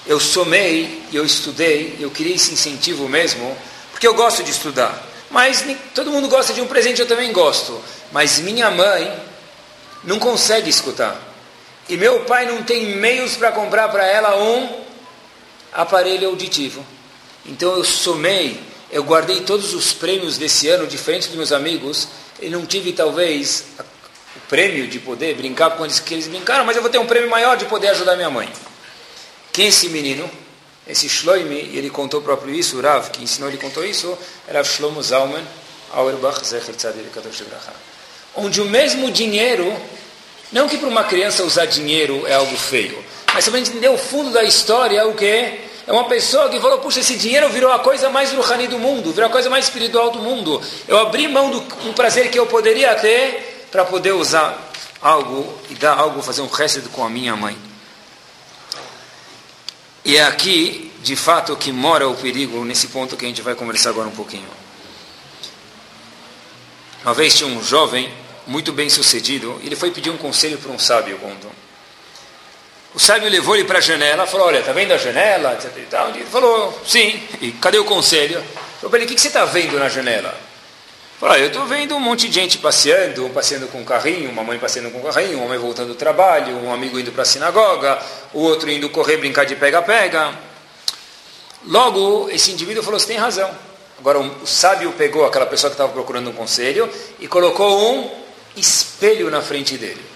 Eu 0.06 0.20
somei, 0.20 1.02
eu 1.12 1.24
estudei, 1.24 1.96
eu 2.00 2.10
queria 2.10 2.34
esse 2.34 2.52
incentivo 2.52 3.08
mesmo, 3.08 3.56
porque 3.90 4.06
eu 4.06 4.14
gosto 4.14 4.42
de 4.42 4.50
estudar. 4.50 5.04
Mas 5.30 5.64
todo 5.94 6.10
mundo 6.10 6.28
gosta 6.28 6.52
de 6.52 6.60
um 6.60 6.66
presente, 6.66 7.00
eu 7.00 7.08
também 7.08 7.32
gosto. 7.32 7.80
Mas 8.12 8.38
minha 8.38 8.70
mãe 8.70 9.12
não 10.04 10.18
consegue 10.18 10.70
escutar. 10.70 11.20
E 11.88 11.96
meu 11.96 12.20
pai 12.20 12.46
não 12.46 12.62
tem 12.62 12.96
meios 12.96 13.36
para 13.36 13.52
comprar 13.52 13.88
para 13.88 14.06
ela 14.06 14.36
um 14.36 14.85
aparelho 15.76 16.28
auditivo. 16.28 16.84
Então 17.44 17.76
eu 17.76 17.84
somei, 17.84 18.58
eu 18.90 19.04
guardei 19.04 19.42
todos 19.42 19.74
os 19.74 19.92
prêmios 19.92 20.38
desse 20.38 20.68
ano, 20.68 20.86
diferente 20.86 21.28
dos 21.28 21.36
meus 21.36 21.52
amigos, 21.52 22.08
e 22.40 22.48
não 22.48 22.66
tive 22.66 22.92
talvez 22.92 23.64
o 24.34 24.40
prêmio 24.48 24.88
de 24.88 24.98
poder 24.98 25.34
brincar 25.36 25.70
com 25.70 25.84
eles 25.84 26.00
que 26.00 26.14
eles 26.14 26.26
brincaram, 26.26 26.64
mas 26.64 26.76
eu 26.76 26.82
vou 26.82 26.90
ter 26.90 26.98
um 26.98 27.06
prêmio 27.06 27.30
maior 27.30 27.56
de 27.56 27.66
poder 27.66 27.88
ajudar 27.88 28.16
minha 28.16 28.30
mãe. 28.30 28.48
Quem 29.52 29.68
esse 29.68 29.88
menino? 29.88 30.28
Esse 30.88 31.08
Shloime, 31.08 31.70
ele 31.74 31.90
contou 31.90 32.22
próprio 32.22 32.54
isso, 32.54 32.78
o 32.78 32.80
Rav, 32.80 33.10
que 33.10 33.22
ensinou, 33.22 33.48
ele 33.48 33.58
contou 33.58 33.84
isso, 33.84 34.16
era 34.46 34.62
Shlomo 34.62 35.02
Zalman, 35.02 35.42
Auerbach, 35.92 36.44
Zecher 36.46 36.74
Tzadir 36.74 37.04
Kadosh 37.12 37.42
Onde 38.34 38.60
o 38.60 38.66
mesmo 38.66 39.10
dinheiro, 39.10 39.76
não 40.52 40.68
que 40.68 40.78
para 40.78 40.88
uma 40.88 41.04
criança 41.04 41.42
usar 41.42 41.66
dinheiro 41.66 42.24
é 42.26 42.34
algo 42.34 42.56
feio, 42.56 43.02
mas 43.36 43.44
se 43.44 43.54
a 43.54 43.58
entender 43.58 43.90
o 43.90 43.98
fundo 43.98 44.30
da 44.30 44.42
história, 44.44 44.98
é 44.98 45.04
o 45.04 45.12
que? 45.12 45.26
É 45.86 45.92
uma 45.92 46.04
pessoa 46.04 46.48
que 46.48 46.58
falou, 46.58 46.78
puxa, 46.78 47.00
esse 47.00 47.16
dinheiro 47.16 47.50
virou 47.50 47.70
a 47.70 47.78
coisa 47.78 48.08
mais 48.08 48.32
ruhani 48.32 48.66
do 48.66 48.78
mundo, 48.78 49.12
virou 49.12 49.28
a 49.28 49.30
coisa 49.30 49.50
mais 49.50 49.66
espiritual 49.66 50.10
do 50.10 50.20
mundo. 50.20 50.58
Eu 50.88 50.96
abri 50.96 51.28
mão 51.28 51.50
do, 51.50 51.60
do 51.60 51.92
prazer 51.92 52.30
que 52.30 52.38
eu 52.38 52.46
poderia 52.46 52.94
ter 52.94 53.68
para 53.70 53.84
poder 53.84 54.12
usar 54.12 54.58
algo 55.02 55.52
e 55.68 55.74
dar 55.74 55.98
algo, 55.98 56.22
fazer 56.22 56.40
um 56.40 56.48
resto 56.48 56.80
com 56.88 57.04
a 57.04 57.10
minha 57.10 57.36
mãe. 57.36 57.58
E 60.02 60.16
é 60.16 60.24
aqui, 60.24 60.90
de 61.02 61.14
fato, 61.14 61.54
que 61.56 61.70
mora 61.70 62.08
o 62.08 62.14
perigo, 62.14 62.64
nesse 62.64 62.86
ponto 62.86 63.18
que 63.18 63.26
a 63.26 63.28
gente 63.28 63.42
vai 63.42 63.54
conversar 63.54 63.90
agora 63.90 64.08
um 64.08 64.16
pouquinho. 64.16 64.48
Uma 67.04 67.12
vez 67.12 67.34
tinha 67.34 67.50
um 67.50 67.62
jovem, 67.62 68.10
muito 68.46 68.72
bem 68.72 68.88
sucedido, 68.88 69.60
ele 69.62 69.76
foi 69.76 69.90
pedir 69.90 70.08
um 70.08 70.16
conselho 70.16 70.56
para 70.56 70.72
um 70.72 70.78
sábio, 70.78 71.18
contou. 71.18 71.52
O 72.96 72.98
sábio 72.98 73.28
levou 73.28 73.54
ele 73.54 73.66
para 73.66 73.76
a 73.76 73.80
janela, 73.82 74.26
falou, 74.26 74.46
olha, 74.46 74.60
está 74.60 74.72
vendo 74.72 74.90
a 74.92 74.96
janela? 74.96 75.58
Ele 76.14 76.24
falou, 76.24 76.80
sim. 76.82 77.22
E 77.42 77.52
cadê 77.52 77.76
o 77.78 77.84
conselho? 77.84 78.42
Falou 78.80 78.96
ele, 78.96 79.04
o 79.04 79.08
que 79.08 79.20
você 79.20 79.28
está 79.28 79.44
vendo 79.44 79.78
na 79.78 79.86
janela? 79.86 80.34
Falou, 81.20 81.36
eu 81.36 81.48
estou 81.48 81.66
vendo 81.66 81.94
um 81.94 82.00
monte 82.00 82.26
de 82.26 82.32
gente 82.32 82.56
passeando, 82.56 83.26
um 83.26 83.28
passeando 83.28 83.66
com 83.68 83.82
um 83.82 83.84
carrinho, 83.84 84.30
uma 84.30 84.42
mãe 84.42 84.58
passeando 84.58 84.90
com 84.90 85.00
um 85.00 85.02
carrinho, 85.02 85.36
uma 85.36 85.48
mãe 85.48 85.58
voltando 85.58 85.88
do 85.88 85.94
trabalho, 85.94 86.56
um 86.56 86.72
amigo 86.72 86.98
indo 86.98 87.12
para 87.12 87.20
a 87.20 87.26
sinagoga, 87.26 87.98
o 88.32 88.40
outro 88.40 88.70
indo 88.70 88.88
correr, 88.88 89.18
brincar 89.18 89.44
de 89.44 89.56
pega-pega. 89.56 90.32
Logo, 91.66 92.30
esse 92.30 92.50
indivíduo 92.50 92.82
falou, 92.82 92.98
você 92.98 93.08
tem 93.08 93.18
razão. 93.18 93.50
Agora, 93.98 94.20
o 94.20 94.46
sábio 94.46 94.90
pegou 94.92 95.26
aquela 95.26 95.44
pessoa 95.44 95.70
que 95.70 95.74
estava 95.74 95.92
procurando 95.92 96.30
um 96.30 96.32
conselho 96.32 96.90
e 97.20 97.28
colocou 97.28 97.92
um 97.92 98.10
espelho 98.56 99.30
na 99.30 99.42
frente 99.42 99.76
dele. 99.76 100.15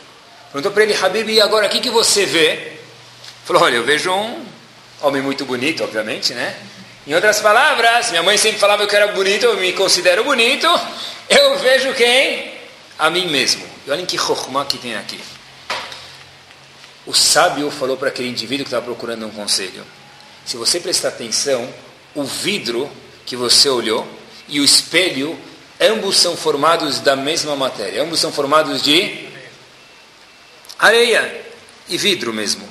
Perguntou 0.52 0.72
para 0.72 0.82
ele, 0.82 0.94
Habib, 0.94 1.28
e 1.30 1.40
agora 1.40 1.66
o 1.66 1.70
que, 1.70 1.78
que 1.78 1.90
você 1.90 2.26
vê? 2.26 2.72
Falou, 3.44 3.62
olha, 3.62 3.76
eu 3.76 3.84
vejo 3.84 4.10
um 4.10 4.44
homem 5.00 5.22
muito 5.22 5.44
bonito, 5.44 5.84
obviamente, 5.84 6.34
né? 6.34 6.56
Em 7.06 7.14
outras 7.14 7.38
palavras, 7.40 8.10
minha 8.10 8.22
mãe 8.22 8.36
sempre 8.36 8.58
falava 8.58 8.86
que 8.86 8.94
eu 8.94 9.00
era 9.00 9.12
bonito, 9.12 9.44
eu 9.44 9.56
me 9.56 9.72
considero 9.72 10.24
bonito, 10.24 10.66
eu 11.28 11.58
vejo 11.58 11.94
quem? 11.94 12.52
A 12.98 13.08
mim 13.08 13.28
mesmo. 13.28 13.64
E 13.86 13.90
olhem 13.90 14.04
que 14.04 14.18
chokhmah 14.18 14.64
que 14.64 14.76
tem 14.76 14.96
aqui. 14.96 15.20
O 17.06 17.14
sábio 17.14 17.70
falou 17.70 17.96
para 17.96 18.08
aquele 18.08 18.28
indivíduo 18.28 18.64
que 18.64 18.68
estava 18.68 18.84
procurando 18.84 19.26
um 19.26 19.30
conselho: 19.30 19.84
se 20.44 20.56
você 20.56 20.80
prestar 20.80 21.08
atenção, 21.08 21.72
o 22.14 22.24
vidro 22.24 22.90
que 23.24 23.36
você 23.36 23.68
olhou 23.68 24.06
e 24.48 24.60
o 24.60 24.64
espelho, 24.64 25.38
ambos 25.80 26.16
são 26.16 26.36
formados 26.36 26.98
da 26.98 27.14
mesma 27.14 27.54
matéria, 27.56 28.02
ambos 28.02 28.18
são 28.20 28.30
formados 28.30 28.82
de 28.82 29.29
areia 30.80 31.44
e 31.88 31.96
vidro 31.96 32.32
mesmo. 32.32 32.68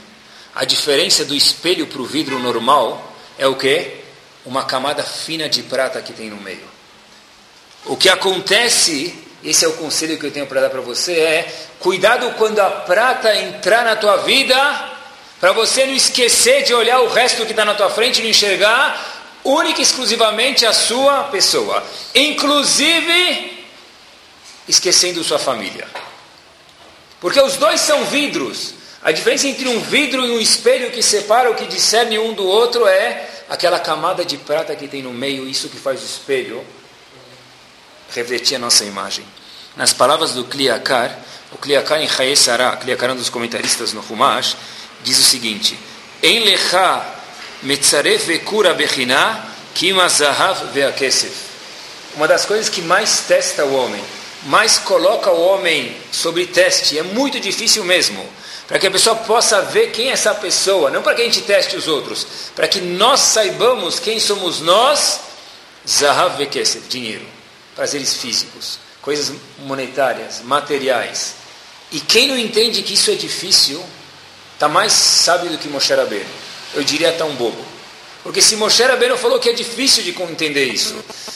A 0.55 0.65
diferença 0.65 1.23
do 1.23 1.35
espelho 1.35 1.87
para 1.87 2.01
o 2.01 2.05
vidro 2.05 2.39
normal 2.39 3.15
é 3.37 3.47
o 3.47 3.55
que? 3.55 3.99
uma 4.45 4.63
camada 4.63 5.03
fina 5.03 5.47
de 5.49 5.63
prata 5.63 6.01
que 6.01 6.13
tem 6.13 6.29
no 6.29 6.37
meio. 6.37 6.67
O 7.85 7.95
que 7.95 8.09
acontece, 8.09 9.13
esse 9.43 9.63
é 9.63 9.67
o 9.67 9.73
conselho 9.73 10.17
que 10.17 10.25
eu 10.25 10.31
tenho 10.31 10.47
para 10.47 10.61
dar 10.61 10.69
para 10.69 10.81
você, 10.81 11.13
é 11.13 11.55
cuidado 11.79 12.31
quando 12.37 12.59
a 12.59 12.69
prata 12.69 13.35
entrar 13.35 13.85
na 13.85 13.95
tua 13.95 14.17
vida, 14.17 14.57
para 15.39 15.51
você 15.53 15.85
não 15.85 15.93
esquecer 15.93 16.63
de 16.63 16.73
olhar 16.73 16.99
o 17.01 17.09
resto 17.09 17.45
que 17.45 17.51
está 17.51 17.63
na 17.63 17.75
tua 17.75 17.89
frente 17.89 18.19
e 18.19 18.23
não 18.23 18.29
enxergar 18.29 19.17
única 19.43 19.79
e 19.79 19.83
exclusivamente 19.83 20.65
a 20.65 20.73
sua 20.73 21.25
pessoa, 21.25 21.83
inclusive 22.13 23.65
esquecendo 24.67 25.23
sua 25.23 25.39
família. 25.39 25.87
Porque 27.19 27.39
os 27.41 27.57
dois 27.57 27.81
são 27.81 28.05
vidros. 28.05 28.73
A 29.01 29.11
diferença 29.11 29.47
entre 29.47 29.67
um 29.67 29.79
vidro 29.79 30.25
e 30.25 30.31
um 30.31 30.39
espelho 30.39 30.91
que 30.91 31.01
separa 31.01 31.49
o 31.49 31.55
que 31.55 31.65
discerne 31.65 32.19
um 32.19 32.33
do 32.33 32.45
outro 32.45 32.85
é 32.87 33.29
aquela 33.49 33.79
camada 33.79 34.25
de 34.25 34.37
prata 34.37 34.75
que 34.75 34.87
tem 34.87 35.01
no 35.01 35.13
meio, 35.13 35.47
isso 35.47 35.69
que 35.69 35.77
faz 35.77 36.01
o 36.01 36.05
espelho 36.05 36.65
refletir 38.13 38.55
a 38.55 38.59
nossa 38.59 38.83
imagem. 38.83 39.25
Nas 39.75 39.93
palavras 39.93 40.33
do 40.33 40.43
Kliakar, 40.43 41.17
o 41.51 41.57
Kliakar 41.57 42.01
em 42.01 42.09
Hayesara, 42.09 42.75
Kliakar 42.77 43.09
é 43.09 43.13
um 43.13 43.15
dos 43.15 43.29
comentaristas 43.29 43.93
no 43.93 44.01
Humash, 44.01 44.57
diz 45.03 45.17
o 45.17 45.23
seguinte: 45.23 45.77
Em 46.21 46.43
lecha 46.43 47.05
metzaref 47.63 48.25
vekura 48.25 48.73
bechina 48.73 49.45
kima 49.73 50.07
zahav. 50.09 50.59
Uma 52.15 52.27
das 52.27 52.45
coisas 52.45 52.69
que 52.69 52.81
mais 52.81 53.21
testa 53.21 53.63
o 53.63 53.75
homem, 53.75 54.03
mais 54.43 54.77
coloca 54.77 55.31
o 55.31 55.41
homem 55.47 55.95
sobre 56.11 56.45
teste, 56.45 56.97
é 56.97 57.03
muito 57.03 57.39
difícil 57.39 57.83
mesmo. 57.83 58.25
Para 58.67 58.77
que 58.77 58.87
a 58.87 58.91
pessoa 58.91 59.15
possa 59.15 59.63
ver 59.63 59.91
quem 59.91 60.09
é 60.09 60.11
essa 60.11 60.33
pessoa, 60.35 60.91
não 60.91 61.01
para 61.01 61.15
que 61.15 61.23
a 61.23 61.25
gente 61.25 61.41
teste 61.41 61.75
os 61.75 61.87
outros, 61.87 62.27
para 62.55 62.67
que 62.67 62.79
nós 62.79 63.19
saibamos 63.19 63.99
quem 63.99 64.19
somos 64.19 64.61
nós, 64.61 65.19
Zahav 65.87 66.37
Vekesef, 66.37 66.87
dinheiro, 66.87 67.25
prazeres 67.75 68.13
físicos, 68.17 68.77
coisas 69.01 69.35
monetárias, 69.59 70.41
materiais. 70.43 71.33
E 71.91 71.99
quem 71.99 72.27
não 72.27 72.37
entende 72.37 72.83
que 72.83 72.93
isso 72.93 73.09
é 73.09 73.15
difícil, 73.15 73.83
está 74.53 74.67
mais 74.67 74.93
sábio 74.93 75.49
do 75.49 75.57
que 75.57 75.67
Moshe 75.67 75.93
Rabbeinu. 75.93 76.29
Eu 76.75 76.83
diria 76.83 77.11
tão 77.13 77.33
bobo. 77.33 77.65
Porque 78.21 78.41
se 78.41 78.55
Moshe 78.55 78.83
Rabbeinu 78.83 79.17
falou 79.17 79.39
que 79.39 79.49
é 79.49 79.53
difícil 79.53 80.03
de 80.03 80.11
entender 80.21 80.65
isso, 80.65 80.95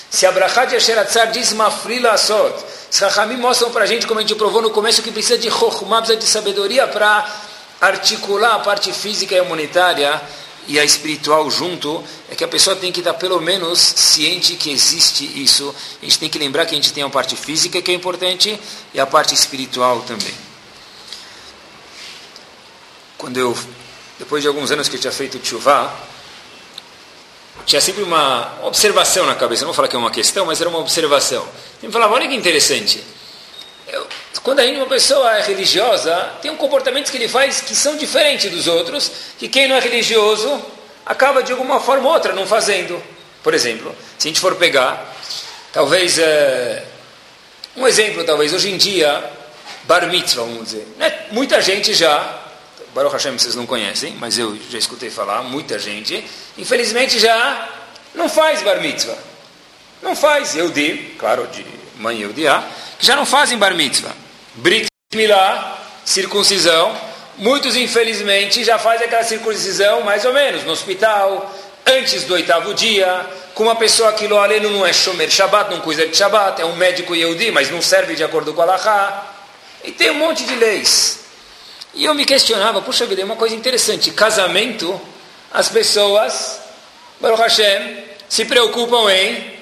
se 0.09 0.27
Abrahad 0.27 0.71
Yasheratzar 0.71 1.31
diz 1.31 1.53
Mafrila 1.53 2.11
Asot, 2.11 2.63
os 2.93 2.99
Rahamim 2.99 3.37
mostram 3.37 3.71
para 3.71 3.85
a 3.85 3.87
gente, 3.87 4.05
como 4.05 4.19
a 4.19 4.21
gente 4.21 4.35
provou 4.35 4.61
no 4.61 4.69
começo, 4.69 5.01
que 5.01 5.11
precisa 5.11 5.35
de 5.35 5.49
chokhmah, 5.49 6.03
precisa 6.03 6.19
de 6.19 6.27
sabedoria 6.27 6.87
para 6.87 7.25
articular 7.81 8.53
a 8.53 8.59
parte 8.59 8.93
física 8.93 9.33
e 9.33 9.41
humanitária 9.41 10.21
e 10.67 10.79
a 10.79 10.85
espiritual 10.85 11.49
junto, 11.49 12.03
é 12.29 12.35
que 12.35 12.43
a 12.43 12.47
pessoa 12.47 12.75
tem 12.75 12.91
que 12.91 12.99
estar 12.99 13.15
pelo 13.15 13.41
menos 13.41 13.79
ciente 13.79 14.55
que 14.57 14.69
existe 14.71 15.25
isso. 15.41 15.73
A 16.03 16.05
gente 16.05 16.19
tem 16.19 16.29
que 16.29 16.37
lembrar 16.37 16.67
que 16.67 16.73
a 16.73 16.75
gente 16.75 16.93
tem 16.93 17.03
a 17.03 17.09
parte 17.09 17.35
física 17.35 17.81
que 17.81 17.89
é 17.89 17.95
importante 17.95 18.59
e 18.93 18.99
a 18.99 19.07
parte 19.07 19.33
espiritual 19.33 20.01
também. 20.01 20.33
Quando 23.17 23.37
eu, 23.37 23.57
depois 24.19 24.43
de 24.43 24.47
alguns 24.47 24.69
anos 24.69 24.87
que 24.87 24.97
eu 24.97 25.01
tinha 25.01 25.11
feito 25.11 25.39
tchuvá, 25.39 25.91
tinha 27.65 27.81
sempre 27.81 28.03
uma 28.03 28.59
observação 28.63 29.25
na 29.25 29.35
cabeça, 29.35 29.61
não 29.61 29.67
vou 29.67 29.75
falar 29.75 29.87
que 29.87 29.95
é 29.95 29.99
uma 29.99 30.11
questão, 30.11 30.45
mas 30.45 30.59
era 30.59 30.69
uma 30.69 30.79
observação. 30.79 31.47
Ele 31.81 31.91
falava, 31.91 32.13
olha 32.13 32.27
que 32.27 32.35
interessante, 32.35 33.03
eu, 33.87 34.07
quando 34.41 34.59
a 34.59 34.63
uma 34.63 34.87
pessoa 34.87 35.37
é 35.37 35.41
religiosa, 35.41 36.15
tem 36.41 36.51
um 36.51 36.57
comportamento 36.57 37.11
que 37.11 37.17
ele 37.17 37.27
faz 37.27 37.61
que 37.61 37.75
são 37.75 37.95
diferentes 37.95 38.51
dos 38.51 38.67
outros, 38.67 39.11
que 39.37 39.47
quem 39.47 39.67
não 39.67 39.75
é 39.75 39.79
religioso 39.79 40.61
acaba 41.05 41.43
de 41.43 41.51
alguma 41.51 41.79
forma 41.79 42.07
ou 42.07 42.13
outra 42.13 42.33
não 42.33 42.45
fazendo. 42.45 43.01
Por 43.41 43.53
exemplo, 43.53 43.95
se 44.17 44.27
a 44.27 44.29
gente 44.29 44.39
for 44.39 44.55
pegar, 44.55 45.13
talvez, 45.71 46.17
é, 46.17 46.83
um 47.75 47.87
exemplo 47.87 48.23
talvez, 48.23 48.53
hoje 48.53 48.69
em 48.69 48.77
dia, 48.77 49.23
bar 49.83 50.07
mitzvah, 50.07 50.43
vamos 50.43 50.65
dizer, 50.65 50.87
né? 50.97 51.25
muita 51.31 51.61
gente 51.61 51.93
já 51.93 52.42
Baruch 52.93 53.13
Hashem 53.13 53.37
vocês 53.37 53.55
não 53.55 53.65
conhecem, 53.65 54.15
mas 54.19 54.37
eu 54.37 54.57
já 54.69 54.77
escutei 54.77 55.09
falar, 55.09 55.41
muita 55.41 55.79
gente, 55.79 56.23
infelizmente 56.57 57.19
já 57.19 57.69
não 58.13 58.29
faz 58.29 58.61
bar 58.61 58.79
mitzvah. 58.79 59.17
Não 60.01 60.15
faz. 60.15 60.55
Eu 60.55 60.69
di, 60.69 61.15
claro, 61.17 61.47
de 61.47 61.65
mãe 61.97 62.19
eu 62.19 62.33
di, 62.33 62.43
que 62.99 63.05
já 63.05 63.15
não 63.15 63.25
fazem 63.25 63.57
bar 63.57 63.73
mitzvah. 63.73 64.13
Brit 64.55 64.87
milá, 65.15 65.79
circuncisão. 66.05 66.95
Muitos, 67.37 67.75
infelizmente, 67.75 68.63
já 68.63 68.77
fazem 68.77 69.07
aquela 69.07 69.23
circuncisão 69.23 70.01
mais 70.01 70.23
ou 70.23 70.33
menos 70.33 70.63
no 70.65 70.71
hospital, 70.71 71.51
antes 71.85 72.25
do 72.25 72.35
oitavo 72.35 72.75
dia, 72.75 73.25
com 73.55 73.63
uma 73.63 73.75
pessoa 73.75 74.13
que 74.13 74.27
lo 74.27 74.37
aleno 74.37 74.69
não 74.69 74.85
é 74.85 74.93
shomer 74.93 75.31
Shabbat, 75.31 75.71
não 75.71 75.81
cuida 75.81 76.07
de 76.07 76.15
Shabbat, 76.15 76.61
é 76.61 76.65
um 76.65 76.75
médico 76.75 77.15
Yehudi, 77.15 77.49
mas 77.49 77.71
não 77.71 77.81
serve 77.81 78.13
de 78.13 78.23
acordo 78.23 78.53
com 78.53 78.61
a 78.61 78.65
Lahá. 78.65 79.33
E 79.83 79.91
tem 79.91 80.11
um 80.11 80.15
monte 80.15 80.43
de 80.43 80.55
leis. 80.55 81.22
E 81.93 82.05
eu 82.05 82.13
me 82.15 82.25
questionava, 82.25 82.81
puxa 82.81 83.05
vida, 83.05 83.21
é 83.21 83.25
uma 83.25 83.35
coisa 83.35 83.55
interessante. 83.55 84.11
Casamento, 84.11 84.99
as 85.51 85.69
pessoas, 85.69 86.59
Baruch 87.21 87.41
Hashem, 87.41 88.03
se 88.27 88.45
preocupam 88.45 89.11
em 89.11 89.53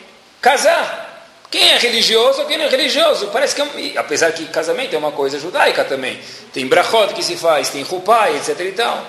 casar. 0.41 1.09
Quem 1.49 1.71
é 1.71 1.77
religioso, 1.77 2.45
quem 2.45 2.57
não 2.57 2.65
é 2.65 2.69
religioso. 2.69 3.27
Parece 3.27 3.53
que, 3.53 3.61
é 3.61 3.97
apesar 3.97 4.31
que 4.31 4.45
casamento 4.45 4.95
é 4.95 4.97
uma 4.97 5.11
coisa 5.11 5.37
judaica 5.37 5.83
também. 5.83 6.17
Tem 6.53 6.65
brachot 6.65 7.13
que 7.13 7.21
se 7.21 7.35
faz, 7.35 7.69
tem 7.69 7.83
rupai, 7.83 8.37
etc 8.37 8.57
e 8.61 8.71
tal. 8.71 9.05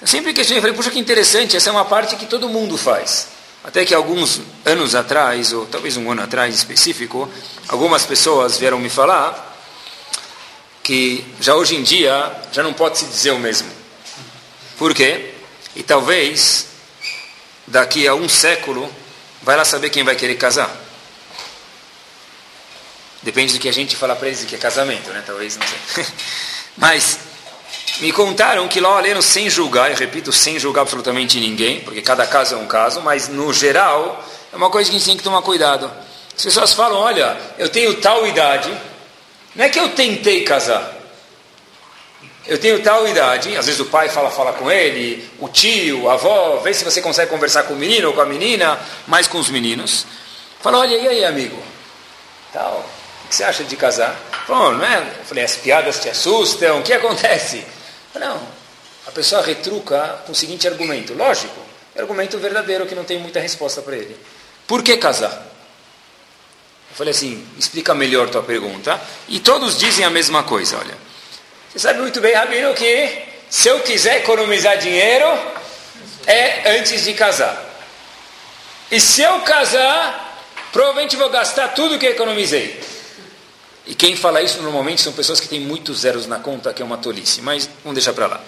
Eu 0.00 0.06
sempre 0.06 0.32
questionei, 0.32 0.60
falei, 0.60 0.76
puxa 0.76 0.92
que 0.92 0.98
interessante, 1.00 1.56
essa 1.56 1.70
é 1.70 1.72
uma 1.72 1.84
parte 1.84 2.14
que 2.14 2.26
todo 2.26 2.48
mundo 2.48 2.78
faz. 2.78 3.26
Até 3.64 3.84
que 3.84 3.92
alguns 3.92 4.40
anos 4.64 4.94
atrás, 4.94 5.52
ou 5.52 5.66
talvez 5.66 5.96
um 5.96 6.08
ano 6.12 6.22
atrás 6.22 6.54
específico, 6.54 7.28
algumas 7.66 8.06
pessoas 8.06 8.56
vieram 8.56 8.78
me 8.78 8.88
falar 8.88 9.47
que 10.88 11.22
já 11.38 11.54
hoje 11.54 11.76
em 11.76 11.82
dia 11.82 12.32
já 12.50 12.62
não 12.62 12.72
pode 12.72 12.96
se 12.96 13.04
dizer 13.04 13.32
o 13.32 13.38
mesmo. 13.38 13.70
Por 14.78 14.94
quê? 14.94 15.34
E 15.76 15.82
talvez 15.82 16.64
daqui 17.66 18.08
a 18.08 18.14
um 18.14 18.26
século 18.26 18.90
vai 19.42 19.54
lá 19.54 19.66
saber 19.66 19.90
quem 19.90 20.02
vai 20.02 20.16
querer 20.16 20.36
casar. 20.36 20.74
Depende 23.22 23.52
do 23.52 23.60
que 23.60 23.68
a 23.68 23.72
gente 23.72 23.96
falar 23.96 24.16
para 24.16 24.28
eles 24.28 24.42
que 24.46 24.54
é 24.54 24.58
casamento, 24.58 25.10
né? 25.10 25.22
Talvez 25.26 25.58
não 25.58 25.66
sei. 25.66 26.06
Mas 26.74 27.18
me 28.00 28.10
contaram 28.10 28.66
que 28.66 28.80
lá 28.80 28.96
olhando 28.96 29.20
sem 29.20 29.50
julgar, 29.50 29.90
e 29.90 29.94
repito, 29.94 30.32
sem 30.32 30.58
julgar 30.58 30.80
absolutamente 30.80 31.38
ninguém, 31.38 31.80
porque 31.80 32.00
cada 32.00 32.26
caso 32.26 32.54
é 32.54 32.56
um 32.56 32.66
caso, 32.66 33.02
mas 33.02 33.28
no 33.28 33.52
geral 33.52 34.24
é 34.50 34.56
uma 34.56 34.70
coisa 34.70 34.88
que 34.88 34.96
a 34.96 34.98
gente 34.98 35.06
tem 35.06 35.18
que 35.18 35.22
tomar 35.22 35.42
cuidado. 35.42 35.92
As 36.34 36.44
pessoas 36.44 36.72
falam, 36.72 36.98
olha, 36.98 37.36
eu 37.58 37.68
tenho 37.68 38.00
tal 38.00 38.26
idade, 38.26 38.72
não 39.58 39.64
é 39.64 39.68
que 39.68 39.80
eu 39.80 39.88
tentei 39.88 40.44
casar. 40.44 40.96
Eu 42.46 42.58
tenho 42.58 42.80
tal 42.80 43.08
idade, 43.08 43.56
às 43.56 43.66
vezes 43.66 43.80
o 43.80 43.86
pai 43.86 44.08
fala, 44.08 44.30
fala 44.30 44.52
com 44.52 44.70
ele, 44.70 45.28
o 45.40 45.48
tio, 45.48 46.08
a 46.08 46.14
avó, 46.14 46.58
vê 46.58 46.72
se 46.72 46.84
você 46.84 47.02
consegue 47.02 47.28
conversar 47.28 47.64
com 47.64 47.74
o 47.74 47.76
menino 47.76 48.06
ou 48.06 48.14
com 48.14 48.20
a 48.20 48.24
menina, 48.24 48.78
mais 49.08 49.26
com 49.26 49.36
os 49.36 49.50
meninos. 49.50 50.06
Fala, 50.60 50.78
olha, 50.78 50.94
e 50.94 51.08
aí, 51.08 51.24
amigo? 51.24 51.60
Tal, 52.52 52.88
o 53.24 53.28
que 53.28 53.34
você 53.34 53.42
acha 53.42 53.64
de 53.64 53.76
casar? 53.76 54.16
Falou, 54.46 54.74
não 54.74 54.84
é? 54.84 54.98
Eu 55.18 55.24
falei, 55.24 55.42
as 55.42 55.56
piadas 55.56 55.98
te 55.98 56.08
assustam, 56.08 56.78
o 56.78 56.82
que 56.84 56.92
acontece? 56.92 57.66
Não, 58.14 58.40
a 59.08 59.10
pessoa 59.10 59.42
retruca 59.42 60.20
com 60.24 60.30
o 60.30 60.36
seguinte 60.36 60.68
argumento, 60.68 61.14
lógico, 61.14 61.60
argumento 61.98 62.38
verdadeiro 62.38 62.86
que 62.86 62.94
não 62.94 63.02
tem 63.02 63.18
muita 63.18 63.40
resposta 63.40 63.82
para 63.82 63.96
ele. 63.96 64.16
Por 64.68 64.84
que 64.84 64.96
casar? 64.98 65.47
Falei 66.98 67.12
assim, 67.12 67.46
explica 67.56 67.94
melhor 67.94 68.28
tua 68.28 68.42
pergunta. 68.42 69.00
E 69.28 69.38
todos 69.38 69.78
dizem 69.78 70.04
a 70.04 70.10
mesma 70.10 70.42
coisa, 70.42 70.76
olha. 70.78 70.98
Você 71.70 71.78
sabe 71.78 72.00
muito 72.00 72.20
bem, 72.20 72.34
Rabino, 72.34 72.74
que 72.74 73.22
se 73.48 73.68
eu 73.68 73.78
quiser 73.80 74.16
economizar 74.16 74.76
dinheiro, 74.78 75.26
é 76.26 76.76
antes 76.76 77.04
de 77.04 77.14
casar. 77.14 77.56
E 78.90 78.98
se 78.98 79.22
eu 79.22 79.40
casar, 79.42 80.44
provavelmente 80.72 81.14
vou 81.14 81.30
gastar 81.30 81.68
tudo 81.68 82.00
que 82.00 82.06
economizei. 82.06 82.80
E 83.86 83.94
quem 83.94 84.16
fala 84.16 84.42
isso 84.42 84.60
normalmente 84.60 85.00
são 85.00 85.12
pessoas 85.12 85.38
que 85.38 85.46
têm 85.46 85.60
muitos 85.60 86.00
zeros 86.00 86.26
na 86.26 86.40
conta, 86.40 86.74
que 86.74 86.82
é 86.82 86.84
uma 86.84 86.98
tolice. 86.98 87.40
Mas 87.42 87.70
vamos 87.84 87.94
deixar 87.94 88.12
para 88.12 88.26
lá. 88.26 88.40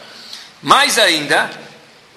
Mais 0.61 0.99
ainda, 0.99 1.49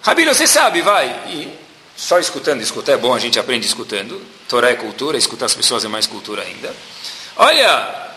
Rabino, 0.02 0.34
você 0.34 0.48
sabe, 0.48 0.82
vai. 0.82 1.08
E 1.28 1.54
só 1.96 2.18
escutando, 2.18 2.62
escutar 2.62 2.94
é 2.94 2.98
bom, 2.98 3.14
a 3.14 3.20
gente 3.20 3.38
aprende 3.38 3.68
escutando. 3.68 4.20
Torá 4.48 4.70
é 4.70 4.76
cultura, 4.76 5.18
escutar 5.18 5.46
as 5.46 5.54
pessoas 5.54 5.84
é 5.86 5.88
mais 5.88 6.06
cultura 6.06 6.44
ainda. 6.44 6.74
Olha, 7.36 8.10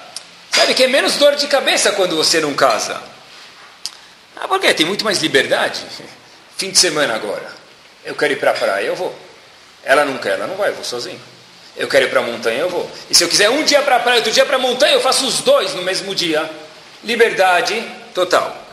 sabe 0.52 0.74
que 0.74 0.84
é 0.84 0.88
menos 0.88 1.16
dor 1.16 1.36
de 1.36 1.46
cabeça 1.46 1.92
quando 1.92 2.16
você 2.16 2.40
não 2.40 2.54
casa. 2.54 3.00
Ah, 4.36 4.46
por 4.46 4.60
quê? 4.60 4.74
Tem 4.74 4.84
muito 4.84 5.04
mais 5.04 5.18
liberdade. 5.18 5.84
Fim 6.56 6.70
de 6.70 6.78
semana 6.78 7.14
agora. 7.14 7.50
Eu 8.04 8.14
quero 8.14 8.32
ir 8.32 8.36
para 8.36 8.50
a 8.50 8.54
praia, 8.54 8.86
eu 8.86 8.96
vou. 8.96 9.14
Ela 9.82 10.04
não 10.04 10.18
quer, 10.18 10.32
ela 10.32 10.46
não 10.46 10.56
vai, 10.56 10.70
eu 10.70 10.74
vou 10.74 10.84
sozinho. 10.84 11.20
Eu 11.76 11.88
quero 11.88 12.06
ir 12.06 12.08
para 12.08 12.20
a 12.20 12.22
montanha, 12.22 12.60
eu 12.60 12.70
vou. 12.70 12.90
E 13.10 13.14
se 13.14 13.22
eu 13.22 13.28
quiser 13.28 13.50
um 13.50 13.62
dia 13.62 13.82
para 13.82 13.96
a 13.96 14.00
praia, 14.00 14.18
outro 14.18 14.32
dia 14.32 14.46
para 14.46 14.56
a 14.56 14.58
montanha, 14.58 14.94
eu 14.94 15.00
faço 15.00 15.26
os 15.26 15.40
dois 15.40 15.74
no 15.74 15.82
mesmo 15.82 16.14
dia. 16.14 16.48
Liberdade 17.04 17.82
total. 18.14 18.64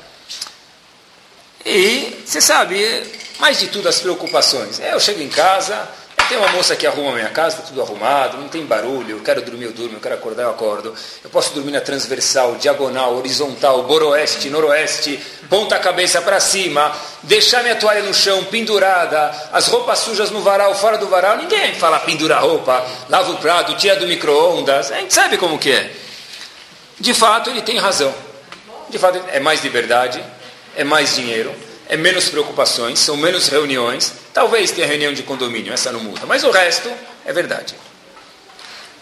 E 1.65 2.23
você 2.25 2.41
sabe, 2.41 3.03
mais 3.39 3.59
de 3.59 3.67
tudo 3.67 3.89
as 3.89 3.99
preocupações. 3.99 4.79
Eu 4.79 4.99
chego 4.99 5.21
em 5.21 5.29
casa, 5.29 5.87
tem 6.27 6.37
uma 6.37 6.49
moça 6.49 6.75
que 6.75 6.85
arruma 6.87 7.11
a 7.11 7.15
minha 7.15 7.29
casa, 7.29 7.57
está 7.57 7.67
tudo 7.67 7.81
arrumado, 7.81 8.37
não 8.37 8.47
tem 8.47 8.65
barulho, 8.65 9.17
eu 9.17 9.19
quero 9.21 9.41
dormir, 9.41 9.65
eu 9.65 9.71
durmo, 9.71 9.97
eu 9.97 9.99
quero 9.99 10.15
acordar, 10.15 10.43
eu 10.43 10.49
acordo. 10.49 10.93
Eu 11.23 11.29
posso 11.29 11.53
dormir 11.53 11.71
na 11.71 11.81
transversal, 11.81 12.55
diagonal, 12.55 13.15
horizontal, 13.15 13.83
boroeste, 13.83 14.49
noroeste, 14.49 15.19
ponta 15.49 15.77
cabeça 15.79 16.21
para 16.21 16.39
cima, 16.39 16.91
deixar 17.23 17.61
minha 17.63 17.75
toalha 17.75 18.01
no 18.01 18.13
chão, 18.13 18.43
pendurada, 18.45 19.31
as 19.51 19.67
roupas 19.67 19.99
sujas 19.99 20.31
no 20.31 20.41
varal, 20.41 20.73
fora 20.75 20.97
do 20.97 21.07
varal. 21.07 21.37
Ninguém 21.37 21.75
fala 21.75 21.99
pendura 21.99 22.37
a 22.37 22.39
roupa, 22.39 22.85
lava 23.09 23.31
o 23.31 23.37
prato, 23.37 23.75
tira 23.75 23.95
do 23.95 24.07
micro-ondas. 24.07 24.91
A 24.91 24.99
gente 24.99 25.13
sabe 25.13 25.37
como 25.37 25.59
que 25.59 25.71
é. 25.71 25.91
De 26.99 27.13
fato, 27.13 27.49
ele 27.49 27.61
tem 27.61 27.77
razão. 27.77 28.13
De 28.89 28.97
fato, 28.97 29.21
é 29.31 29.39
mais 29.39 29.63
liberdade, 29.63 30.23
é 30.75 30.83
mais 30.83 31.15
dinheiro 31.15 31.53
é 31.87 31.97
menos 31.97 32.29
preocupações, 32.29 32.99
são 32.99 33.17
menos 33.17 33.47
reuniões. 33.47 34.13
Talvez 34.33 34.71
tenha 34.71 34.87
reunião 34.87 35.13
de 35.13 35.23
condomínio, 35.23 35.73
essa 35.73 35.91
não 35.91 35.99
muda, 35.99 36.25
mas 36.25 36.43
o 36.43 36.51
resto 36.51 36.91
é 37.25 37.33
verdade. 37.33 37.75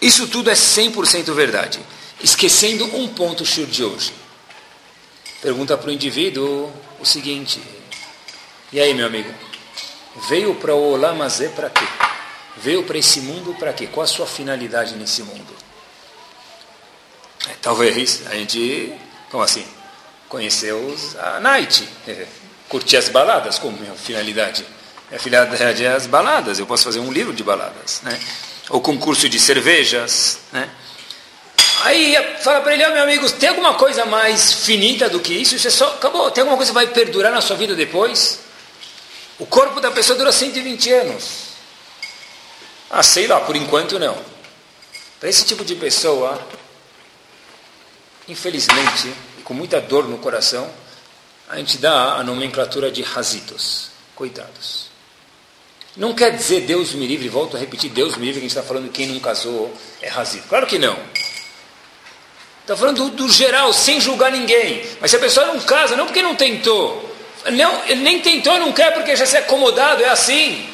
Isso 0.00 0.26
tudo 0.26 0.50
é 0.50 0.54
100% 0.54 1.32
verdade. 1.32 1.80
Esquecendo 2.22 2.84
um 2.96 3.08
ponto 3.08 3.44
shur 3.44 3.66
de 3.66 3.84
hoje. 3.84 4.12
Pergunta 5.40 5.76
para 5.76 5.88
o 5.90 5.92
indivíduo 5.92 6.72
o 7.00 7.06
seguinte: 7.06 7.60
E 8.72 8.80
aí, 8.80 8.92
meu 8.94 9.06
amigo? 9.06 9.32
Veio 10.28 10.54
para 10.56 10.74
o 10.74 10.92
Olamazé 10.92 11.48
para 11.48 11.70
quê? 11.70 11.84
Veio 12.56 12.84
para 12.84 12.98
esse 12.98 13.20
mundo 13.20 13.54
para 13.54 13.72
quê? 13.72 13.86
Qual 13.86 14.04
a 14.04 14.06
sua 14.06 14.26
finalidade 14.26 14.94
nesse 14.94 15.22
mundo? 15.22 15.56
É, 17.48 17.54
talvez 17.62 18.26
a 18.26 18.34
gente, 18.34 18.92
como 19.30 19.42
assim? 19.42 19.66
Conheceu 20.28 20.96
a 21.18 21.40
Night 21.40 21.88
curtir 22.72 22.96
as 22.96 23.10
baladas 23.10 23.58
como 23.58 23.76
minha 23.76 23.92
finalidade. 23.92 24.64
A 25.14 25.18
finalidade 25.18 25.84
é 25.84 25.92
as 25.92 26.06
baladas, 26.06 26.58
eu 26.58 26.66
posso 26.66 26.84
fazer 26.84 27.00
um 27.00 27.12
livro 27.12 27.34
de 27.34 27.44
baladas, 27.44 28.00
né? 28.02 28.18
Ou 28.70 28.80
concurso 28.80 29.28
de 29.28 29.38
cervejas, 29.38 30.38
né? 30.50 30.70
Aí 31.82 32.16
fala 32.42 32.62
para 32.62 32.72
ele, 32.72 32.86
oh, 32.86 32.92
meu 32.92 33.02
amigo, 33.02 33.30
tem 33.32 33.50
alguma 33.50 33.74
coisa 33.74 34.06
mais 34.06 34.54
finita 34.64 35.10
do 35.10 35.20
que 35.20 35.34
isso? 35.34 35.54
Isso 35.54 35.68
é 35.68 35.70
só, 35.70 35.88
acabou. 35.88 36.30
Tem 36.30 36.40
alguma 36.40 36.56
coisa 36.56 36.70
que 36.70 36.74
vai 36.74 36.86
perdurar 36.86 37.30
na 37.30 37.42
sua 37.42 37.56
vida 37.56 37.74
depois? 37.74 38.38
O 39.38 39.44
corpo 39.44 39.78
da 39.78 39.90
pessoa 39.90 40.16
dura 40.16 40.32
120 40.32 40.92
anos. 40.92 41.24
Ah, 42.88 43.02
sei 43.02 43.26
lá, 43.26 43.40
por 43.40 43.54
enquanto 43.54 43.98
não. 43.98 44.16
Para 45.20 45.28
esse 45.28 45.44
tipo 45.44 45.62
de 45.62 45.74
pessoa, 45.74 46.40
infelizmente, 48.26 49.12
com 49.44 49.52
muita 49.52 49.78
dor 49.78 50.08
no 50.08 50.16
coração, 50.16 50.70
a 51.52 51.58
gente 51.58 51.76
dá 51.76 52.14
a 52.14 52.24
nomenclatura 52.24 52.90
de 52.90 53.02
razitos, 53.02 53.90
coitados. 54.14 54.86
Não 55.94 56.14
quer 56.14 56.34
dizer 56.34 56.62
Deus 56.62 56.94
me 56.94 57.06
livre, 57.06 57.28
volto 57.28 57.58
a 57.58 57.60
repetir, 57.60 57.90
Deus 57.90 58.16
me 58.16 58.24
livre, 58.24 58.40
que 58.40 58.46
a 58.46 58.48
gente 58.48 58.56
está 58.56 58.62
falando 58.62 58.90
quem 58.90 59.06
não 59.06 59.20
casou 59.20 59.70
é 60.00 60.08
razito. 60.08 60.48
Claro 60.48 60.66
que 60.66 60.78
não. 60.78 60.98
Está 62.62 62.74
falando 62.74 63.10
do, 63.10 63.10
do, 63.10 63.28
geral, 63.28 63.70
sem 63.70 64.00
julgar 64.00 64.32
ninguém. 64.32 64.82
Mas 64.98 65.10
se 65.10 65.18
a 65.18 65.20
pessoa 65.20 65.44
não 65.44 65.60
casa, 65.60 65.94
não 65.94 66.06
porque 66.06 66.22
não 66.22 66.34
tentou. 66.34 67.14
Não, 67.50 67.84
ele 67.84 68.00
nem 68.00 68.20
tentou, 68.22 68.58
não 68.58 68.72
quer 68.72 68.94
porque 68.94 69.14
já 69.14 69.26
se 69.26 69.36
é 69.36 69.40
acomodado, 69.40 70.02
é 70.02 70.08
assim. 70.08 70.66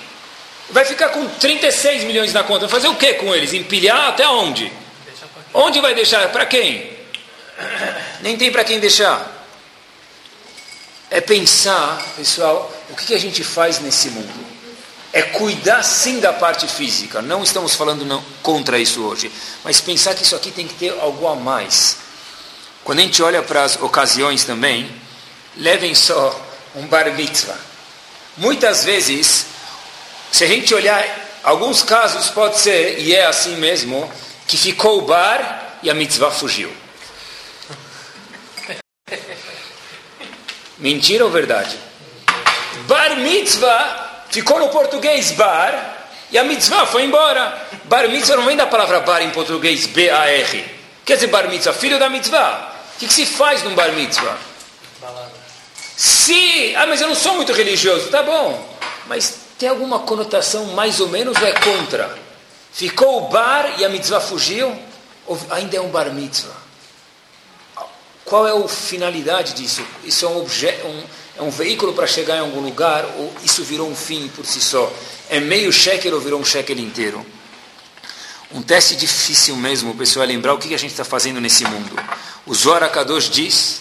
Vai 0.71 0.85
ficar 0.85 1.09
com 1.09 1.27
36 1.27 2.05
milhões 2.05 2.33
na 2.33 2.45
conta. 2.45 2.69
Vai 2.69 2.81
fazer 2.81 2.87
o 2.87 2.95
que 2.95 3.15
com 3.15 3.35
eles? 3.35 3.53
Empilhar 3.53 4.11
até 4.11 4.29
onde? 4.29 4.71
Onde 5.53 5.81
vai 5.81 5.93
deixar? 5.93 6.31
Para 6.31 6.47
quem? 6.47 6.89
Nem 8.21 8.37
tem 8.37 8.53
para 8.53 8.63
quem 8.63 8.79
deixar 8.79 9.38
é 11.11 11.21
pensar, 11.21 12.05
pessoal, 12.17 12.71
o 12.91 12.95
que, 12.95 13.15
a 13.15 13.19
gente 13.19 13.43
faz 13.43 13.81
nesse 13.81 14.11
mundo. 14.11 14.47
É 15.13 15.23
cuidar 15.23 15.83
sim 15.83 16.21
da 16.21 16.33
parte 16.33 16.67
física, 16.67 17.23
não 17.23 17.43
estamos 17.43 17.75
falando 17.75 18.05
não, 18.05 18.23
contra 18.43 18.79
isso 18.79 19.03
hoje, 19.03 19.33
mas 19.65 19.81
pensar 19.81 20.15
que 20.15 20.23
isso 20.23 20.37
aqui 20.37 20.51
tem 20.51 20.69
que 20.69 20.75
ter 20.75 20.91
algo 21.01 21.27
a 21.27 21.35
mais. 21.35 21.97
Quando 22.85 22.99
a 22.99 23.03
gente 23.03 23.23
olha 23.23 23.43
para 23.43 23.65
as 23.65 23.77
ocasiões 23.81 24.45
também, 24.45 24.91
levem 25.57 25.95
só 25.95 26.39
um 26.75 26.87
bar 26.87 27.11
mitzvah. 27.15 27.57
Muitas 28.37 28.85
vezes, 28.85 29.47
se 30.31 30.45
a 30.45 30.47
gente 30.47 30.75
olhar, 30.75 31.05
alguns 31.43 31.83
casos 31.83 32.29
pode 32.29 32.59
ser, 32.61 32.99
e 33.01 33.15
é 33.15 33.27
assim 33.27 33.57
mesmo, 33.57 34.11
que 34.47 34.57
ficou 34.57 34.99
o 34.99 35.03
bar 35.03 35.79
e 35.83 35.91
a 35.91 35.95
mitzvah 35.95 36.31
fugiu. 36.31 36.71
Mentira 40.79 41.25
ou 41.25 41.31
verdade? 41.31 41.77
Bar 42.87 43.17
mitzvah 43.17 44.25
ficou 44.31 44.61
no 44.61 44.69
português 44.69 45.33
bar 45.33 45.97
e 46.31 46.39
a 46.39 46.45
mitzvah 46.45 46.87
foi 46.87 47.05
embora. 47.05 47.67
Bar 47.85 48.09
mitzvah 48.09 48.37
não 48.37 48.45
vem 48.45 48.57
da 48.57 48.67
palavra 48.67 49.01
bar 49.01 49.21
em 49.23 49.31
português, 49.31 49.87
B-A-R. 49.87 50.65
Quer 51.05 51.15
dizer 51.15 51.27
bar 51.29 51.49
mitzvah, 51.49 51.73
filho 51.73 51.99
da 51.99 52.09
mitzvah. 52.09 52.75
O 52.95 52.99
que, 52.99 53.07
que 53.07 53.13
se 53.13 53.27
faz 53.27 53.63
num 53.63 53.75
bar 53.75 53.93
mitzvah? 53.93 54.37
Se, 55.97 56.75
ah, 56.77 56.87
mas 56.87 57.01
eu 57.01 57.09
não 57.09 57.15
sou 57.15 57.35
muito 57.35 57.53
religioso, 57.53 58.09
tá 58.09 58.23
bom. 58.23 58.79
Mas 59.07 59.37
tem 59.59 59.69
alguma 59.69 60.01
conotação 60.01 60.67
mais 60.67 61.01
ou 61.01 61.09
menos 61.09 61.37
ou 61.41 61.47
é 61.47 61.53
contra? 61.53 62.17
Ficou 62.73 63.25
o 63.25 63.29
bar 63.29 63.75
e 63.79 63.85
a 63.85 63.89
mitzvah 63.89 64.21
fugiu? 64.21 64.77
Ou 65.27 65.39
ainda 65.51 65.77
é 65.77 65.81
um 65.81 65.89
bar 65.89 66.13
mitzvah? 66.13 66.68
Qual 68.29 68.47
é 68.47 68.53
a 68.53 68.69
finalidade 68.69 69.55
disso? 69.55 69.83
Isso 70.05 70.27
é 70.27 70.29
um, 70.29 70.39
objeto, 70.39 70.87
um, 70.87 71.03
é 71.39 71.43
um 71.43 71.51
veículo 71.51 71.95
para 71.95 72.07
chegar 72.07 72.37
em 72.37 72.41
algum 72.41 72.61
lugar 72.61 73.05
ou 73.17 73.33
isso 73.43 73.65
virou 73.65 73.89
um 73.89 73.97
fim 73.97 74.29
por 74.29 74.45
si 74.45 74.61
só? 74.61 74.93
É 75.31 75.41
meio 75.41 75.73
shekel 75.73 76.15
ou 76.15 76.21
virou 76.21 76.39
um 76.39 76.45
shekel 76.45 76.77
inteiro? 76.79 77.25
Um 78.53 78.61
teste 78.61 78.97
difícil 78.97 79.57
mesmo, 79.57 79.95
pessoal, 79.95 80.25
é 80.25 80.27
lembrar 80.27 80.53
o 80.53 80.59
que 80.59 80.75
a 80.75 80.79
gente 80.79 80.91
está 80.91 81.05
fazendo 81.05 81.41
nesse 81.41 81.65
mundo. 81.65 81.91
O 82.47 82.55
Zohar 82.55 82.91
Kadosh 82.91 83.31
diz 83.31 83.81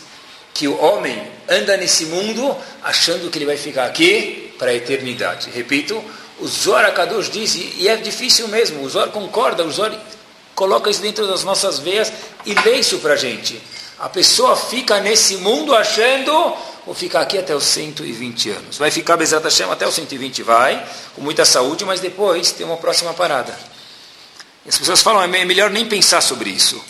que 0.54 0.68
o 0.68 0.78
homem 0.82 1.30
anda 1.50 1.76
nesse 1.76 2.06
mundo 2.06 2.56
achando 2.82 3.30
que 3.30 3.38
ele 3.38 3.45
vai 3.45 3.58
ficar 3.58 3.86
aqui 3.86 4.54
para 4.58 4.72
a 4.72 4.74
eternidade. 4.74 5.50
Repito, 5.50 6.02
o 6.39 6.48
Zohar 6.48 6.93
Kadosh 6.93 7.30
diz, 7.30 7.56
e 7.56 7.88
é 7.88 7.98
difícil 7.98 8.48
mesmo, 8.48 8.82
o 8.82 8.89
Zohar 8.89 9.10
concorda, 9.10 9.66
o 9.66 9.72
Zohar 9.72 9.98
coloca 10.56 10.89
isso 10.89 11.02
dentro 11.02 11.28
das 11.28 11.43
nossas 11.43 11.80
veias 11.80 12.12
e 12.45 12.54
lê 12.54 12.80
isso 12.80 13.00
para 13.00 13.14
a 13.14 13.18
gente. 13.18 13.62
A 14.00 14.10
pessoa 14.10 14.56
fica 14.56 15.00
nesse 15.00 15.38
mundo 15.38 15.76
achando 15.76 16.56
vou 16.88 16.95
ficar 16.95 17.20
aqui 17.20 17.38
até 17.38 17.54
os 17.54 17.66
120 17.66 18.50
anos. 18.50 18.78
Vai 18.78 18.89
ficar 18.89 19.18
Bezat 19.18 19.43
Hashem 19.43 19.70
até 19.70 19.86
os 19.86 19.93
120, 19.93 20.41
vai, 20.41 20.88
com 21.14 21.22
muita 21.22 21.43
saúde, 21.43 21.84
mas 21.84 22.00
depois 22.00 22.54
tem 22.54 22.66
uma 22.66 22.78
próxima 22.78 23.14
parada. 23.14 23.54
E 24.66 24.70
as 24.70 24.78
pessoas 24.78 25.02
falam, 25.02 25.22
é 25.22 25.28
melhor 25.28 25.70
nem 25.70 25.86
pensar 25.86 26.22
sobre 26.22 26.50
isso. 26.50 26.82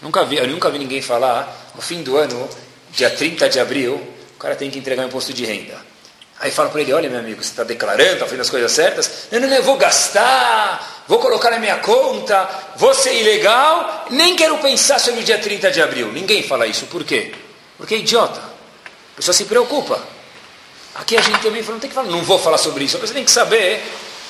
Nunca 0.00 0.24
vi, 0.24 0.36
eu 0.36 0.46
nunca 0.46 0.70
vi 0.70 0.78
ninguém 0.78 1.02
falar, 1.02 1.72
no 1.74 1.82
fim 1.82 2.02
do 2.04 2.16
ano, 2.16 2.48
dia 2.92 3.10
30 3.10 3.48
de 3.48 3.58
abril, 3.58 3.94
o 4.36 4.38
cara 4.38 4.54
tem 4.54 4.70
que 4.70 4.78
entregar 4.78 5.04
o 5.04 5.08
imposto 5.08 5.32
de 5.32 5.44
renda. 5.44 5.91
Aí 6.42 6.50
fala 6.50 6.70
para 6.70 6.80
ele, 6.80 6.92
olha 6.92 7.08
meu 7.08 7.20
amigo, 7.20 7.40
você 7.40 7.50
está 7.50 7.62
declarando, 7.62 8.14
está 8.14 8.24
fazendo 8.24 8.40
as 8.40 8.50
coisas 8.50 8.72
certas? 8.72 9.28
Não, 9.30 9.38
não, 9.38 9.48
não, 9.48 9.56
eu 9.56 9.62
vou 9.62 9.76
gastar, 9.76 11.04
vou 11.06 11.20
colocar 11.20 11.52
na 11.52 11.60
minha 11.60 11.76
conta, 11.76 12.50
vou 12.74 12.92
ser 12.92 13.14
ilegal, 13.14 14.06
nem 14.10 14.34
quero 14.34 14.58
pensar 14.58 14.98
sobre 14.98 15.20
o 15.20 15.22
dia 15.22 15.38
30 15.38 15.70
de 15.70 15.80
abril. 15.80 16.10
Ninguém 16.10 16.42
fala 16.42 16.66
isso, 16.66 16.86
por 16.86 17.04
quê? 17.04 17.32
Porque 17.78 17.94
é 17.94 17.98
idiota. 17.98 18.40
A 18.40 19.16
pessoa 19.16 19.32
se 19.32 19.44
preocupa. 19.44 20.02
Aqui 20.96 21.16
a 21.16 21.20
gente 21.20 21.38
também 21.38 21.62
fala, 21.62 21.74
não 21.74 21.80
tem 21.80 21.88
que 21.88 21.94
falar, 21.94 22.08
não 22.08 22.24
vou 22.24 22.40
falar 22.40 22.58
sobre 22.58 22.82
isso. 22.82 22.98
Pessoa 22.98 23.14
tem 23.14 23.24
que 23.24 23.30
saber 23.30 23.80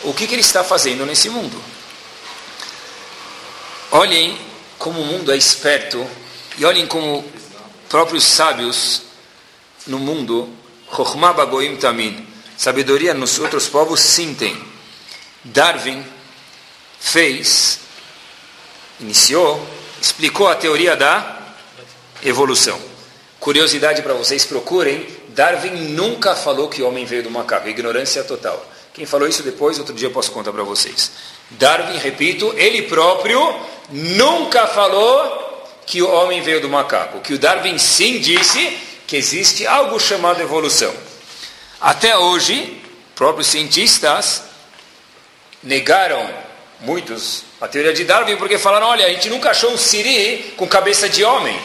o 0.04 0.12
que, 0.12 0.26
que 0.26 0.34
ele 0.34 0.42
está 0.42 0.62
fazendo 0.62 1.06
nesse 1.06 1.30
mundo. 1.30 1.58
Olhem 3.90 4.38
como 4.78 5.00
o 5.00 5.04
mundo 5.06 5.32
é 5.32 5.36
esperto 5.36 6.06
e 6.58 6.64
olhem 6.66 6.86
como 6.86 7.24
próprios 7.88 8.24
sábios 8.24 9.00
no 9.86 9.98
mundo, 9.98 10.50
Chokhmah 10.94 11.32
Bagoim 11.32 11.76
Tamin, 11.76 12.26
sabedoria 12.56 13.14
nos 13.14 13.38
outros 13.38 13.66
povos 13.66 14.00
sentem. 14.00 14.54
Darwin 15.42 16.04
fez, 17.00 17.80
iniciou, 19.00 19.66
explicou 20.00 20.48
a 20.48 20.54
teoria 20.54 20.94
da 20.94 21.38
evolução. 22.22 22.78
Curiosidade 23.40 24.02
para 24.02 24.14
vocês, 24.14 24.44
procurem. 24.44 25.06
Darwin 25.28 25.94
nunca 25.94 26.36
falou 26.36 26.68
que 26.68 26.82
o 26.82 26.86
homem 26.86 27.06
veio 27.06 27.22
do 27.22 27.30
macaco. 27.30 27.68
Ignorância 27.68 28.22
total. 28.22 28.64
Quem 28.92 29.06
falou 29.06 29.26
isso 29.26 29.42
depois, 29.42 29.78
outro 29.78 29.94
dia 29.94 30.08
eu 30.08 30.12
posso 30.12 30.30
contar 30.30 30.52
para 30.52 30.62
vocês. 30.62 31.10
Darwin, 31.50 31.96
repito, 31.96 32.52
ele 32.56 32.82
próprio 32.82 33.40
nunca 33.90 34.66
falou 34.66 35.70
que 35.86 36.02
o 36.02 36.10
homem 36.10 36.42
veio 36.42 36.60
do 36.60 36.68
macaco. 36.68 37.20
Que 37.20 37.32
o 37.34 37.38
Darwin 37.38 37.78
sim 37.78 38.20
disse 38.20 38.91
que 39.12 39.16
existe 39.18 39.66
algo 39.66 40.00
chamado 40.00 40.40
evolução. 40.40 40.90
Até 41.78 42.16
hoje, 42.16 42.80
próprios 43.14 43.48
cientistas 43.48 44.42
negaram 45.62 46.30
muitos 46.80 47.44
a 47.60 47.68
teoria 47.68 47.92
de 47.92 48.04
Darwin 48.04 48.36
porque 48.38 48.56
falaram: 48.56 48.86
olha, 48.86 49.04
a 49.04 49.10
gente 49.10 49.28
nunca 49.28 49.50
achou 49.50 49.70
um 49.70 49.76
siri 49.76 50.54
com 50.56 50.66
cabeça 50.66 51.10
de 51.10 51.22
homem. 51.22 51.60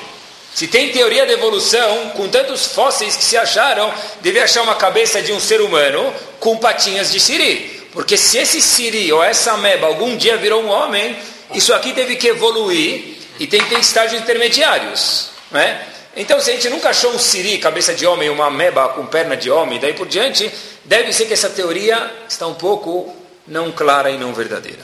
Se 0.54 0.68
tem 0.68 0.92
teoria 0.92 1.26
da 1.26 1.32
evolução, 1.32 2.10
com 2.18 2.28
tantos 2.28 2.66
fósseis 2.66 3.16
que 3.16 3.24
se 3.24 3.38
acharam, 3.38 3.94
deve 4.20 4.42
achar 4.42 4.64
uma 4.64 4.76
cabeça 4.76 5.22
de 5.22 5.32
um 5.32 5.40
ser 5.40 5.62
humano 5.62 6.14
com 6.42 6.58
patinhas 6.58 7.14
de 7.14 7.20
siri. 7.22 7.88
Porque 7.94 8.18
se 8.18 8.40
esse 8.40 8.62
siri 8.62 9.10
ou 9.14 9.24
essa 9.24 9.54
ameba 9.54 9.88
algum 9.88 10.18
dia 10.18 10.36
virou 10.36 10.62
um 10.62 10.70
homem, 10.70 11.18
isso 11.54 11.74
aqui 11.74 11.94
teve 11.94 12.18
que 12.18 12.28
evoluir 12.28 13.16
e 13.40 13.48
tem 13.48 13.62
que 13.62 13.70
ter 13.70 13.80
estágios 13.80 14.22
intermediários. 14.22 15.30
Né? 15.50 15.88
Então, 16.20 16.42
se 16.42 16.50
a 16.50 16.54
gente 16.56 16.68
nunca 16.70 16.90
achou 16.90 17.14
um 17.14 17.20
siri, 17.20 17.60
cabeça 17.60 17.94
de 17.94 18.06
homem, 18.06 18.28
uma 18.30 18.48
ameba 18.48 18.90
com 18.90 19.06
perna 19.06 19.38
de 19.38 19.52
homem, 19.52 19.80
daí 19.80 19.94
por 19.94 20.08
diante, 20.08 20.52
deve 20.84 21.14
ser 21.14 21.28
que 21.28 21.34
essa 21.34 21.50
teoria 21.50 22.12
está 22.28 22.48
um 22.48 22.56
pouco 22.56 23.16
não 23.46 23.72
clara 23.72 24.10
e 24.10 24.18
não 24.18 24.34
verdadeira. 24.34 24.84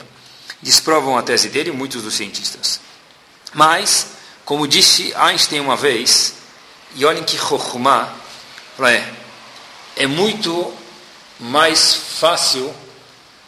Desprovam 0.61 1.17
a 1.17 1.23
tese 1.23 1.49
dele 1.49 1.71
muitos 1.71 2.03
dos 2.03 2.13
cientistas. 2.13 2.79
Mas 3.51 4.13
como 4.45 4.67
disse 4.67 5.11
Einstein 5.15 5.59
uma 5.59 5.75
vez, 5.75 6.35
e 6.95 7.03
olhem 7.03 7.23
que 7.23 7.37
Chokhmah, 7.37 8.13
é, 8.81 9.03
é 10.03 10.05
muito 10.05 10.71
mais 11.39 11.95
fácil, 11.95 12.73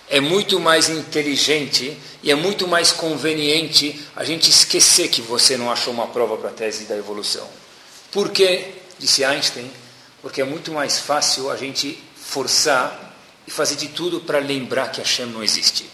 é 0.10 0.20
muito 0.20 0.60
mais 0.60 0.90
inteligente 0.90 1.98
e 2.24 2.32
é 2.32 2.36
muito 2.36 2.68
mais 2.68 2.92
conveniente 2.92 4.08
a 4.16 4.24
gente 4.24 4.50
esquecer 4.50 5.10
que 5.10 5.22
você 5.22 5.56
não 5.56 5.72
achou 5.72 5.94
uma 5.94 6.08
prova 6.08 6.38
para 6.38 6.50
a 6.50 6.54
tese 6.54 6.86
da 6.86 6.96
evolução. 6.96 7.48
Por 8.16 8.32
quê? 8.32 8.74
Disse 8.98 9.24
Einstein, 9.24 9.70
porque 10.24 10.42
é 10.42 10.44
muito 10.44 10.72
mais 10.72 10.98
fácil 10.98 11.52
a 11.52 11.56
gente 11.56 12.04
forçar 12.16 13.14
e 13.46 13.52
fazer 13.52 13.76
de 13.76 13.90
tudo 13.90 14.22
para 14.22 14.40
lembrar 14.40 14.92
que 14.92 15.00
Hashem 15.02 15.28
não 15.28 15.44
existe 15.44 15.86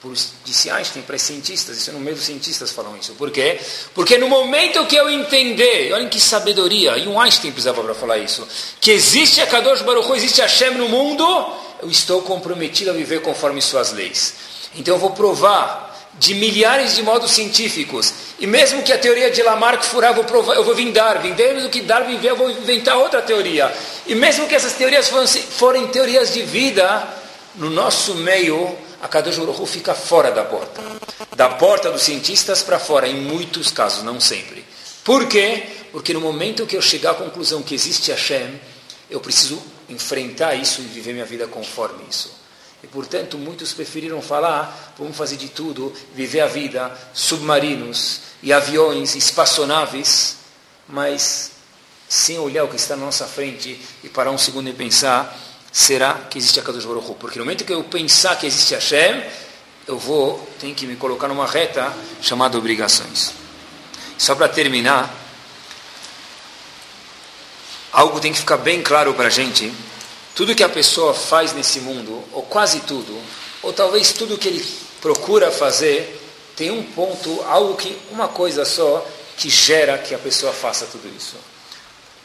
por, 0.00 0.14
disse 0.44 0.70
Einstein 0.70 1.02
para 1.02 1.18
cientistas, 1.18 1.76
isso 1.76 1.90
é 1.90 1.92
no 1.92 1.98
meio 1.98 2.14
dos 2.14 2.24
cientistas 2.24 2.70
falam 2.70 2.96
isso. 2.96 3.14
Por 3.14 3.30
quê? 3.30 3.58
Porque 3.94 4.16
no 4.16 4.28
momento 4.28 4.86
que 4.86 4.94
eu 4.94 5.10
entender, 5.10 5.92
olhem 5.92 6.08
que 6.08 6.20
sabedoria, 6.20 6.96
e 6.96 7.08
um 7.08 7.20
Einstein 7.20 7.50
precisava 7.50 7.82
para 7.82 7.94
falar 7.94 8.18
isso, 8.18 8.46
que 8.80 8.92
existe 8.92 9.40
a 9.40 9.46
Kadosh 9.46 9.82
Baruch 9.82 10.08
Hu, 10.08 10.14
existe 10.14 10.40
Hashem 10.40 10.74
no 10.74 10.88
mundo, 10.88 11.24
eu 11.82 11.90
estou 11.90 12.22
comprometido 12.22 12.90
a 12.90 12.94
viver 12.94 13.22
conforme 13.22 13.60
suas 13.60 13.92
leis. 13.92 14.34
Então 14.76 14.94
eu 14.94 15.00
vou 15.00 15.10
provar 15.10 15.87
de 16.18 16.34
milhares 16.34 16.96
de 16.96 17.02
modos 17.02 17.30
científicos. 17.30 18.12
E 18.38 18.46
mesmo 18.46 18.82
que 18.82 18.92
a 18.92 18.98
teoria 18.98 19.30
de 19.30 19.42
Lamarck 19.42 19.84
furar, 19.84 20.16
eu 20.16 20.64
vou, 20.64 20.74
vir 20.74 20.92
Darwin. 20.92 21.32
Desde 21.32 21.68
que 21.68 21.80
Darwin 21.82 22.18
vier, 22.18 22.32
eu 22.32 22.36
vou 22.36 22.50
inventar 22.50 22.96
outra 22.96 23.22
teoria. 23.22 23.72
E 24.06 24.14
mesmo 24.14 24.46
que 24.46 24.54
essas 24.54 24.72
teorias 24.74 25.10
forem 25.50 25.86
teorias 25.88 26.32
de 26.32 26.42
vida, 26.42 27.06
no 27.54 27.70
nosso 27.70 28.14
meio 28.16 28.76
a 29.00 29.06
Kadosh 29.06 29.38
Baruch 29.38 29.66
fica 29.66 29.94
fora 29.94 30.30
da 30.30 30.44
porta. 30.44 30.82
Da 31.36 31.48
porta 31.50 31.90
dos 31.90 32.02
cientistas 32.02 32.62
para 32.62 32.78
fora, 32.78 33.06
em 33.06 33.14
muitos 33.14 33.70
casos, 33.70 34.02
não 34.02 34.20
sempre. 34.20 34.64
Por 35.04 35.26
quê? 35.28 35.62
Porque 35.92 36.12
no 36.12 36.20
momento 36.20 36.66
que 36.66 36.76
eu 36.76 36.82
chegar 36.82 37.12
à 37.12 37.14
conclusão 37.14 37.62
que 37.62 37.74
existe 37.74 38.10
Hashem, 38.10 38.60
eu 39.08 39.20
preciso 39.20 39.62
enfrentar 39.88 40.54
isso 40.54 40.80
e 40.80 40.84
viver 40.84 41.12
minha 41.12 41.24
vida 41.24 41.46
conforme 41.46 42.02
isso. 42.10 42.37
E, 42.82 42.86
portanto, 42.86 43.36
muitos 43.36 43.72
preferiram 43.72 44.22
falar, 44.22 44.94
vamos 44.96 45.16
fazer 45.16 45.36
de 45.36 45.48
tudo, 45.48 45.92
viver 46.14 46.40
a 46.40 46.46
vida, 46.46 46.96
submarinos 47.12 48.20
e 48.42 48.52
aviões, 48.52 49.16
espaçonaves, 49.16 50.36
mas 50.88 51.52
sem 52.08 52.38
olhar 52.38 52.64
o 52.64 52.68
que 52.68 52.76
está 52.76 52.96
na 52.96 53.04
nossa 53.04 53.26
frente 53.26 53.80
e 54.02 54.08
parar 54.08 54.30
um 54.30 54.38
segundo 54.38 54.68
e 54.68 54.72
pensar 54.72 55.36
será 55.72 56.14
que 56.14 56.38
existe 56.38 56.58
a 56.58 56.62
Kadosh 56.62 56.84
Baruch. 56.84 57.14
Porque 57.18 57.38
no 57.38 57.44
momento 57.44 57.64
que 57.64 57.72
eu 57.72 57.84
pensar 57.84 58.36
que 58.36 58.46
existe 58.46 58.74
Hashem, 58.74 59.22
eu 59.86 59.98
vou, 59.98 60.48
tenho 60.60 60.74
que 60.74 60.86
me 60.86 60.96
colocar 60.96 61.28
numa 61.28 61.46
reta 61.46 61.92
chamada 62.22 62.56
obrigações. 62.56 63.32
Só 64.16 64.34
para 64.34 64.48
terminar, 64.48 65.12
algo 67.92 68.20
tem 68.20 68.32
que 68.32 68.38
ficar 68.38 68.56
bem 68.58 68.82
claro 68.82 69.14
para 69.14 69.26
a 69.26 69.30
gente. 69.30 69.72
Tudo 70.38 70.54
que 70.54 70.62
a 70.62 70.68
pessoa 70.68 71.12
faz 71.12 71.52
nesse 71.52 71.80
mundo, 71.80 72.22
ou 72.32 72.42
quase 72.42 72.78
tudo, 72.82 73.20
ou 73.60 73.72
talvez 73.72 74.12
tudo 74.12 74.38
que 74.38 74.46
ele 74.46 74.64
procura 75.00 75.50
fazer, 75.50 76.16
tem 76.54 76.70
um 76.70 76.80
ponto, 76.80 77.42
algo 77.42 77.74
que, 77.74 77.98
uma 78.08 78.28
coisa 78.28 78.64
só, 78.64 79.04
que 79.36 79.50
gera 79.50 79.98
que 79.98 80.14
a 80.14 80.18
pessoa 80.18 80.52
faça 80.52 80.86
tudo 80.86 81.08
isso. 81.08 81.34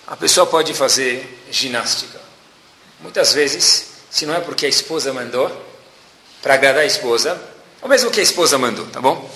A 0.05 0.15
pessoa 0.15 0.45
pode 0.45 0.75
fazer 0.75 1.43
ginástica. 1.49 2.21
Muitas 2.99 3.33
vezes, 3.33 3.93
se 4.11 4.27
não 4.27 4.35
é 4.35 4.41
porque 4.41 4.67
a 4.67 4.69
esposa 4.69 5.11
mandou, 5.11 5.49
para 6.39 6.53
agradar 6.53 6.83
a 6.83 6.85
esposa, 6.85 7.41
ou 7.81 7.89
mesmo 7.89 8.11
que 8.11 8.19
a 8.19 8.23
esposa 8.23 8.59
mandou, 8.59 8.85
tá 8.89 9.01
bom? 9.01 9.27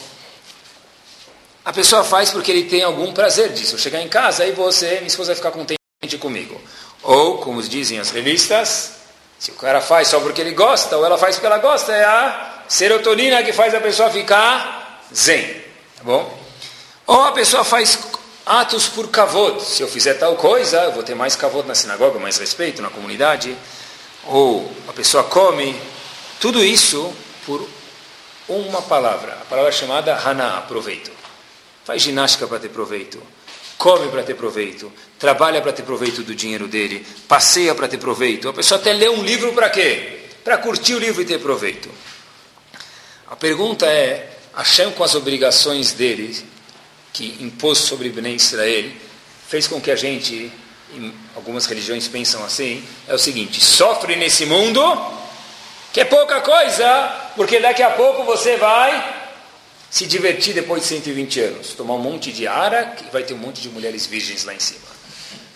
A 1.66 1.74
pessoa 1.74 2.04
faz 2.04 2.30
porque 2.30 2.52
ele 2.52 2.66
tem 2.66 2.84
algum 2.84 3.12
prazer 3.12 3.54
disso. 3.54 3.76
Chegar 3.80 4.04
em 4.04 4.08
casa 4.08 4.46
e 4.46 4.52
você, 4.52 4.98
minha 4.98 5.08
esposa, 5.08 5.30
vai 5.30 5.36
ficar 5.36 5.50
contente 5.50 5.80
comigo. 6.20 6.62
Ou, 7.04 7.38
como 7.38 7.62
dizem 7.62 8.00
as 8.00 8.10
revistas, 8.10 8.94
se 9.40 9.52
o 9.52 9.56
cara 9.56 9.82
faz 9.82 10.08
só 10.08 10.20
porque 10.20 10.42
ele 10.42 10.52
gosta, 10.52 10.98
ou 10.98 11.06
ela 11.06 11.18
faz 11.18 11.36
porque 11.36 11.46
ela 11.46 11.60
gosta, 11.60 11.94
é 11.94 12.04
a 12.04 12.64
serotonina 12.68 13.44
que 13.44 13.54
faz 13.54 13.74
a 13.74 13.80
pessoa 13.80 14.10
ficar 14.10 15.02
zen. 15.14 15.44
Tá 15.96 16.04
bom? 16.04 16.40
Ou 17.06 17.24
a 17.24 17.32
pessoa 17.32 17.64
faz 17.64 18.00
atos 18.46 18.88
por 18.88 19.10
kavod. 19.10 19.62
Se 19.64 19.82
eu 19.82 19.88
fizer 19.88 20.16
tal 20.16 20.36
coisa, 20.36 20.78
eu 20.84 20.92
vou 20.94 21.04
ter 21.04 21.16
mais 21.16 21.36
kavod 21.36 21.68
na 21.68 21.76
sinagoga, 21.76 22.20
mais 22.20 22.38
respeito 22.38 22.82
na 22.82 22.90
comunidade. 22.90 23.56
Ou 24.26 24.70
a 24.88 24.94
pessoa 24.94 25.24
come. 25.24 25.80
Tudo 26.40 26.64
isso 26.64 27.14
por 27.46 27.68
uma 28.48 28.82
palavra. 28.82 29.34
A 29.42 29.46
palavra 29.46 29.72
chamada 29.72 30.16
hana, 30.16 30.62
proveito. 30.62 31.12
Faz 31.86 32.02
ginástica 32.02 32.48
para 32.48 32.60
ter 32.60 32.70
proveito. 32.70 33.22
Come 33.78 34.10
para 34.10 34.24
ter 34.24 34.36
proveito. 34.36 34.92
Trabalha 35.20 35.62
para 35.62 35.74
ter 35.74 35.84
proveito 35.84 36.22
do 36.24 36.36
dinheiro 36.36 36.68
dele. 36.68 37.06
Passeia 37.28 37.74
para 37.74 37.88
ter 37.88 37.98
proveito. 37.98 38.50
A 38.50 38.54
pessoa 38.54 38.80
até 38.80 38.94
lê 38.94 39.10
um 39.10 39.24
livro 39.24 39.54
para 39.54 39.70
quê? 39.70 40.20
Para 40.44 40.58
curtir 40.58 40.94
o 40.94 41.00
livro 41.00 41.22
e 41.22 41.26
ter 41.26 41.40
proveito. 41.40 41.90
A 43.30 43.36
pergunta 43.36 43.86
é, 43.86 44.38
Hashem 44.56 44.92
com 44.92 45.04
as 45.04 45.16
obrigações 45.16 45.92
dele, 45.92 46.36
que 47.12 47.38
impôs 47.42 47.80
sobre 47.80 48.10
Bnei 48.10 48.36
Israel, 48.36 48.90
fez 49.48 49.68
com 49.68 49.82
que 49.82 49.92
a 49.92 49.96
gente, 49.96 50.52
algumas 51.36 51.66
religiões 51.66 52.08
pensam 52.08 52.44
assim, 52.46 52.84
é 53.08 53.14
o 53.14 53.18
seguinte, 53.18 53.60
sofre 53.60 54.16
nesse 54.16 54.46
mundo, 54.46 54.82
que 55.92 56.00
é 56.00 56.06
pouca 56.06 56.42
coisa, 56.42 57.32
porque 57.36 57.60
daqui 57.60 57.84
a 57.84 57.90
pouco 57.92 58.24
você 58.24 58.56
vai 58.56 59.26
se 59.90 60.06
divertir 60.06 60.54
depois 60.54 60.84
de 60.84 60.88
120 60.90 61.40
anos, 61.42 61.74
tomar 61.74 61.96
um 61.96 62.00
monte 62.00 62.32
de 62.32 62.48
ara 62.48 62.96
e 63.06 63.12
vai 63.12 63.24
ter 63.24 63.34
um 63.34 63.38
monte 63.38 63.62
de 63.62 63.70
mulheres 63.70 64.06
virgens 64.06 64.46
lá 64.46 64.54
em 64.54 64.60
cima. 64.60 64.87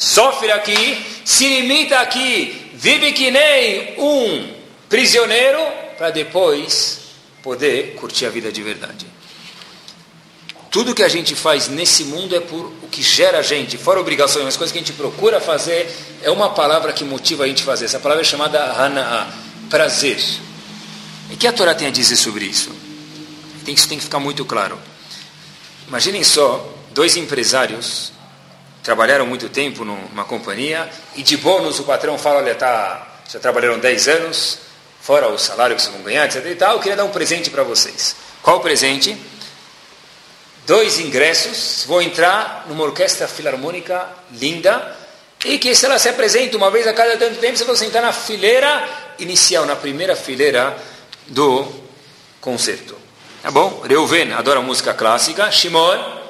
Sofre 0.01 0.51
aqui, 0.51 1.21
se 1.23 1.47
limita 1.47 1.99
aqui, 1.99 2.71
vive 2.73 3.11
que 3.11 3.29
nem 3.29 3.93
um 3.99 4.51
prisioneiro, 4.89 5.59
para 5.95 6.09
depois 6.09 7.01
poder 7.43 7.93
curtir 7.93 8.25
a 8.25 8.31
vida 8.31 8.51
de 8.51 8.63
verdade. 8.63 9.05
Tudo 10.71 10.95
que 10.95 11.03
a 11.03 11.07
gente 11.07 11.35
faz 11.35 11.67
nesse 11.67 12.05
mundo 12.05 12.35
é 12.35 12.39
por 12.39 12.73
o 12.81 12.87
que 12.89 13.03
gera 13.03 13.37
a 13.37 13.41
gente, 13.43 13.77
fora 13.77 13.99
obrigações, 13.99 14.47
as 14.47 14.57
coisas 14.57 14.71
que 14.71 14.79
a 14.79 14.81
gente 14.81 14.93
procura 14.93 15.39
fazer, 15.39 15.87
é 16.23 16.31
uma 16.31 16.49
palavra 16.49 16.91
que 16.93 17.03
motiva 17.03 17.43
a 17.43 17.47
gente 17.47 17.61
a 17.61 17.65
fazer. 17.67 17.85
Essa 17.85 17.99
palavra 17.99 18.23
é 18.23 18.25
chamada 18.25 18.59
Hana'a, 18.59 19.31
prazer. 19.69 20.19
E 21.29 21.35
que 21.35 21.45
a 21.45 21.53
Torá 21.53 21.75
tem 21.75 21.87
a 21.87 21.91
dizer 21.91 22.15
sobre 22.15 22.45
isso? 22.45 22.71
Isso 23.67 23.87
tem 23.87 23.99
que 23.99 24.03
ficar 24.03 24.19
muito 24.19 24.43
claro. 24.45 24.79
Imaginem 25.87 26.23
só, 26.23 26.75
dois 26.91 27.15
empresários 27.15 28.11
trabalharam 28.83 29.25
muito 29.25 29.49
tempo 29.49 29.85
numa 29.85 30.23
companhia 30.25 30.89
e 31.15 31.23
de 31.23 31.37
bônus 31.37 31.79
o 31.79 31.83
patrão 31.83 32.17
fala, 32.17 32.39
olha, 32.39 32.55
tá, 32.55 33.07
já 33.29 33.39
trabalharam 33.39 33.79
10 33.79 34.07
anos, 34.07 34.59
fora 35.01 35.27
o 35.27 35.37
salário 35.37 35.75
que 35.75 35.81
vocês 35.81 35.93
vão 35.93 36.03
ganhar, 36.03 36.25
etc. 36.25 36.45
E 36.45 36.55
tal, 36.55 36.73
eu 36.73 36.79
queria 36.79 36.95
dar 36.95 37.05
um 37.05 37.11
presente 37.11 37.49
para 37.49 37.63
vocês. 37.63 38.15
Qual 38.41 38.57
o 38.57 38.59
presente? 38.59 39.17
dois 40.65 40.99
ingressos, 40.99 41.83
vou 41.85 42.01
entrar 42.01 42.65
numa 42.67 42.83
orquestra 42.83 43.27
filarmônica 43.27 44.07
linda, 44.31 44.95
e 45.43 45.57
que 45.57 45.73
se 45.73 45.85
ela 45.85 45.97
se 45.97 46.07
apresenta 46.07 46.55
uma 46.55 46.69
vez 46.69 46.85
a 46.87 46.93
cada 46.93 47.17
tanto 47.17 47.39
tempo, 47.39 47.57
você 47.57 47.65
vai 47.65 47.75
sentar 47.75 48.01
na 48.01 48.13
fileira 48.13 48.87
inicial, 49.17 49.65
na 49.65 49.75
primeira 49.75 50.15
fileira 50.15 50.77
do 51.27 51.67
concerto. 52.39 52.95
Tá 53.41 53.49
bom? 53.49 53.81
Reuven 53.83 54.33
adora 54.33 54.61
música 54.61 54.93
clássica, 54.93 55.51
Shimon 55.51 56.20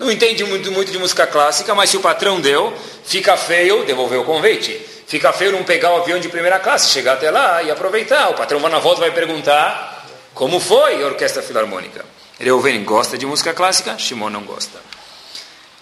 não 0.00 0.10
entende 0.10 0.42
muito, 0.44 0.72
muito 0.72 0.90
de 0.90 0.98
música 0.98 1.26
clássica, 1.26 1.74
mas 1.74 1.90
se 1.90 1.96
o 1.98 2.00
patrão 2.00 2.40
deu, 2.40 2.74
fica 3.04 3.36
feio 3.36 3.84
devolver 3.84 4.18
o 4.18 4.24
convite. 4.24 4.80
Fica 5.06 5.30
feio 5.30 5.52
não 5.52 5.62
pegar 5.62 5.92
o 5.92 5.96
avião 5.98 6.18
de 6.18 6.26
primeira 6.30 6.58
classe, 6.58 6.90
chegar 6.90 7.12
até 7.14 7.30
lá 7.30 7.62
e 7.62 7.70
aproveitar. 7.70 8.30
O 8.30 8.34
patrão 8.34 8.58
vai 8.60 8.70
na 8.70 8.78
volta 8.78 9.00
vai 9.00 9.10
perguntar 9.10 10.08
como 10.32 10.58
foi 10.58 11.02
a 11.02 11.06
orquestra 11.06 11.42
filarmônica. 11.42 12.02
Reuven 12.38 12.82
gosta 12.82 13.18
de 13.18 13.26
música 13.26 13.52
clássica, 13.52 13.98
Shimon 13.98 14.30
não 14.30 14.42
gosta. 14.42 14.80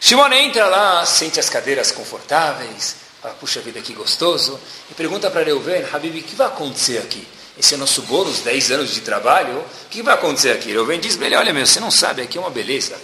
Shimon 0.01 0.33
entra 0.33 0.67
lá, 0.67 1.07
sente 1.07 1.39
as 1.39 1.49
cadeiras 1.49 1.93
confortáveis, 1.93 2.97
fala, 3.23 3.35
puxa 3.35 3.61
vida, 3.61 3.81
que 3.81 3.93
gostoso, 3.93 4.59
e 4.91 4.95
pergunta 4.95 5.31
para 5.31 5.45
Reuven, 5.45 5.85
Habib, 5.93 6.19
o 6.19 6.23
que 6.25 6.35
vai 6.35 6.49
acontecer 6.49 6.99
aqui? 6.99 7.25
Esse 7.57 7.75
é 7.75 7.77
nosso 7.77 8.03
bônus, 8.03 8.41
10 8.41 8.73
anos 8.73 8.95
de 8.95 9.01
trabalho, 9.01 9.59
o 9.59 9.89
que 9.89 10.03
vai 10.03 10.15
acontecer 10.15 10.51
aqui? 10.51 10.73
Reuven 10.73 10.99
diz 10.99 11.21
ele, 11.21 11.37
olha 11.37 11.53
meu, 11.53 11.65
você 11.65 11.79
não 11.79 11.91
sabe, 11.91 12.23
aqui 12.23 12.37
é 12.37 12.41
uma 12.41 12.51
beleza, 12.51 12.99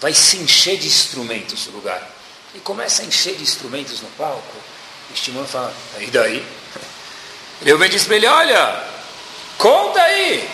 vai 0.00 0.12
se 0.12 0.36
encher 0.36 0.78
de 0.78 0.86
instrumentos 0.86 1.66
o 1.66 1.70
lugar. 1.70 2.16
E 2.54 2.60
começa 2.60 3.02
a 3.02 3.04
encher 3.04 3.36
de 3.36 3.42
instrumentos 3.42 4.00
no 4.00 4.08
palco, 4.10 4.56
e 5.12 5.18
Shimon 5.18 5.44
fala, 5.44 5.72
e 5.98 6.06
daí? 6.06 6.44
Reuven 7.64 7.90
diz 7.90 8.04
para 8.04 8.16
ele, 8.16 8.26
olha, 8.26 8.84
conta 9.58 10.00
aí, 10.00 10.48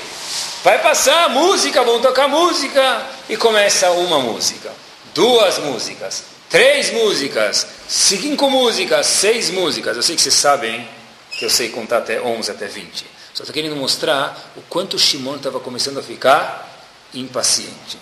Vai 0.64 0.80
passar 0.80 1.24
a 1.24 1.28
música, 1.28 1.82
vão 1.82 2.00
tocar 2.00 2.26
música. 2.26 3.06
E 3.28 3.36
começa 3.36 3.90
uma 3.90 4.18
música, 4.18 4.72
duas 5.14 5.58
músicas, 5.58 6.24
três 6.48 6.90
músicas, 6.90 7.66
cinco 7.86 8.48
músicas, 8.48 9.06
seis 9.06 9.50
músicas. 9.50 9.94
Eu 9.94 10.02
sei 10.02 10.16
que 10.16 10.22
vocês 10.22 10.34
sabem 10.34 10.88
que 11.32 11.44
eu 11.44 11.50
sei 11.50 11.68
contar 11.68 11.98
até 11.98 12.18
11, 12.18 12.50
até 12.50 12.66
20. 12.66 13.04
Só 13.34 13.42
estou 13.42 13.52
querendo 13.52 13.76
mostrar 13.76 14.52
o 14.56 14.62
quanto 14.62 14.94
o 14.94 14.98
Shimon 14.98 15.36
estava 15.36 15.60
começando 15.60 15.98
a 15.98 16.02
ficar 16.02 16.82
impaciente. 17.12 17.98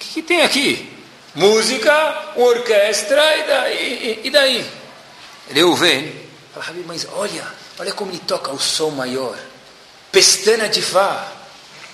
O 0.00 0.02
que, 0.02 0.14
que 0.14 0.22
tem 0.22 0.40
aqui? 0.40 0.90
Música, 1.34 2.32
orquestra, 2.36 3.36
e 3.36 3.42
daí? 3.46 4.20
E 4.24 4.30
daí? 4.30 4.66
Reuven 5.50 6.10
fala, 6.54 6.78
mas 6.86 7.06
olha, 7.12 7.46
olha 7.78 7.92
como 7.92 8.10
ele 8.10 8.18
toca 8.20 8.50
o 8.50 8.58
som 8.58 8.88
maior. 8.90 9.38
Pestana 10.10 10.70
de 10.70 10.80
Fá. 10.80 11.30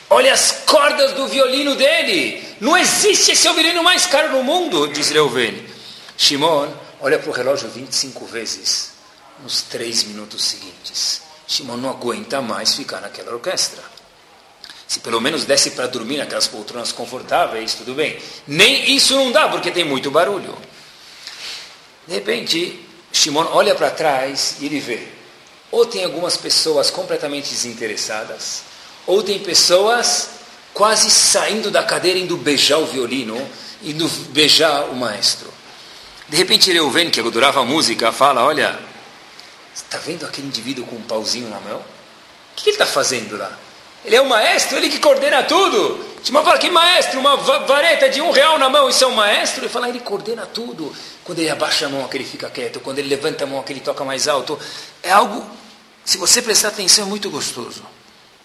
Olha 0.08 0.32
as 0.32 0.52
cordas 0.64 1.14
do 1.14 1.26
violino 1.26 1.74
dele. 1.74 2.56
Não 2.60 2.76
existe 2.78 3.32
esse 3.32 3.52
violino 3.52 3.82
mais 3.82 4.06
caro 4.06 4.30
no 4.30 4.44
mundo, 4.44 4.86
diz 4.86 5.10
Reuven. 5.10 5.66
Shimon 6.16 6.72
olha 7.00 7.18
para 7.18 7.28
o 7.28 7.32
relógio 7.32 7.68
25 7.68 8.24
vezes 8.26 8.92
nos 9.42 9.62
três 9.62 10.04
minutos 10.04 10.44
seguintes. 10.44 11.22
Shimon 11.48 11.76
não 11.76 11.90
aguenta 11.90 12.40
mais 12.40 12.76
ficar 12.76 13.00
naquela 13.00 13.32
orquestra. 13.32 13.95
Se 14.86 15.00
pelo 15.00 15.20
menos 15.20 15.44
desse 15.44 15.72
para 15.72 15.86
dormir 15.86 16.18
naquelas 16.18 16.46
poltronas 16.46 16.92
confortáveis, 16.92 17.74
tudo 17.74 17.94
bem. 17.94 18.18
Nem 18.46 18.94
isso 18.94 19.14
não 19.14 19.32
dá, 19.32 19.48
porque 19.48 19.70
tem 19.70 19.84
muito 19.84 20.10
barulho. 20.10 20.56
De 22.06 22.14
repente, 22.14 22.80
Shimon 23.12 23.48
olha 23.52 23.74
para 23.74 23.90
trás 23.90 24.56
e 24.60 24.66
ele 24.66 24.78
vê. 24.78 25.08
Ou 25.72 25.84
tem 25.84 26.04
algumas 26.04 26.36
pessoas 26.36 26.90
completamente 26.90 27.50
desinteressadas, 27.50 28.62
ou 29.06 29.22
tem 29.22 29.40
pessoas 29.40 30.30
quase 30.72 31.10
saindo 31.10 31.70
da 31.70 31.82
cadeira, 31.82 32.18
indo 32.18 32.36
beijar 32.36 32.78
o 32.78 32.86
violino, 32.86 33.36
indo 33.82 34.08
beijar 34.30 34.84
o 34.90 34.94
maestro. 34.94 35.52
De 36.28 36.36
repente 36.36 36.76
ouvindo 36.78 37.10
que 37.10 37.20
adorava 37.20 37.60
a 37.60 37.64
música, 37.64 38.12
fala, 38.12 38.44
olha, 38.44 38.78
está 39.74 39.98
vendo 39.98 40.26
aquele 40.26 40.46
indivíduo 40.46 40.86
com 40.86 40.96
um 40.96 41.02
pauzinho 41.02 41.48
na 41.48 41.60
mão? 41.60 41.78
O 41.78 41.84
que 42.56 42.68
ele 42.68 42.74
está 42.74 42.86
fazendo 42.86 43.36
lá? 43.36 43.56
Ele 44.06 44.14
é 44.14 44.20
o 44.20 44.28
maestro, 44.28 44.76
ele 44.76 44.88
que 44.88 45.00
coordena 45.00 45.42
tudo. 45.42 45.98
Tipo, 46.22 46.40
fala, 46.42 46.58
que 46.58 46.70
maestro, 46.70 47.18
uma 47.18 47.36
vareta 47.36 48.08
de 48.08 48.20
um 48.20 48.30
real 48.30 48.56
na 48.56 48.70
mão, 48.70 48.88
isso 48.88 49.02
é 49.02 49.06
um 49.06 49.14
maestro? 49.14 49.62
Ele 49.62 49.68
fala, 49.68 49.88
ele 49.88 49.98
coordena 49.98 50.46
tudo. 50.46 50.94
Quando 51.24 51.40
ele 51.40 51.50
abaixa 51.50 51.86
a 51.86 51.88
mão, 51.88 52.04
aquele 52.04 52.24
fica 52.24 52.48
quieto. 52.48 52.78
Quando 52.78 53.00
ele 53.00 53.08
levanta 53.08 53.42
a 53.42 53.46
mão, 53.48 53.58
aquele 53.58 53.80
toca 53.80 54.04
mais 54.04 54.28
alto. 54.28 54.56
É 55.02 55.10
algo, 55.10 55.44
se 56.04 56.18
você 56.18 56.40
prestar 56.40 56.68
atenção, 56.68 57.04
é 57.04 57.08
muito 57.08 57.28
gostoso. 57.30 57.82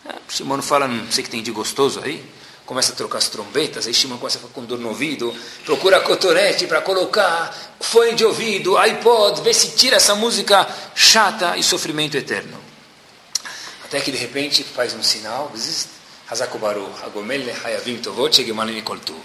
É, 0.03 0.13
Shimon 0.27 0.63
fala, 0.63 0.87
não 0.87 1.11
sei 1.11 1.21
o 1.21 1.25
que 1.25 1.29
tem 1.29 1.43
de 1.43 1.51
gostoso 1.51 2.01
aí. 2.03 2.25
Começa 2.65 2.93
a 2.93 2.95
trocar 2.95 3.19
as 3.19 3.29
trombetas, 3.29 3.85
aí 3.85 3.93
Shimon 3.93 4.17
começa 4.17 4.39
a 4.39 4.41
ficar 4.41 4.53
com 4.53 4.63
dor 4.63 4.79
no 4.79 4.89
ouvido, 4.89 5.35
procura 5.65 5.99
cotonete 5.99 6.65
para 6.65 6.81
colocar, 6.81 7.53
fone 7.79 8.13
de 8.13 8.23
ouvido, 8.23 8.77
iPod, 8.77 9.41
vê 9.41 9.53
se 9.53 9.75
tira 9.75 9.97
essa 9.97 10.15
música 10.15 10.67
chata 10.95 11.57
e 11.57 11.63
sofrimento 11.63 12.15
eterno. 12.15 12.70
Até 13.91 13.99
que 13.99 14.09
de 14.09 14.17
repente 14.17 14.63
faz 14.63 14.93
um 14.93 15.03
sinal, 15.03 15.51
Hazakubaru, 16.29 16.89
Agomel 17.03 17.41
Hayavim 17.61 17.97
Tovot, 17.97 18.33
Shegemalini 18.33 18.81
Koltuv. 18.83 19.19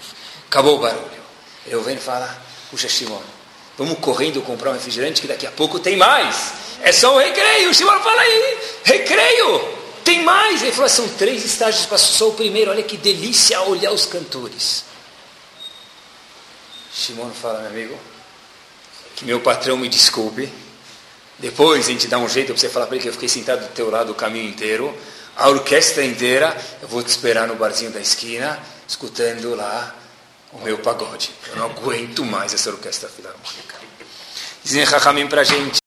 Acabou 0.49 0.75
o 0.75 0.79
barulho. 0.79 1.23
Eu 1.65 1.81
venho 1.81 2.01
falar, 2.01 2.37
puxa 2.69 2.89
Shimon, 2.89 3.21
vamos 3.77 3.97
correndo 3.99 4.41
comprar 4.41 4.71
um 4.71 4.73
refrigerante 4.73 5.21
que 5.21 5.27
daqui 5.27 5.47
a 5.47 5.51
pouco 5.51 5.79
tem 5.79 5.95
mais. 5.95 6.51
É 6.81 6.91
só 6.91 7.15
um 7.15 7.17
recreio. 7.17 7.73
Shimon 7.73 7.97
fala 8.01 8.19
aí, 8.19 8.57
recreio. 8.83 9.77
Tem 10.03 10.21
mais! 10.25 10.61
Ele 10.61 10.73
falou, 10.73 10.89
são 10.89 11.07
três 11.07 11.45
estágios, 11.45 11.85
passou 11.85 12.17
só 12.17 12.29
o 12.33 12.33
primeiro, 12.33 12.69
olha 12.69 12.83
que 12.83 12.97
delícia 12.97 13.61
olhar 13.61 13.93
os 13.93 14.05
cantores. 14.05 14.83
Shimon 16.93 17.31
fala, 17.31 17.59
meu 17.59 17.69
amigo, 17.69 17.97
que 19.15 19.23
meu 19.23 19.39
patrão 19.39 19.77
me 19.77 19.87
desculpe. 19.87 20.51
Depois 21.39 21.85
a 21.85 21.91
gente 21.91 22.07
dá 22.07 22.17
um 22.17 22.27
jeito 22.27 22.47
para 22.47 22.57
você 22.57 22.69
falar 22.69 22.87
para 22.87 22.95
ele 22.95 23.03
que 23.03 23.09
eu 23.09 23.13
fiquei 23.13 23.29
sentado 23.29 23.61
do 23.61 23.73
teu 23.73 23.89
lado 23.89 24.11
o 24.11 24.15
caminho 24.15 24.49
inteiro. 24.49 24.95
A 25.35 25.49
orquestra 25.49 26.03
inteira, 26.03 26.55
eu 26.81 26.87
vou 26.87 27.03
te 27.03 27.09
esperar 27.09 27.47
no 27.47 27.55
barzinho 27.55 27.91
da 27.91 27.99
esquina, 27.99 28.59
escutando 28.87 29.53
lá 29.53 29.95
o 30.51 30.59
meu 30.59 30.79
pagode. 30.79 31.31
Eu 31.47 31.57
não 31.57 31.65
aguento 31.65 32.25
mais 32.25 32.53
essa 32.53 32.69
orquestra 32.71 33.07
filarmônica. 33.07 33.75
Dizem 34.63 34.83
Rahamim 34.83 35.27
para 35.27 35.41
a 35.41 35.43
gente, 35.43 35.77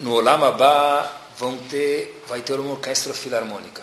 no 0.00 0.12
Olam 0.12 0.44
Abba 0.44 1.10
vão 1.38 1.56
ter, 1.56 2.22
vai 2.28 2.40
ter 2.40 2.58
uma 2.58 2.72
orquestra 2.72 3.14
filarmônica, 3.14 3.82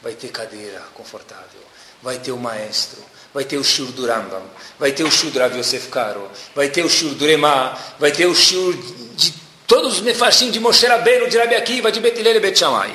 vai 0.00 0.14
ter 0.14 0.28
cadeira 0.28 0.80
confortável, 0.94 1.60
vai 2.02 2.18
ter 2.18 2.32
o 2.32 2.36
maestro, 2.36 3.02
vai 3.32 3.44
ter 3.44 3.56
o 3.56 3.64
shur 3.64 3.86
do 3.92 4.06
Rambam, 4.06 4.42
vai 4.78 4.92
ter 4.92 5.04
o 5.04 5.10
shur 5.10 5.30
do 5.30 5.38
Rav 5.38 5.56
Yosef 5.56 5.88
Karo, 5.88 6.30
vai 6.54 6.68
ter 6.68 6.84
o 6.84 6.88
shur 6.88 7.14
do 7.14 7.24
Remá, 7.24 7.76
vai 7.98 8.12
ter 8.12 8.26
o 8.26 8.34
shur 8.34 8.74
de 9.16 9.32
todos 9.66 9.94
os 9.94 10.00
mefashim 10.00 10.50
de 10.50 10.60
Moshe 10.60 10.86
Rabbeinu, 10.86 11.28
de 11.28 11.38
Rabi 11.38 11.54
Akiva, 11.54 11.90
de 11.90 12.00
Betilele 12.00 12.38
e. 12.38 12.92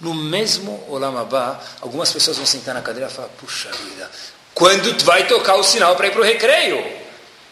No 0.00 0.14
mesmo 0.14 0.84
Olam 0.88 1.16
Abba, 1.16 1.60
algumas 1.80 2.12
pessoas 2.12 2.36
vão 2.36 2.44
sentar 2.44 2.74
na 2.74 2.82
cadeira 2.82 3.08
e 3.08 3.12
falar, 3.12 3.28
puxa 3.28 3.70
vida, 3.70 4.10
quando 4.54 5.02
vai 5.04 5.26
tocar 5.26 5.54
o 5.54 5.62
sinal 5.62 5.96
para 5.96 6.08
ir 6.08 6.10
para 6.10 6.20
o 6.20 6.24
recreio? 6.24 6.84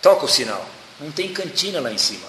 Toca 0.03 0.25
o 0.25 0.29
sinal. 0.29 0.65
Não 0.99 1.11
tem 1.11 1.33
cantina 1.33 1.81
lá 1.81 1.91
em 1.93 1.99
cima. 1.99 2.27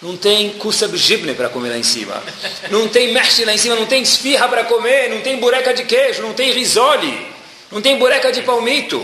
Não 0.00 0.16
tem 0.16 0.50
kusab 0.54 0.96
jibne 0.96 1.34
para 1.34 1.48
comer 1.48 1.70
lá 1.70 1.76
em 1.76 1.82
cima. 1.82 2.22
Não 2.70 2.88
tem 2.88 3.12
mexe 3.12 3.44
lá 3.44 3.52
em 3.52 3.58
cima, 3.58 3.76
não 3.76 3.86
tem 3.86 4.02
esfirra 4.02 4.48
para 4.48 4.64
comer, 4.64 5.10
não 5.10 5.20
tem 5.20 5.38
bureca 5.38 5.74
de 5.74 5.84
queijo, 5.84 6.22
não 6.22 6.34
tem 6.34 6.52
risole, 6.52 7.26
não 7.72 7.82
tem 7.82 7.98
bureca 7.98 8.30
de 8.30 8.42
palmito. 8.42 9.02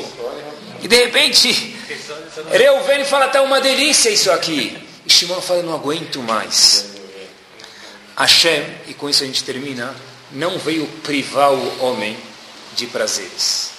E 0.81 0.87
de 0.87 0.97
repente, 0.97 1.77
Reuven 2.51 3.05
fala, 3.05 3.27
está 3.27 3.43
uma 3.43 3.61
delícia 3.61 4.11
isso 4.11 4.31
aqui. 4.31 4.79
E 5.05 5.11
Shimon 5.11 5.41
fala, 5.41 5.63
não 5.63 5.75
aguento 5.75 6.23
mais. 6.23 6.91
Hashem, 8.17 8.65
e 8.87 8.95
com 8.95 9.09
isso 9.09 9.25
a 9.25 9.27
gente 9.27 9.43
termina, 9.43 9.95
não 10.31 10.59
veio 10.59 10.87
privar 11.03 11.53
o 11.53 11.85
homem 11.85 12.17
de 12.77 12.87
prazeres. 12.87 13.71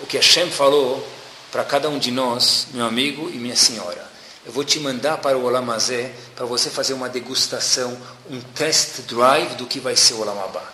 O 0.00 0.06
que 0.06 0.16
Hashem 0.16 0.50
falou 0.50 1.06
para 1.52 1.64
cada 1.64 1.88
um 1.88 1.98
de 1.98 2.10
nós, 2.10 2.68
meu 2.72 2.86
amigo 2.86 3.30
e 3.32 3.36
minha 3.36 3.56
senhora 3.56 4.08
eu 4.48 4.52
vou 4.52 4.64
te 4.64 4.80
mandar 4.80 5.18
para 5.18 5.36
o 5.36 5.44
Olamazé 5.44 6.10
para 6.34 6.46
você 6.46 6.70
fazer 6.70 6.94
uma 6.94 7.06
degustação, 7.06 7.94
um 8.30 8.40
test 8.40 9.02
drive 9.02 9.56
do 9.56 9.66
que 9.66 9.78
vai 9.78 9.94
ser 9.94 10.14
o 10.14 10.22
Olamabá. 10.22 10.64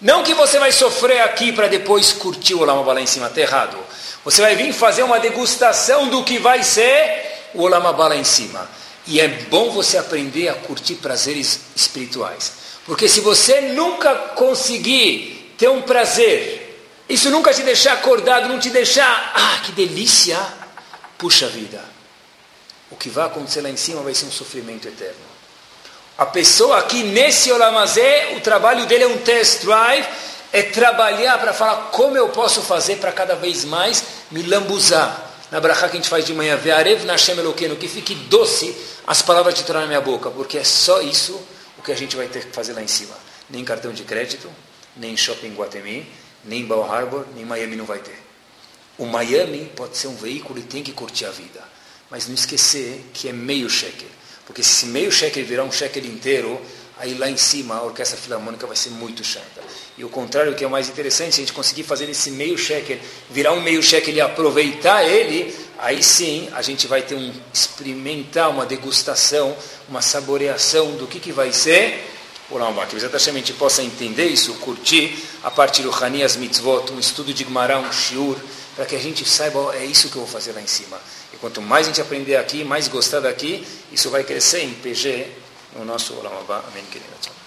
Não 0.00 0.22
que 0.22 0.34
você 0.34 0.58
vai 0.58 0.70
sofrer 0.70 1.20
aqui 1.20 1.52
para 1.52 1.68
depois 1.68 2.12
curtir 2.12 2.54
o 2.54 2.60
Olamabá 2.60 2.92
lá 2.92 3.00
em 3.00 3.06
cima, 3.06 3.26
está 3.26 3.40
errado. 3.40 3.76
Você 4.24 4.40
vai 4.40 4.54
vir 4.54 4.72
fazer 4.72 5.02
uma 5.02 5.18
degustação 5.18 6.08
do 6.08 6.22
que 6.22 6.38
vai 6.38 6.62
ser 6.62 7.50
o 7.54 7.62
Olamabá 7.62 8.08
lá 8.08 8.16
em 8.16 8.24
cima. 8.24 8.68
E 9.06 9.20
é 9.20 9.28
bom 9.28 9.70
você 9.70 9.96
aprender 9.96 10.48
a 10.48 10.54
curtir 10.54 10.96
prazeres 10.96 11.60
espirituais. 11.74 12.52
Porque 12.84 13.08
se 13.08 13.20
você 13.20 13.60
nunca 13.72 14.14
conseguir 14.14 15.54
ter 15.58 15.68
um 15.68 15.82
prazer, 15.82 16.84
isso 17.08 17.30
nunca 17.30 17.52
te 17.52 17.62
deixar 17.62 17.94
acordado, 17.94 18.48
não 18.48 18.58
te 18.58 18.70
deixar, 18.70 19.32
ah, 19.34 19.60
que 19.64 19.72
delícia, 19.72 20.38
puxa 21.16 21.48
vida 21.48 21.98
o 22.90 22.96
que 22.96 23.08
vai 23.08 23.26
acontecer 23.26 23.60
lá 23.60 23.70
em 23.70 23.76
cima 23.76 24.02
vai 24.02 24.14
ser 24.14 24.26
um 24.26 24.30
sofrimento 24.30 24.88
eterno. 24.88 25.27
A 26.18 26.26
pessoa 26.26 26.78
aqui 26.78 27.04
nesse 27.04 27.52
Olamazé, 27.52 28.34
o 28.36 28.40
trabalho 28.40 28.86
dele 28.86 29.04
é 29.04 29.06
um 29.06 29.18
test 29.18 29.62
drive, 29.62 30.04
é 30.52 30.64
trabalhar 30.64 31.38
para 31.38 31.52
falar 31.52 31.90
como 31.92 32.16
eu 32.16 32.28
posso 32.30 32.60
fazer 32.60 32.96
para 32.96 33.12
cada 33.12 33.36
vez 33.36 33.64
mais 33.64 34.02
me 34.28 34.42
lambuzar. 34.42 35.26
Na 35.52 35.60
brachá 35.60 35.88
que 35.88 35.96
a 35.96 36.00
gente 36.00 36.08
faz 36.08 36.26
de 36.26 36.34
manhã, 36.34 36.56
Ve'arev 36.56 37.04
Nashem 37.04 37.38
Eloqueno, 37.38 37.76
que 37.76 37.86
fique 37.86 38.16
doce 38.16 38.74
as 39.06 39.22
palavras 39.22 39.54
de 39.54 39.62
Torá 39.62 39.82
na 39.82 39.86
minha 39.86 40.00
boca, 40.00 40.28
porque 40.28 40.58
é 40.58 40.64
só 40.64 41.00
isso 41.00 41.40
o 41.78 41.82
que 41.82 41.92
a 41.92 41.96
gente 41.96 42.16
vai 42.16 42.26
ter 42.26 42.46
que 42.46 42.52
fazer 42.52 42.72
lá 42.72 42.82
em 42.82 42.88
cima. 42.88 43.14
Nem 43.48 43.64
cartão 43.64 43.92
de 43.92 44.02
crédito, 44.02 44.50
nem 44.96 45.16
shopping 45.16 45.54
Guatemi, 45.54 46.04
nem 46.44 46.66
Bal 46.66 46.82
Harbor, 46.82 47.26
nem 47.36 47.44
Miami 47.44 47.76
não 47.76 47.84
vai 47.84 48.00
ter. 48.00 48.18
O 48.98 49.06
Miami 49.06 49.70
pode 49.76 49.96
ser 49.96 50.08
um 50.08 50.16
veículo 50.16 50.58
e 50.58 50.62
tem 50.64 50.82
que 50.82 50.90
curtir 50.90 51.26
a 51.26 51.30
vida 51.30 51.78
mas 52.10 52.26
não 52.26 52.34
esquecer 52.34 53.04
que 53.12 53.28
é 53.28 53.32
meio 53.32 53.68
shekel. 53.68 54.08
Porque 54.48 54.62
se 54.62 54.86
meio 54.86 55.12
shekel 55.12 55.44
virar 55.44 55.62
um 55.62 55.70
shekel 55.70 56.06
inteiro, 56.06 56.58
aí 56.96 57.12
lá 57.12 57.28
em 57.28 57.36
cima 57.36 57.74
a 57.74 57.82
orquestra 57.82 58.16
filarmônica 58.16 58.66
vai 58.66 58.74
ser 58.74 58.88
muito 58.88 59.22
chata. 59.22 59.60
E 59.98 60.02
o 60.04 60.08
contrário, 60.08 60.54
que 60.54 60.64
é 60.64 60.66
o 60.66 60.70
mais 60.70 60.88
interessante, 60.88 61.34
a 61.34 61.36
gente 61.36 61.52
conseguir 61.52 61.82
fazer 61.82 62.08
esse 62.08 62.30
meio 62.30 62.56
shekel, 62.56 62.96
virar 63.28 63.52
um 63.52 63.60
meio 63.60 63.82
shekel 63.82 64.14
e 64.14 64.22
aproveitar 64.22 65.04
ele, 65.04 65.54
aí 65.76 66.02
sim 66.02 66.48
a 66.52 66.62
gente 66.62 66.86
vai 66.86 67.02
ter 67.02 67.14
um 67.14 67.30
experimentar, 67.52 68.48
uma 68.48 68.64
degustação, 68.64 69.54
uma 69.86 70.00
saboreação 70.00 70.92
do 70.92 71.06
que, 71.06 71.20
que 71.20 71.30
vai 71.30 71.52
ser 71.52 72.10
o 72.50 72.56
Lambá. 72.56 72.86
Que 72.86 72.96
exatamente 72.96 73.28
a 73.28 73.46
gente 73.48 73.52
possa 73.52 73.82
entender 73.82 74.28
isso, 74.28 74.54
curtir 74.54 75.14
a 75.44 75.50
partir 75.50 75.82
do 75.82 75.92
Hanias 75.92 76.36
Mitzvot, 76.36 76.90
um 76.90 76.98
estudo 76.98 77.34
de 77.34 77.44
Gmará, 77.44 77.78
um 77.78 77.92
shiur, 77.92 78.38
para 78.78 78.86
que 78.86 78.94
a 78.94 78.98
gente 79.00 79.28
saiba, 79.28 79.74
é 79.74 79.84
isso 79.84 80.08
que 80.08 80.14
eu 80.14 80.22
vou 80.22 80.30
fazer 80.30 80.52
lá 80.52 80.60
em 80.60 80.66
cima. 80.68 81.00
Quanto 81.40 81.60
mais 81.60 81.86
a 81.86 81.90
gente 81.90 82.00
aprender 82.00 82.36
aqui, 82.36 82.62
mais 82.62 82.86
gostar 82.86 83.18
daqui, 83.18 83.66
isso 83.90 84.08
vai 84.08 84.22
crescer 84.22 84.62
em 84.62 84.72
PG 84.72 85.26
no 85.74 85.84
nosso 85.84 86.14
Olam 86.14 86.38
Abba. 86.38 86.64
Amém, 86.68 86.84
querido. 86.84 87.37